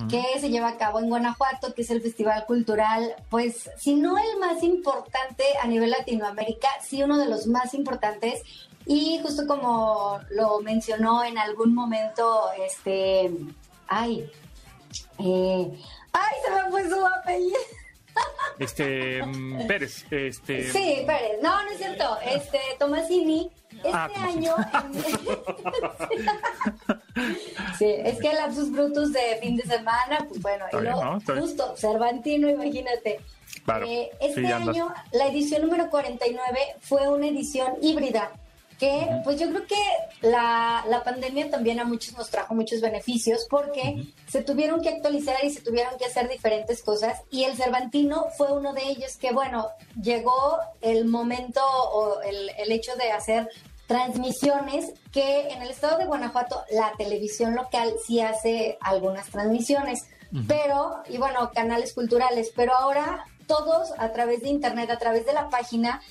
que 0.09 0.41
se 0.41 0.49
lleva 0.49 0.69
a 0.69 0.79
cabo 0.79 1.01
en 1.01 1.11
Guanajuato, 1.11 1.75
que 1.75 1.83
es 1.83 1.91
el 1.91 2.01
festival 2.01 2.47
cultural, 2.47 3.15
pues 3.29 3.71
si 3.77 3.95
no 3.95 4.17
el 4.17 4.39
más 4.41 4.63
importante 4.63 5.45
a 5.63 5.67
nivel 5.67 5.91
Latinoamérica, 5.91 6.69
sí 6.83 7.03
uno 7.03 7.19
de 7.19 7.29
los 7.29 7.47
más 7.47 7.75
importantes. 7.75 8.43
Y 8.87 9.21
justo 9.23 9.47
como 9.47 10.21
lo 10.31 10.61
mencionó 10.61 11.25
en 11.25 11.37
algún 11.37 11.75
momento, 11.75 12.41
este, 12.67 13.31
ay, 13.87 14.31
eh, 15.19 15.79
ay, 16.17 16.35
se 16.45 16.51
me 16.51 16.71
fue 16.71 16.89
su 16.89 17.07
apellido. 17.07 17.59
Este, 18.59 19.23
mm, 19.23 19.67
Pérez, 19.67 20.07
este... 20.11 20.71
Sí, 20.73 21.03
Pérez, 21.07 21.33
no, 21.43 21.63
no 21.63 21.71
es 21.71 21.77
cierto, 21.77 22.17
este, 22.25 22.59
Tomasini, 22.79 23.51
este 23.73 23.91
Ah, 23.93 24.09
año... 24.23 24.55
sí, 27.79 27.85
es 27.87 28.19
que 28.19 28.33
lapsus 28.33 28.71
brutus 28.73 29.13
de 29.13 29.39
fin 29.43 29.57
de 29.57 29.65
semana, 29.65 30.25
pues 30.29 30.41
bueno, 30.41 30.65
y 30.73 30.77
luego, 30.77 31.05
¿no? 31.05 31.21
Justo, 31.41 31.77
Cervantino, 31.77 32.49
imagínate. 32.49 33.21
Claro, 33.65 33.87
Eh, 33.87 34.11
este 34.21 34.43
sí, 34.47 34.53
año, 34.53 34.93
la 35.13 35.27
edición 35.29 35.63
número 35.63 35.91
49 35.91 36.59
fue 36.81 37.09
una 37.09 37.27
edición 37.27 37.75
híbrida, 37.83 38.31
que 38.79 39.09
pues 39.25 39.41
yo 39.41 39.49
creo 39.49 39.67
que 39.67 40.29
la, 40.29 40.85
la 40.89 41.03
pandemia 41.03 41.51
también 41.51 41.81
a 41.81 41.85
muchos 41.85 42.17
nos 42.17 42.31
trajo 42.31 42.55
muchos 42.55 42.81
beneficios 42.81 43.47
porque 43.49 44.13
se 44.29 44.43
tuvieron 44.43 44.83
que 44.83 44.91
actualizar 44.91 45.37
y 45.45 45.51
se 45.51 45.63
tuvieron 45.63 45.97
que 45.99 46.07
hacer 46.07 46.29
diferentes 46.29 46.83
cosas 46.83 47.21
y 47.31 47.45
el 47.45 47.57
Cervantino 47.57 48.27
fue 48.37 48.53
uno 48.53 48.73
de 48.73 48.85
ellos 48.85 49.17
que 49.17 49.33
bueno, 49.33 49.69
llegó 50.01 50.59
el 50.81 51.07
momento 51.07 51.61
o 51.65 52.21
el, 52.23 52.51
el 52.59 52.73
hecho 52.73 52.95
de 52.97 53.13
hacer 53.13 53.49
transmisiones 53.87 54.93
que 55.13 55.49
en 55.49 55.63
el 55.63 55.71
estado 55.71 55.99
de 55.99 56.07
Guanajuato 56.07 56.65
la 56.71 56.93
televisión 56.99 57.55
local 57.55 57.95
sí 58.05 58.21
hace 58.21 58.79
algunas 58.81 59.29
transmisiones, 59.29 60.07
pero, 60.49 61.03
y 61.09 61.19
bueno, 61.19 61.51
canales 61.55 61.95
culturales, 61.95 62.53
pero 62.55 62.75
ahora 62.75 63.25
todos 63.47 63.93
a 63.99 64.13
través 64.13 64.43
de 64.43 64.49
internet, 64.49 64.91
a 64.91 64.99
través 64.99 65.25
de 65.25 65.33
la 65.33 65.49
página, 65.49 66.03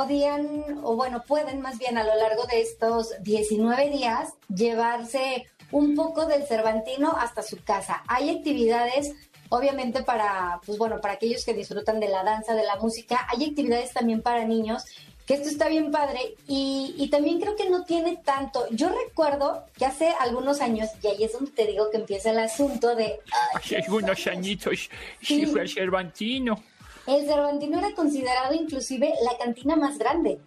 podían, 0.00 0.80
o 0.82 0.94
bueno, 0.94 1.22
pueden 1.26 1.62
más 1.62 1.78
bien 1.78 1.96
a 1.96 2.04
lo 2.04 2.14
largo 2.16 2.44
de 2.44 2.60
estos 2.60 3.14
19 3.22 3.88
días 3.88 4.34
llevarse 4.54 5.46
un 5.70 5.94
poco 5.94 6.26
del 6.26 6.46
Cervantino 6.46 7.16
hasta 7.18 7.40
su 7.42 7.56
casa. 7.64 8.02
Hay 8.06 8.28
actividades, 8.28 9.14
obviamente 9.48 10.02
para, 10.02 10.60
pues 10.66 10.76
bueno, 10.76 11.00
para 11.00 11.14
aquellos 11.14 11.46
que 11.46 11.54
disfrutan 11.54 11.98
de 11.98 12.08
la 12.08 12.24
danza, 12.24 12.52
de 12.54 12.64
la 12.64 12.76
música, 12.76 13.26
hay 13.34 13.46
actividades 13.48 13.94
también 13.94 14.20
para 14.20 14.44
niños, 14.44 14.84
que 15.24 15.32
esto 15.32 15.48
está 15.48 15.66
bien 15.68 15.90
padre 15.90 16.34
y, 16.46 16.94
y 16.98 17.08
también 17.08 17.40
creo 17.40 17.56
que 17.56 17.70
no 17.70 17.84
tiene 17.84 18.18
tanto. 18.22 18.66
Yo 18.72 18.90
recuerdo 18.90 19.64
que 19.78 19.86
hace 19.86 20.10
algunos 20.20 20.60
años, 20.60 20.90
y 21.02 21.06
ahí 21.06 21.24
es 21.24 21.32
donde 21.32 21.52
te 21.52 21.66
digo 21.66 21.90
que 21.90 21.96
empieza 21.96 22.32
el 22.32 22.38
asunto 22.40 22.94
de... 22.94 23.18
Hace 23.54 23.78
algunos 23.78 24.26
añitos, 24.26 24.90
sí 25.22 25.40
Sí. 25.40 25.46
fue 25.46 25.62
a 25.62 25.66
Cervantino. 25.66 26.62
El 27.06 27.26
Cervantino 27.26 27.78
era 27.78 27.94
considerado 27.94 28.54
inclusive 28.54 29.12
la 29.22 29.36
cantina 29.38 29.76
más 29.76 29.98
grande. 29.98 30.40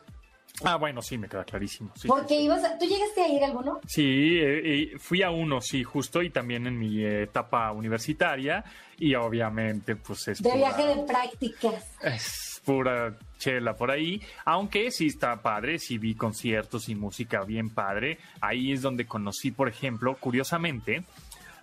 Ah, 0.63 0.75
bueno, 0.75 1.01
sí, 1.01 1.17
me 1.17 1.29
queda 1.29 1.45
clarísimo. 1.45 1.91
Sí, 1.95 2.07
Porque 2.07 2.41
ibas 2.41 2.63
a, 2.65 2.77
¿Tú 2.77 2.85
llegaste 2.85 3.21
a 3.21 3.27
ir 3.29 3.43
a 3.43 3.47
alguno? 3.47 3.79
Sí, 3.87 4.37
eh, 4.41 4.91
fui 4.97 5.23
a 5.23 5.29
uno, 5.29 5.61
sí, 5.61 5.83
justo, 5.83 6.21
y 6.21 6.31
también 6.31 6.67
en 6.67 6.77
mi 6.77 7.03
etapa 7.03 7.71
universitaria, 7.71 8.65
y 8.97 9.15
obviamente, 9.15 9.95
pues 9.95 10.27
es... 10.27 10.41
De 10.41 10.55
viaje 10.55 10.85
de 10.85 11.03
prácticas. 11.03 11.85
Es 12.01 12.61
pura 12.65 13.17
chela 13.37 13.75
por 13.75 13.89
ahí, 13.89 14.21
aunque 14.43 14.91
sí 14.91 15.07
está 15.07 15.41
padre, 15.41 15.79
sí 15.79 15.97
vi 15.97 16.13
conciertos 16.15 16.89
y 16.89 16.95
música 16.95 17.43
bien 17.43 17.69
padre. 17.69 18.19
Ahí 18.41 18.73
es 18.73 18.81
donde 18.81 19.07
conocí, 19.07 19.51
por 19.51 19.69
ejemplo, 19.69 20.17
curiosamente, 20.19 21.05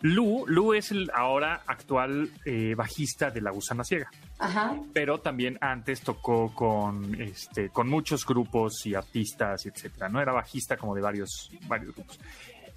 Lu, 0.03 0.45
Lu 0.47 0.75
es 0.75 0.91
el 0.91 1.11
ahora 1.15 1.63
actual 1.67 2.31
eh, 2.45 2.75
bajista 2.77 3.31
de 3.31 3.41
La 3.41 3.51
Gusana 3.51 3.85
Ciega. 3.85 4.11
Ajá. 4.39 4.77
Pero 4.93 5.19
también 5.19 5.59
antes 5.61 6.03
tocó 6.03 6.55
con 6.55 7.21
este 7.21 7.71
con 7.71 7.89
muchos 7.89 8.27
grupos 8.27 8.85
y 8.87 8.95
artistas, 8.95 9.67
etcétera. 9.67 10.09
No 10.09 10.21
era 10.21 10.33
bajista 10.33 10.77
como 10.77 10.95
de 10.95 11.01
varios 11.01 11.51
varios 11.67 11.95
grupos. 11.95 12.19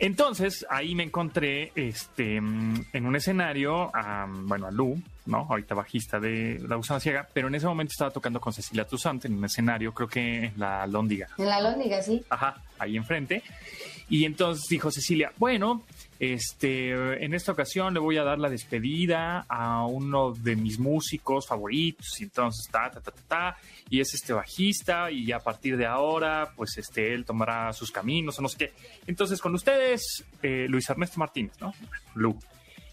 Entonces 0.01 0.65
ahí 0.69 0.95
me 0.95 1.03
encontré 1.03 1.73
este 1.75 2.37
en 2.37 3.05
un 3.05 3.15
escenario 3.17 3.93
a, 3.93 4.25
bueno 4.29 4.67
a 4.67 4.71
Lu, 4.71 4.97
no, 5.25 5.45
ahorita 5.49 5.75
bajista 5.75 6.21
de 6.21 6.57
La 6.65 6.77
Gusana 6.77 7.01
Ciega, 7.01 7.27
pero 7.33 7.49
en 7.49 7.55
ese 7.55 7.67
momento 7.67 7.91
estaba 7.91 8.09
tocando 8.09 8.39
con 8.39 8.53
Cecilia 8.53 8.85
Toussaint 8.85 9.25
en 9.25 9.33
un 9.33 9.43
escenario, 9.43 9.93
creo 9.93 10.07
que 10.07 10.45
en 10.45 10.53
la 10.55 10.87
Lóndiga. 10.87 11.27
En 11.37 11.47
la 11.47 11.59
Lóndiga, 11.59 12.01
sí. 12.01 12.23
Ajá, 12.29 12.55
ahí 12.79 12.95
enfrente. 12.95 13.43
Y 14.07 14.23
entonces 14.23 14.67
dijo 14.69 14.89
Cecilia, 14.89 15.33
bueno, 15.37 15.83
este, 16.19 17.23
en 17.23 17.33
esta 17.33 17.53
ocasión 17.53 17.93
le 17.93 18.01
voy 18.01 18.17
a 18.17 18.23
dar 18.23 18.39
la 18.39 18.49
despedida 18.49 19.45
a 19.47 19.85
uno 19.85 20.33
de 20.33 20.57
mis 20.57 20.77
músicos 20.77 21.47
favoritos, 21.47 22.19
y 22.19 22.23
entonces 22.23 22.69
ta, 22.69 22.91
ta, 22.91 22.99
ta, 22.99 23.11
ta, 23.11 23.21
ta, 23.27 23.57
y 23.89 24.01
es 24.01 24.13
este 24.13 24.33
bajista, 24.33 25.09
y 25.11 25.31
a 25.31 25.39
partir 25.39 25.77
de 25.77 25.85
ahora, 25.85 26.51
pues 26.57 26.77
este, 26.77 27.13
él 27.13 27.23
tomará 27.23 27.71
sus 27.71 27.89
caminos, 27.89 28.37
o 28.37 28.41
no 28.41 28.49
sé 28.49 28.57
qué. 28.57 28.73
Entonces, 29.07 29.39
con 29.39 29.55
ustedes, 29.55 30.25
eh, 30.43 30.65
Luis 30.67 30.89
Ernesto 30.89 31.19
Martínez, 31.19 31.53
¿no? 31.61 31.73
Lu. 32.15 32.37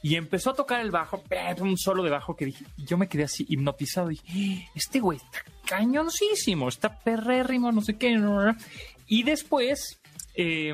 Y 0.02 0.14
empezó 0.14 0.50
a 0.50 0.54
tocar 0.54 0.80
el 0.80 0.92
bajo, 0.92 1.24
un 1.60 1.76
solo 1.76 2.04
de 2.04 2.10
bajo 2.10 2.36
que 2.36 2.44
dije, 2.44 2.64
yo 2.76 2.96
me 2.96 3.08
quedé 3.08 3.24
así 3.24 3.44
hipnotizado, 3.48 4.12
y 4.12 4.20
dije, 4.22 4.68
este 4.76 5.00
güey 5.00 5.18
está 5.18 5.42
cañoncísimo, 5.66 6.68
está 6.68 6.96
perrérrimo, 7.00 7.72
no 7.72 7.80
sé 7.80 7.96
qué. 7.96 8.16
Y 9.08 9.24
después, 9.24 10.00
eh, 10.36 10.72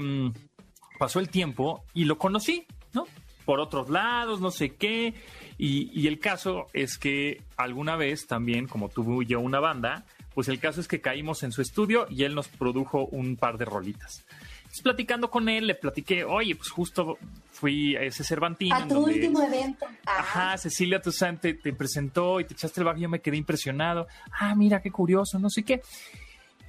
pasó 1.02 1.18
el 1.18 1.30
tiempo 1.30 1.82
y 1.94 2.04
lo 2.04 2.16
conocí, 2.16 2.64
¿no? 2.92 3.08
Por 3.44 3.58
otros 3.58 3.90
lados, 3.90 4.40
no 4.40 4.52
sé 4.52 4.76
qué. 4.76 5.14
Y, 5.58 5.90
y, 5.92 6.06
el 6.06 6.20
caso 6.20 6.68
es 6.74 6.96
que 6.96 7.42
alguna 7.56 7.96
vez 7.96 8.28
también, 8.28 8.68
como 8.68 8.88
tuvo 8.88 9.20
yo 9.24 9.40
una 9.40 9.58
banda, 9.58 10.04
pues 10.32 10.46
el 10.46 10.60
caso 10.60 10.80
es 10.80 10.86
que 10.86 11.00
caímos 11.00 11.42
en 11.42 11.50
su 11.50 11.60
estudio 11.60 12.06
y 12.08 12.22
él 12.22 12.36
nos 12.36 12.46
produjo 12.46 13.06
un 13.06 13.34
par 13.34 13.58
de 13.58 13.64
rolitas. 13.64 14.24
Entonces, 14.58 14.82
platicando 14.82 15.28
con 15.28 15.48
él, 15.48 15.66
le 15.66 15.74
platiqué, 15.74 16.22
oye, 16.22 16.54
pues 16.54 16.70
justo 16.70 17.18
fui 17.50 17.96
a 17.96 18.02
ese 18.02 18.22
Cervantino. 18.22 18.76
A 18.76 18.86
tu 18.86 18.94
donde, 18.94 19.14
último 19.14 19.42
evento. 19.42 19.86
Ajá, 20.06 20.56
Cecilia 20.56 21.02
Toussaint 21.02 21.40
te, 21.40 21.54
te, 21.54 21.72
presentó 21.72 22.38
y 22.38 22.44
te 22.44 22.54
echaste 22.54 22.80
el 22.80 22.84
bajo 22.84 22.98
y 22.98 23.02
yo 23.02 23.08
me 23.08 23.20
quedé 23.20 23.38
impresionado. 23.38 24.06
Ah, 24.38 24.54
mira, 24.54 24.80
qué 24.80 24.92
curioso, 24.92 25.40
no 25.40 25.50
sé 25.50 25.64
qué. 25.64 25.82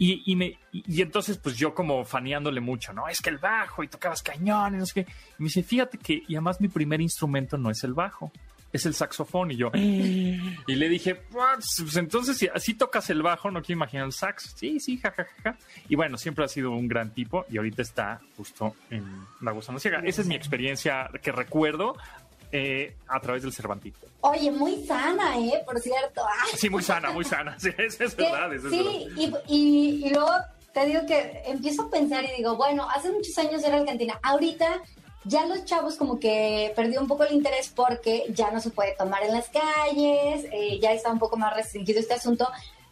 Y, 0.06 0.22
y, 0.26 0.36
me, 0.36 0.60
y, 0.74 1.02
entonces, 1.02 1.38
pues 1.38 1.56
yo 1.56 1.74
como 1.74 2.04
faneándole 2.04 2.60
mucho, 2.60 2.92
¿no? 2.92 3.08
Es 3.08 3.22
que 3.22 3.30
el 3.30 3.38
bajo 3.38 3.86
y 3.86 3.88
tocabas 3.88 4.22
cañón 4.22 4.76
y 4.76 4.78
no 4.80 4.86
sé 4.86 5.06
qué. 5.06 5.12
Y 5.40 5.44
me 5.44 5.46
dice, 5.46 5.64
fíjate 5.64 5.98
que, 5.98 6.24
y 6.28 6.36
además 6.36 6.60
mi 6.60 6.68
primer 6.68 7.00
instrumento 7.00 7.58
no 7.58 7.72
es 7.72 7.86
el 7.86 7.94
bajo, 7.94 8.30
es 8.74 8.86
el 8.86 8.96
saxofón. 8.96 9.52
Y 9.52 9.56
yo, 9.56 9.72
y 9.74 10.76
le 10.76 10.90
dije, 10.90 11.16
pues 11.16 11.96
entonces 11.96 12.38
si 12.38 12.50
así 12.50 12.74
tocas 12.74 13.10
el 13.12 13.22
bajo, 13.22 13.50
no 13.50 13.62
quiero 13.62 13.78
imaginar 13.78 14.06
el 14.06 14.12
sax. 14.12 14.54
Sí, 14.58 14.82
sí, 14.82 14.98
jajaja. 14.98 15.30
Ja, 15.42 15.54
ja. 15.54 15.58
Y 15.88 15.96
bueno, 15.96 16.18
siempre 16.18 16.44
ha 16.44 16.50
sido 16.50 16.72
un 16.72 16.90
gran 16.90 17.14
tipo 17.14 17.46
y 17.50 17.56
ahorita 17.56 17.82
está 17.82 18.20
justo 18.36 18.76
en 18.90 19.06
La 19.40 19.52
Gusana 19.52 19.80
Ciega. 19.80 20.02
Esa 20.04 20.20
es 20.20 20.28
mi 20.28 20.36
experiencia 20.36 21.10
que 21.22 21.32
recuerdo. 21.32 21.96
Eh, 22.56 22.98
a 23.08 23.20
través 23.20 23.42
del 23.42 23.52
Cervantino. 23.52 23.96
Oye, 24.22 24.52
muy 24.52 24.86
sana, 24.86 25.40
¿eh? 25.40 25.64
Por 25.66 25.80
cierto. 25.80 26.22
Ay. 26.24 26.52
Sí, 26.56 26.70
muy 26.70 26.84
sana, 26.84 27.10
muy 27.10 27.26
sana. 27.26 27.58
Sí, 27.60 27.70
es, 27.76 28.00
es 28.00 28.16
verdad. 28.16 28.54
Es 28.54 28.62
sí, 28.62 28.78
verdad. 28.78 29.36
Y, 29.48 29.56
y, 29.56 30.06
y, 30.06 30.10
luego 30.12 30.30
te 30.72 30.86
digo 30.86 31.02
que 31.08 31.42
empiezo 31.48 31.82
a 31.82 31.90
pensar 31.90 32.24
y 32.24 32.38
digo, 32.38 32.56
bueno, 32.56 32.88
hace 32.88 33.12
muchos 33.12 33.36
años 33.40 33.64
era 33.64 33.78
Argentina. 33.78 34.20
Ahorita 34.22 34.84
ya 35.24 35.48
los 35.48 35.66
chavos 35.66 35.96
como 35.96 36.20
que 36.20 36.72
perdió 36.76 37.02
un 37.02 37.08
poco 37.08 37.24
el 37.24 37.34
interés 37.34 37.74
porque 37.76 38.26
ya 38.30 38.52
no 38.52 38.60
se 38.60 38.70
puede 38.70 38.94
tomar 38.96 39.24
en 39.24 39.34
las 39.34 39.50
calles, 39.50 40.46
eh, 40.52 40.80
ya 40.80 40.94
está 40.94 41.12
un 41.12 41.18
poco 41.18 41.38
más 41.38 41.56
restringido 41.56 42.00
este 42.00 42.14
asunto 42.14 42.48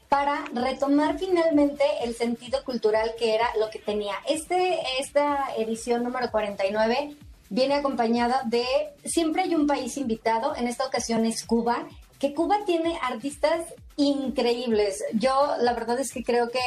para 0.09 0.43
retomar 0.55 1.19
finalmente 1.19 1.83
el 2.03 2.15
sentido 2.15 2.63
cultural 2.63 3.13
que 3.17 3.35
era 3.35 3.47
lo 3.59 3.69
que 3.69 3.77
tenía. 3.77 4.15
Este, 4.27 4.79
esta 4.99 5.53
edición 5.55 6.03
número 6.03 6.31
49 6.31 7.15
viene 7.51 7.75
acompañada 7.75 8.43
de, 8.45 8.65
siempre 9.03 9.43
hay 9.43 9.53
un 9.53 9.67
país 9.67 9.97
invitado, 9.97 10.55
en 10.55 10.67
esta 10.67 10.87
ocasión 10.87 11.25
es 11.25 11.45
Cuba, 11.45 11.85
que 12.17 12.33
Cuba 12.33 12.59
tiene 12.65 12.97
artistas 13.01 13.65
increíbles. 13.97 15.03
Yo 15.13 15.55
la 15.59 15.73
verdad 15.73 15.99
es 15.99 16.13
que 16.13 16.23
creo 16.23 16.49
que, 16.49 16.59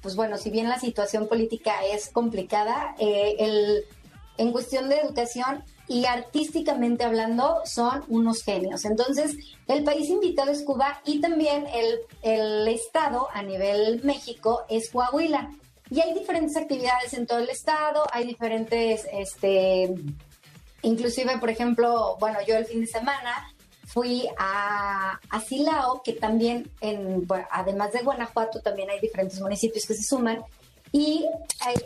pues 0.00 0.14
bueno, 0.14 0.38
si 0.38 0.50
bien 0.50 0.68
la 0.68 0.78
situación 0.78 1.26
política 1.26 1.84
es 1.84 2.08
complicada, 2.10 2.94
eh, 3.00 3.34
el, 3.40 3.84
en 4.36 4.52
cuestión 4.52 4.88
de 4.88 5.00
educación 5.00 5.64
y 5.88 6.04
artísticamente 6.04 7.02
hablando 7.02 7.62
son 7.64 8.04
unos 8.08 8.44
genios. 8.44 8.84
Entonces, 8.84 9.34
el 9.66 9.82
país 9.82 10.08
invitado 10.08 10.52
es 10.52 10.62
Cuba 10.62 11.00
y 11.04 11.20
también 11.20 11.66
el, 11.66 11.98
el 12.22 12.68
estado 12.68 13.26
a 13.32 13.42
nivel 13.42 14.04
México 14.04 14.66
es 14.68 14.88
Coahuila. 14.90 15.50
Y 15.90 16.00
hay 16.00 16.14
diferentes 16.14 16.56
actividades 16.56 17.14
en 17.14 17.26
todo 17.26 17.38
el 17.38 17.48
estado, 17.48 18.04
hay 18.12 18.26
diferentes, 18.26 19.06
este, 19.10 19.94
Inclusive, 20.82 21.38
por 21.38 21.50
ejemplo, 21.50 22.16
bueno, 22.20 22.38
yo 22.46 22.56
el 22.56 22.64
fin 22.66 22.80
de 22.80 22.86
semana 22.86 23.52
fui 23.86 24.28
a, 24.38 25.18
a 25.30 25.40
Silao, 25.40 26.02
que 26.02 26.12
también, 26.12 26.70
en, 26.80 27.26
además 27.50 27.92
de 27.92 28.02
Guanajuato, 28.02 28.60
también 28.60 28.90
hay 28.90 29.00
diferentes 29.00 29.40
municipios 29.40 29.86
que 29.86 29.94
se 29.94 30.02
suman. 30.02 30.44
Y 30.92 31.26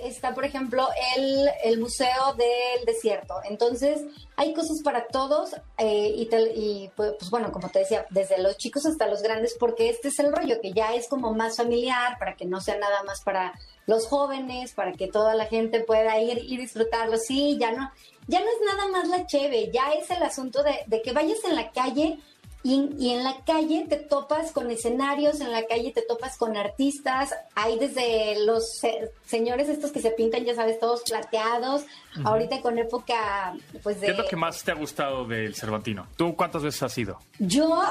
está, 0.05 0.35
por 0.35 0.45
ejemplo, 0.45 0.89
el, 1.17 1.49
el 1.65 1.81
Museo 1.81 2.35
del 2.37 2.85
Desierto. 2.85 3.35
Entonces, 3.49 4.03
hay 4.37 4.55
cosas 4.55 4.81
para 4.83 5.07
todos 5.07 5.55
eh, 5.79 6.13
y, 6.17 6.27
te, 6.27 6.53
y, 6.55 6.91
pues 6.97 7.31
bueno, 7.31 7.53
como 7.53 7.69
te 7.69 7.81
decía, 7.81 8.07
desde 8.11 8.41
los 8.41 8.57
chicos 8.57 8.87
hasta 8.87 9.07
los 9.07 9.23
grandes, 9.23 9.57
porque 9.59 9.89
este 9.89 10.09
es 10.09 10.19
el 10.19 10.33
rollo, 10.33 10.61
que 10.61 10.73
ya 10.73 10.95
es 10.95 11.09
como 11.09 11.33
más 11.35 11.57
familiar, 11.57 12.19
para 12.19 12.37
que 12.37 12.45
no 12.45 12.61
sea 12.61 12.79
nada 12.79 13.03
más 13.05 13.23
para 13.23 13.53
los 13.87 14.07
jóvenes, 14.07 14.73
para 14.75 14.93
que 14.93 15.09
toda 15.09 15.35
la 15.35 15.47
gente 15.47 15.81
pueda 15.81 16.19
ir 16.21 16.39
y 16.39 16.57
disfrutarlo. 16.57 17.17
Sí, 17.17 17.57
ya 17.59 17.73
no, 17.73 17.91
ya 18.29 18.41
no 18.41 18.47
es 18.47 18.77
nada 18.77 18.89
más 18.89 19.09
la 19.09 19.27
cheve, 19.27 19.71
ya 19.73 19.93
es 19.93 20.11
el 20.11 20.23
asunto 20.23 20.63
de, 20.63 20.81
de 20.87 21.03
que 21.03 21.13
vayas 21.13 21.45
en 21.45 21.57
la 21.57 21.73
calle 21.73 22.19
y, 22.65 22.91
y, 22.99 23.11
en 23.11 23.25
la 23.25 23.37
calle 23.45 23.87
te 23.89 23.97
topas 23.97 24.53
con 24.53 24.71
escenarios, 24.71 25.41
en 25.41 25.51
la 25.51 25.67
calle 25.67 25.93
te 25.93 26.03
topas 26.03 26.37
con 26.37 26.57
artistas, 26.57 27.35
hay 27.55 27.79
desde 27.79 28.45
los 28.45 28.79
se 28.79 29.11
señores 29.27 29.69
estos 29.69 29.91
que 29.91 30.01
se 30.01 30.11
pintan, 30.13 30.45
ya 30.45 30.55
sabes, 30.55 30.79
todos 30.79 31.03
plateados, 31.03 31.83
uh 31.83 32.21
-huh. 32.21 32.29
ahorita 32.29 32.61
con 32.61 32.79
época, 32.79 33.55
pues 33.83 34.01
de... 34.01 34.07
¿Qué 34.07 34.13
es 34.13 34.19
lo 34.19 34.27
que 34.27 34.37
más 34.37 34.63
te 34.63 34.71
ha 34.71 34.75
gustado 34.75 35.25
del 35.25 35.55
Cervantino? 35.55 36.07
¿Tú 36.17 36.37
cuántas 36.37 36.63
veces 36.63 36.83
has 36.85 36.97
ido? 36.97 37.19
Yo, 37.41 37.83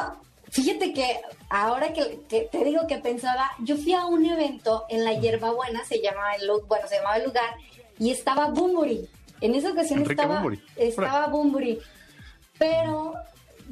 fíjate 0.49 0.93
que 0.93 1.19
ahora 1.49 1.91
que, 1.91 2.21
que 2.29 2.47
te 2.51 2.63
digo 2.63 2.87
que 2.87 2.97
pensaba, 2.99 3.51
yo 3.59 3.75
fui 3.75 3.93
a 3.93 4.05
un 4.05 4.25
evento 4.25 4.85
en 4.89 5.03
la 5.03 5.13
Hierbabuena, 5.13 5.83
se 5.83 6.01
llamaba 6.01 6.33
el, 6.35 6.49
bueno, 6.67 6.87
se 6.87 6.95
llamaba 6.95 7.17
el 7.17 7.25
lugar, 7.25 7.55
y 7.99 8.11
estaba 8.11 8.47
Bumburi. 8.47 9.07
En 9.41 9.53
esa 9.55 9.71
ocasión 9.71 9.99
Enrique 9.99 10.21
estaba 10.21 10.35
Bumburi. 10.35 10.63
estaba 10.77 11.27
Bumburi. 11.27 11.79
Pero 12.57 13.15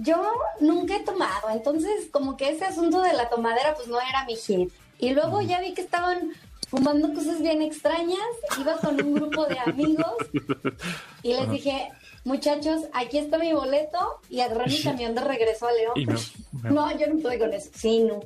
yo 0.02 0.34
nunca 0.62 0.96
he 0.96 1.04
tomado, 1.04 1.50
entonces 1.50 2.08
como 2.12 2.38
que 2.38 2.50
ese 2.50 2.66
asunto 2.66 3.02
de 3.02 3.14
la 3.14 3.28
tomadera 3.28 3.76
pues 3.76 3.88
no 3.90 4.00
era 4.00 4.24
mi 4.26 4.36
hit. 4.36 4.72
Y 4.98 5.12
luego 5.12 5.42
ya 5.42 5.60
vi 5.60 5.74
que 5.74 5.82
estaban 5.82 6.32
fumando 6.70 7.14
cosas 7.14 7.42
bien 7.42 7.62
extrañas, 7.62 8.18
iba 8.60 8.78
con 8.78 9.02
un 9.02 9.14
grupo 9.16 9.46
de 9.46 9.60
amigos 9.60 10.16
y 11.24 11.34
les 11.34 11.50
dije, 11.52 11.90
muchachos, 12.24 12.84
aquí 12.94 13.18
está 13.18 13.38
mi 13.38 13.52
boleto 13.52 14.22
y 14.30 14.40
agarré 14.40 14.68
mi 14.68 14.82
camión 14.82 15.16
de 15.16 15.22
regreso 15.22 15.68
a 15.68 15.74
León. 15.74 15.94
No, 16.64 16.72
no, 16.72 16.98
yo 16.98 17.08
no 17.08 17.16
estoy 17.18 17.40
con 17.40 17.54
eso, 17.54 17.70
sí, 17.74 18.00
no. 18.00 18.20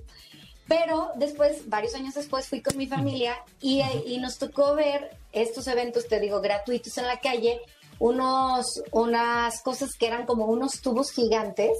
Pero 0.67 1.11
después, 1.15 1.69
varios 1.69 1.93
años 1.93 2.15
después, 2.15 2.47
fui 2.47 2.61
con 2.61 2.75
mi 2.77 2.87
familia 2.87 3.35
y, 3.61 3.81
y 4.07 4.17
nos 4.17 4.39
tocó 4.39 4.73
ver 4.75 5.11
estos 5.31 5.67
eventos, 5.67 6.07
te 6.07 6.19
digo, 6.19 6.41
gratuitos 6.41 6.97
en 6.97 7.05
la 7.05 7.19
calle, 7.19 7.61
unos, 7.99 8.83
unas 8.91 9.61
cosas 9.61 9.91
que 9.97 10.07
eran 10.07 10.25
como 10.25 10.45
unos 10.45 10.81
tubos 10.81 11.11
gigantes 11.11 11.77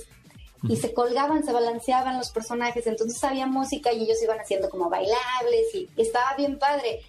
y 0.68 0.78
se 0.78 0.94
colgaban, 0.94 1.44
se 1.44 1.52
balanceaban 1.52 2.18
los 2.18 2.32
personajes, 2.32 2.88
entonces 2.88 3.22
había 3.24 3.48
música 3.48 3.92
y 3.92 4.04
ellos 4.04 4.22
iban 4.24 4.40
haciendo 4.40 4.70
como 4.70 4.90
bailables 4.90 5.74
y 5.74 5.90
estaba 5.98 6.36
bien 6.36 6.58
padre. 6.58 7.02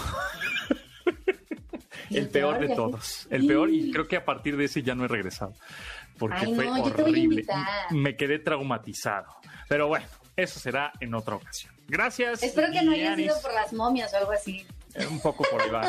el 2.09 2.27
peor 2.27 2.59
de 2.59 2.75
todos. 2.75 3.25
El 3.29 3.47
peor 3.47 3.69
y 3.69 3.89
creo 3.89 4.05
que 4.05 4.17
a 4.17 4.25
partir 4.25 4.57
de 4.57 4.65
ese 4.65 4.83
ya 4.83 4.95
no 4.95 5.05
he 5.05 5.07
regresado 5.07 5.53
porque 6.17 6.45
fue 6.45 6.69
horrible. 6.69 7.45
Me 7.91 8.17
quedé 8.17 8.37
traumatizado. 8.39 9.27
Pero 9.69 9.87
bueno, 9.87 10.05
eso 10.35 10.59
será 10.59 10.91
en 10.99 11.15
otra 11.15 11.35
ocasión. 11.35 11.73
Gracias. 11.87 12.43
Espero 12.43 12.69
que 12.73 12.81
no 12.81 12.91
haya 12.91 13.15
sido 13.15 13.41
por 13.41 13.53
las 13.53 13.71
momias 13.71 14.13
o 14.13 14.17
algo 14.17 14.33
así. 14.33 14.67
Eh, 14.95 15.05
un 15.05 15.19
poco 15.21 15.45
por 15.51 15.61
ahí 15.61 15.69
va, 15.69 15.83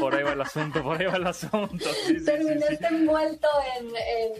por 0.00 0.14
ahí 0.14 0.22
va 0.22 0.32
el 0.32 0.40
asunto, 0.40 0.82
por 0.82 0.98
ahí 0.98 1.06
va 1.06 1.16
el 1.16 1.26
asunto. 1.26 1.84
Terminaste 2.24 2.86
envuelto 2.86 3.46
en, 3.78 3.88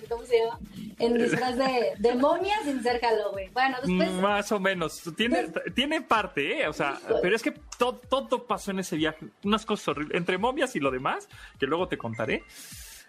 ¿cómo 0.09 0.25
se 0.25 0.39
llama? 0.39 0.59
En 0.99 1.19
disfraz 1.19 1.57
de, 1.57 1.93
de 1.99 2.15
momia 2.15 2.57
sin 2.65 2.83
ser 2.83 2.99
Halloween. 3.01 3.53
Bueno, 3.53 3.77
después... 3.83 4.11
Más 4.13 4.51
o 4.53 4.59
menos, 4.59 5.03
tiene, 5.17 5.49
tiene 5.75 6.01
parte, 6.01 6.63
¿eh? 6.63 6.69
O 6.69 6.73
sea, 6.73 6.99
pero 7.21 7.37
es 7.37 7.43
que 7.43 7.53
todo, 7.77 7.97
todo 7.97 8.47
pasó 8.47 8.71
en 8.71 8.79
ese 8.79 8.97
viaje, 8.97 9.27
unas 9.45 9.67
cosas 9.67 9.89
horribles, 9.89 10.17
entre 10.17 10.39
momias 10.39 10.75
y 10.77 10.81
lo 10.81 10.91
demás, 10.91 11.29
que 11.59 11.67
luego 11.67 11.87
te 11.87 11.99
contaré. 11.99 12.43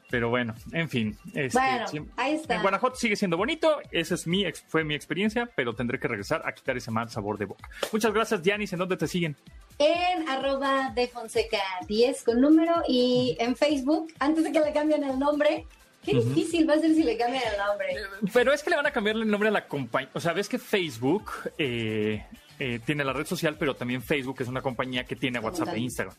Pero 0.09 0.29
bueno, 0.29 0.55
en 0.71 0.87
fin. 0.87 1.17
Este, 1.33 1.59
bueno, 1.59 2.07
ahí 2.15 2.35
está. 2.35 2.55
En 2.55 2.61
Guanajuato 2.61 2.95
sigue 2.95 3.17
siendo 3.17 3.35
bonito. 3.35 3.79
Esa 3.91 4.15
es 4.15 4.25
mi, 4.25 4.45
fue 4.69 4.85
mi 4.85 4.95
experiencia, 4.95 5.49
pero 5.53 5.73
tendré 5.73 5.99
que 5.99 6.07
regresar 6.07 6.41
a 6.45 6.53
quitar 6.53 6.77
ese 6.77 6.91
mal 6.91 7.09
sabor 7.09 7.37
de 7.37 7.43
boca. 7.43 7.69
Muchas 7.91 8.13
gracias, 8.13 8.41
Dianis. 8.41 8.71
¿En 8.71 8.79
dónde 8.79 8.95
te 8.95 9.05
siguen? 9.05 9.35
En 9.79 10.27
arroba 10.27 10.91
de 10.95 11.07
Fonseca 11.07 11.61
10 11.87 12.23
con 12.23 12.41
número 12.41 12.81
y 12.87 13.37
en 13.39 13.55
Facebook, 13.55 14.11
antes 14.19 14.43
de 14.43 14.51
que 14.51 14.59
le 14.59 14.73
cambien 14.73 15.03
el 15.03 15.19
nombre. 15.19 15.65
Qué 16.03 16.13
difícil 16.13 16.69
va 16.69 16.75
a 16.75 16.79
ser 16.79 16.93
si 16.95 17.03
le 17.03 17.17
cambian 17.17 17.43
el 17.51 17.57
nombre. 17.57 17.87
Pero 18.33 18.53
es 18.53 18.63
que 18.63 18.69
le 18.69 18.77
van 18.77 18.85
a 18.85 18.91
cambiar 18.91 19.17
el 19.17 19.29
nombre 19.29 19.49
a 19.49 19.51
la 19.51 19.67
compañía. 19.67 20.09
O 20.13 20.21
sea, 20.21 20.31
ves 20.31 20.47
que 20.47 20.57
Facebook 20.57 21.31
eh, 21.57 22.25
eh, 22.59 22.79
tiene 22.85 23.03
la 23.03 23.11
red 23.11 23.25
social, 23.25 23.57
pero 23.59 23.75
también 23.75 24.01
Facebook 24.01 24.37
es 24.39 24.47
una 24.47 24.61
compañía 24.61 25.03
que 25.03 25.17
tiene 25.17 25.39
WhatsApp 25.39 25.73
e 25.73 25.79
Instagram. 25.79 26.15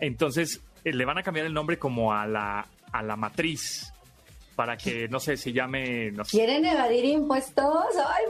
Entonces, 0.00 0.60
eh, 0.84 0.92
le 0.92 1.04
van 1.06 1.16
a 1.16 1.22
cambiar 1.22 1.46
el 1.46 1.54
nombre 1.54 1.78
como 1.78 2.12
a 2.12 2.26
la 2.26 2.66
a 2.92 3.02
la 3.02 3.16
matriz 3.16 3.92
para 4.54 4.76
que, 4.76 5.08
no 5.08 5.18
sé, 5.18 5.38
se 5.38 5.50
llame... 5.50 6.12
¿Quieren 6.30 6.64
evadir 6.66 7.06
impuestos? 7.06 7.86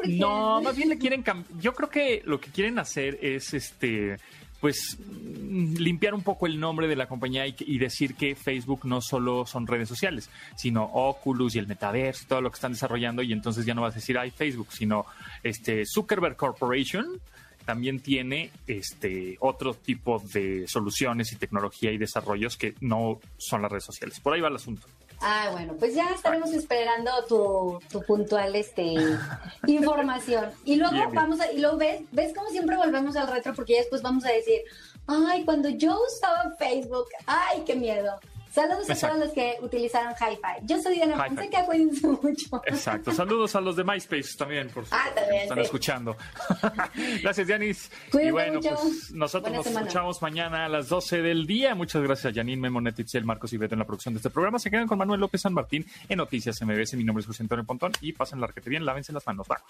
no, 0.06 0.62
más 0.62 0.76
bien 0.76 0.88
le 0.88 0.96
quieren 0.96 1.24
Yo 1.58 1.74
creo 1.74 1.90
que 1.90 2.22
lo 2.24 2.40
que 2.40 2.50
quieren 2.50 2.78
hacer 2.78 3.18
es, 3.20 3.52
este, 3.54 4.16
pues, 4.62 4.96
mm, 4.96 5.74
limpiar 5.78 6.14
un 6.14 6.22
poco 6.22 6.46
el 6.46 6.58
nombre 6.58 6.86
de 6.86 6.94
la 6.94 7.08
compañía 7.08 7.44
y, 7.46 7.78
decir 7.78 8.14
que 8.14 8.36
Facebook 8.36 8.82
no 8.84 9.00
solo 9.00 9.44
son 9.44 9.66
redes 9.66 9.88
sociales, 9.88 10.30
sino 10.56 10.84
Oculus 10.84 11.56
y 11.56 11.58
el 11.58 11.66
metaverso 11.66 12.22
y 12.22 12.26
todo 12.28 12.40
lo 12.40 12.48
que 12.48 12.54
están 12.54 12.72
desarrollando 12.72 13.22
y 13.22 13.32
entonces 13.32 13.66
ya 13.66 13.74
no 13.74 13.82
vas 13.82 13.94
a 13.94 13.96
decir, 13.96 14.16
ay, 14.16 14.30
Facebook, 14.30 14.68
sino 14.70 15.04
este 15.42 15.84
Zuckerberg 15.84 16.36
Corporation 16.36 17.20
también 17.64 17.98
tiene 18.00 18.52
este 18.68 19.36
otro 19.40 19.74
tipo 19.74 20.22
de 20.32 20.68
soluciones 20.68 21.32
y 21.32 21.36
tecnología 21.36 21.90
y 21.90 21.98
desarrollos 21.98 22.56
que 22.56 22.74
no 22.80 23.20
son 23.36 23.62
las 23.62 23.70
redes 23.70 23.84
sociales. 23.84 24.20
Por 24.20 24.34
ahí 24.34 24.40
va 24.40 24.48
el 24.48 24.56
asunto. 24.56 24.86
Ah, 25.22 25.50
bueno, 25.52 25.74
pues 25.78 25.94
ya 25.94 26.10
estaremos 26.10 26.52
esperando 26.52 27.10
tu, 27.28 27.78
tu 27.90 28.02
puntual 28.02 28.54
este 28.56 28.94
información. 29.66 30.50
Y 30.64 30.76
luego 30.76 30.96
vamos 31.12 31.40
a, 31.40 31.52
y 31.52 31.58
luego 31.58 31.76
ves, 31.76 32.02
ves 32.10 32.34
como 32.34 32.50
siempre 32.50 32.76
volvemos 32.76 33.16
al 33.16 33.28
retro 33.28 33.54
porque 33.54 33.74
ya 33.74 33.78
después 33.80 34.02
vamos 34.02 34.24
a 34.24 34.32
decir, 34.32 34.62
ay, 35.06 35.44
cuando 35.44 35.68
yo 35.68 35.96
usaba 36.06 36.54
Facebook, 36.58 37.06
ay, 37.26 37.62
qué 37.64 37.76
miedo. 37.76 38.18
Saludos 38.52 38.90
a 38.90 39.08
todos 39.08 39.18
los 39.18 39.32
que 39.32 39.56
utilizaron 39.62 40.12
Hi-Fi. 40.12 40.66
Yo 40.66 40.78
soy 40.82 40.96
Diana 40.96 41.24
Fonseca, 41.24 41.64
cuídense 41.64 42.06
mucho. 42.22 42.62
Exacto. 42.66 43.10
Saludos 43.10 43.56
a 43.56 43.62
los 43.62 43.76
de 43.76 43.84
MySpace 43.84 44.36
también, 44.36 44.68
por 44.68 44.84
ah, 44.90 45.08
también, 45.14 45.44
están 45.44 45.58
escuchando. 45.60 46.16
Gracias, 47.22 47.48
Yanis. 47.48 47.90
Cuídense 48.10 48.28
y 48.28 48.30
bueno, 48.30 48.54
mucho. 48.54 48.74
pues 48.74 49.10
nosotros 49.12 49.54
nos 49.54 49.66
escuchamos 49.66 50.20
mañana 50.20 50.66
a 50.66 50.68
las 50.68 50.90
12 50.90 51.22
del 51.22 51.46
día. 51.46 51.74
Muchas 51.74 52.02
gracias, 52.02 52.34
Janine 52.34 52.60
Memonet, 52.60 52.98
Itzel, 52.98 53.24
Marcos 53.24 53.54
y 53.54 53.56
Beto 53.56 53.74
en 53.74 53.78
la 53.78 53.86
producción 53.86 54.12
de 54.12 54.18
este 54.18 54.28
programa. 54.28 54.58
Se 54.58 54.70
quedan 54.70 54.86
con 54.86 54.98
Manuel 54.98 55.20
López 55.20 55.40
San 55.40 55.54
Martín 55.54 55.86
en 56.10 56.18
Noticias 56.18 56.60
MBS. 56.60 56.92
Mi 56.94 57.04
nombre 57.04 57.22
es 57.22 57.26
José 57.26 57.44
Antonio 57.44 57.64
Pontón 57.64 57.92
y 58.02 58.12
pasen 58.12 58.38
la 58.38 58.48
arquete 58.48 58.68
bien, 58.68 58.84
lávense 58.84 59.14
las 59.14 59.26
manos. 59.26 59.46
Va. 59.50 59.62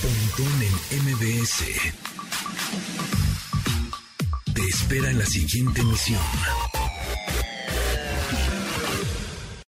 Pontón 0.00 0.62
en 0.92 1.02
MBS 1.12 2.49
espera 4.68 5.10
en 5.10 5.18
la 5.18 5.26
siguiente 5.26 5.80
emisión. 5.80 6.20